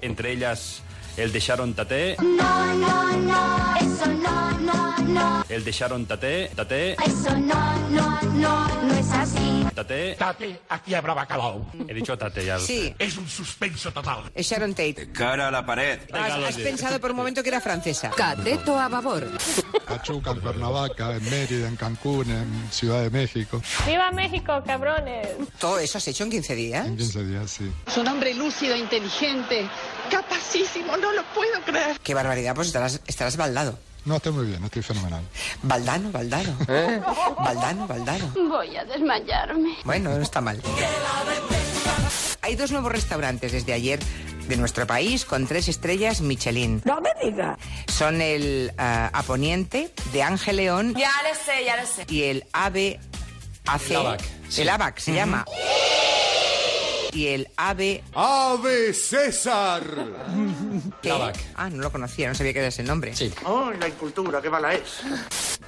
[0.01, 0.81] Entre ellas,
[1.17, 6.51] el de Sharon Tate, No, no, no, eso no, no, no, el de Sharon Tate,
[6.55, 9.66] Tate, eso no, no, no, no es así.
[9.77, 10.15] Tate.
[10.15, 11.65] Tate, aquí habrá bacalao.
[11.87, 12.57] He dicho Tate ya.
[12.59, 14.31] Sí, Es un suspenso total.
[14.33, 15.11] es Sharon Tate.
[15.13, 15.99] Cara a la pared.
[16.11, 18.09] Has, has pensado por un momento que era francesa.
[18.09, 19.27] Cateto a babor.
[19.87, 23.61] Pachuca, en Cuernavaca, en Mérida, en Cancún, en Ciudad de México.
[23.85, 25.27] ¡Viva México, cabrones!
[25.59, 26.85] Todo eso has hecho en 15 días.
[26.87, 27.71] En 15 días, sí.
[27.85, 29.67] Es un hombre lúcido, inteligente,
[30.09, 31.97] capacísimo, no lo puedo creer.
[32.03, 33.77] Qué barbaridad, pues estarás, estarás baldado.
[34.07, 35.21] No, estoy muy bien, estoy fenomenal.
[35.63, 36.55] Baldano, baldano.
[37.39, 38.31] Baldano, baldano.
[38.49, 39.75] Voy a desmayarme.
[39.83, 40.61] Bueno, no está mal.
[42.41, 43.99] Hay dos nuevos restaurantes desde ayer
[44.47, 46.81] de nuestro país con tres estrellas Michelin.
[46.85, 47.57] No me diga.
[47.89, 52.05] Son el ah, A Poniente de Ángel León Ya lo sé, ya lo sé.
[52.07, 53.01] y el AVE
[53.65, 53.89] AC.
[53.91, 54.61] El ABAC, sí.
[54.61, 55.43] El ABAC se llama.
[57.17, 58.03] Y el AVE...
[58.13, 59.81] ¡Ave César!
[61.01, 61.11] ¿qué?
[61.55, 63.15] Ah, no lo conocía, no sabía que era ese nombre.
[63.15, 63.33] Sí.
[63.43, 65.01] ¡Oh, la incultura, qué mala es!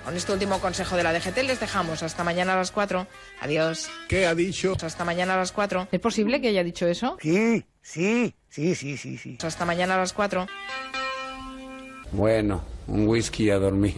[0.06, 3.08] Con este último consejo de la DGT les dejamos hasta mañana a las 4.
[3.42, 3.90] Adiós.
[4.08, 4.78] ¿Qué ha dicho?
[4.80, 5.88] Hasta mañana a las 4.
[5.92, 7.18] ¿Es posible que haya dicho eso?
[7.20, 9.40] Sí, sí, sí, sí, sí, sí.
[9.42, 10.46] Hasta mañana a las 4.
[12.12, 13.98] Bueno, un whisky a dormir.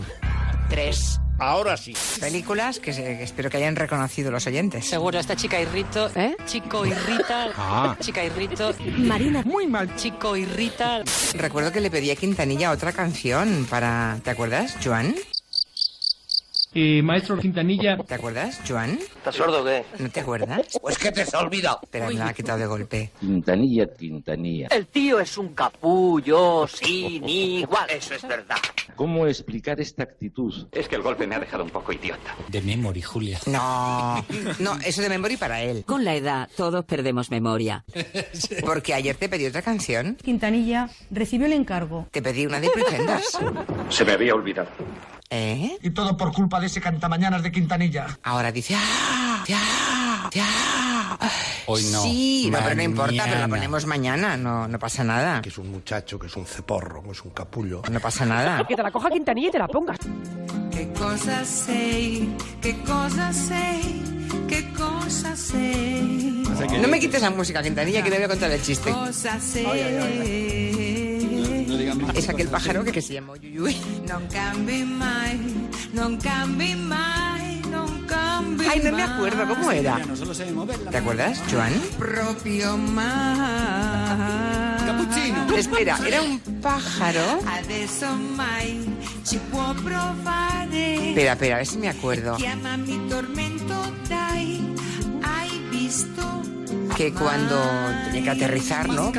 [0.69, 1.93] 3, Ahora sí.
[2.19, 4.85] Películas que, se- que espero que hayan reconocido los oyentes.
[4.85, 6.09] Seguro, esta chica irrito.
[6.15, 6.35] ¿Eh?
[6.45, 7.49] Chico irrita.
[7.57, 7.97] Ah.
[7.99, 8.73] Chica irrito.
[8.97, 9.41] Marina.
[9.43, 9.93] Muy mal.
[9.95, 11.03] Chico irrita.
[11.33, 14.19] Recuerdo que le pedí a Quintanilla otra canción para...
[14.23, 15.15] ¿Te acuerdas, Joan?
[16.73, 17.97] Eh, maestro Quintanilla.
[17.97, 18.91] ¿Te acuerdas, Joan?
[18.91, 19.83] ¿Estás sordo o qué?
[19.99, 20.61] ¿No te acuerdas?
[20.81, 21.79] Pues que te se ha olvidado.
[21.83, 23.11] Espera, me la ha quitado de golpe.
[23.19, 24.67] Quintanilla, Quintanilla.
[24.67, 27.89] El tío es un capullo sin igual.
[27.89, 28.57] Eso es verdad.
[28.95, 30.67] ¿Cómo explicar esta actitud?
[30.71, 32.35] Es que el golpe me ha dejado un poco idiota.
[32.47, 33.39] De memory, Julia.
[33.45, 34.25] No,
[34.59, 35.83] no, eso de memory para él.
[35.85, 37.83] Con la edad todos perdemos memoria.
[38.65, 40.17] Porque ayer te pedí otra canción.
[40.21, 42.07] Quintanilla recibió el encargo.
[42.11, 43.37] Te pedí una de Pretendas.
[43.89, 44.69] Se me había olvidado.
[45.33, 45.77] ¿Eh?
[45.81, 48.19] Y todo por culpa de ese cantamañanas de Quintanilla.
[48.21, 49.43] Ahora dice, ¡ah!
[49.47, 50.29] ¡Ya!
[50.29, 51.17] ¡Ya!
[51.67, 52.01] Hoy no.
[52.03, 55.41] Sí, no, pero no importa, pero la ponemos mañana, no, no pasa nada.
[55.41, 57.81] Que es un muchacho, que es un ceporro, que es un capullo.
[57.89, 58.65] No pasa nada.
[58.67, 59.99] Que te la coja Quintanilla y te la pongas.
[60.69, 62.27] Qué cosas sé,
[62.61, 63.81] qué cosas sé,
[64.49, 66.43] qué cosas sé.
[66.81, 68.91] No me quites la música, Quintanilla, que te voy a contar el chiste.
[68.91, 70.90] Cosas sé.
[72.15, 73.75] Es aquel pájaro que, que se llama Yuyuy.
[78.69, 79.97] Ay, no me acuerdo, ¿cómo era?
[80.91, 81.73] ¿Te acuerdas, Joan?
[84.85, 85.55] Cappuccino.
[85.57, 87.39] Espera, era un pájaro.
[91.09, 92.37] Espera, espera, a ver si me acuerdo.
[93.09, 93.75] Tormento?
[96.95, 97.59] Que cuando
[98.05, 99.11] tenía que aterrizar, ¿no?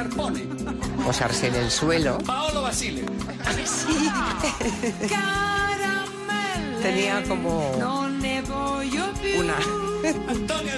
[1.05, 2.19] Posarse en el suelo.
[2.19, 3.05] Paolo Basile.
[6.83, 7.73] Tenía como
[9.39, 9.57] Una.
[10.29, 10.73] Antonio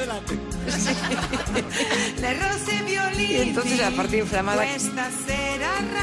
[2.40, 3.34] rose violini.
[3.34, 4.64] Y entonces la parte inflamada.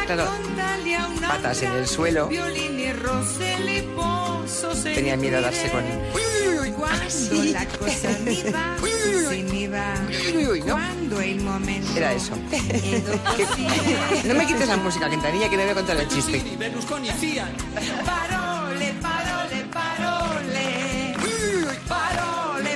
[0.05, 0.29] Claro,
[1.27, 2.29] patas en el suelo.
[4.83, 5.83] Tenía miedo a darse con.
[6.81, 6.91] Va.
[10.65, 10.77] ¿no?
[11.95, 12.33] Era eso.
[14.25, 16.41] No me quites la música, Quintanilla, que te voy a contar el chiste.
[16.57, 17.09] Berlusconi.
[18.05, 20.90] Parole, parole, parole.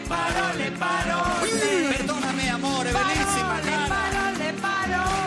[0.08, 1.94] Parole, parole, parole.
[1.98, 3.60] Perdóname, amore, bellissima.
[3.90, 5.26] Parole, parole.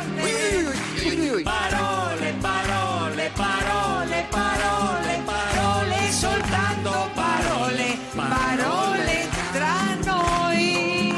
[1.44, 11.14] Parole, parole, parole, parole, parole, soltanto parole, parole tra noi.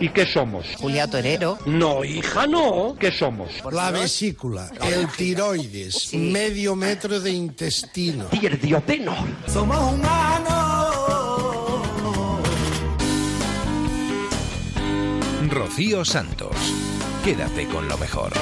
[0.00, 0.66] ¿Y qué somos?
[0.78, 1.58] Julia Torero.
[1.66, 2.96] No, hija, no.
[2.98, 3.50] ¿Qué somos?
[3.70, 8.26] La vesícula, el tiroides, medio metro de intestino.
[8.32, 9.14] Y el dioteno.
[9.46, 10.71] Somos humanos.
[15.52, 16.56] Rocío Santos.
[17.22, 18.32] Quédate con lo mejor.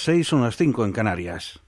[0.00, 1.60] Las seis, son las cinco en Canarias.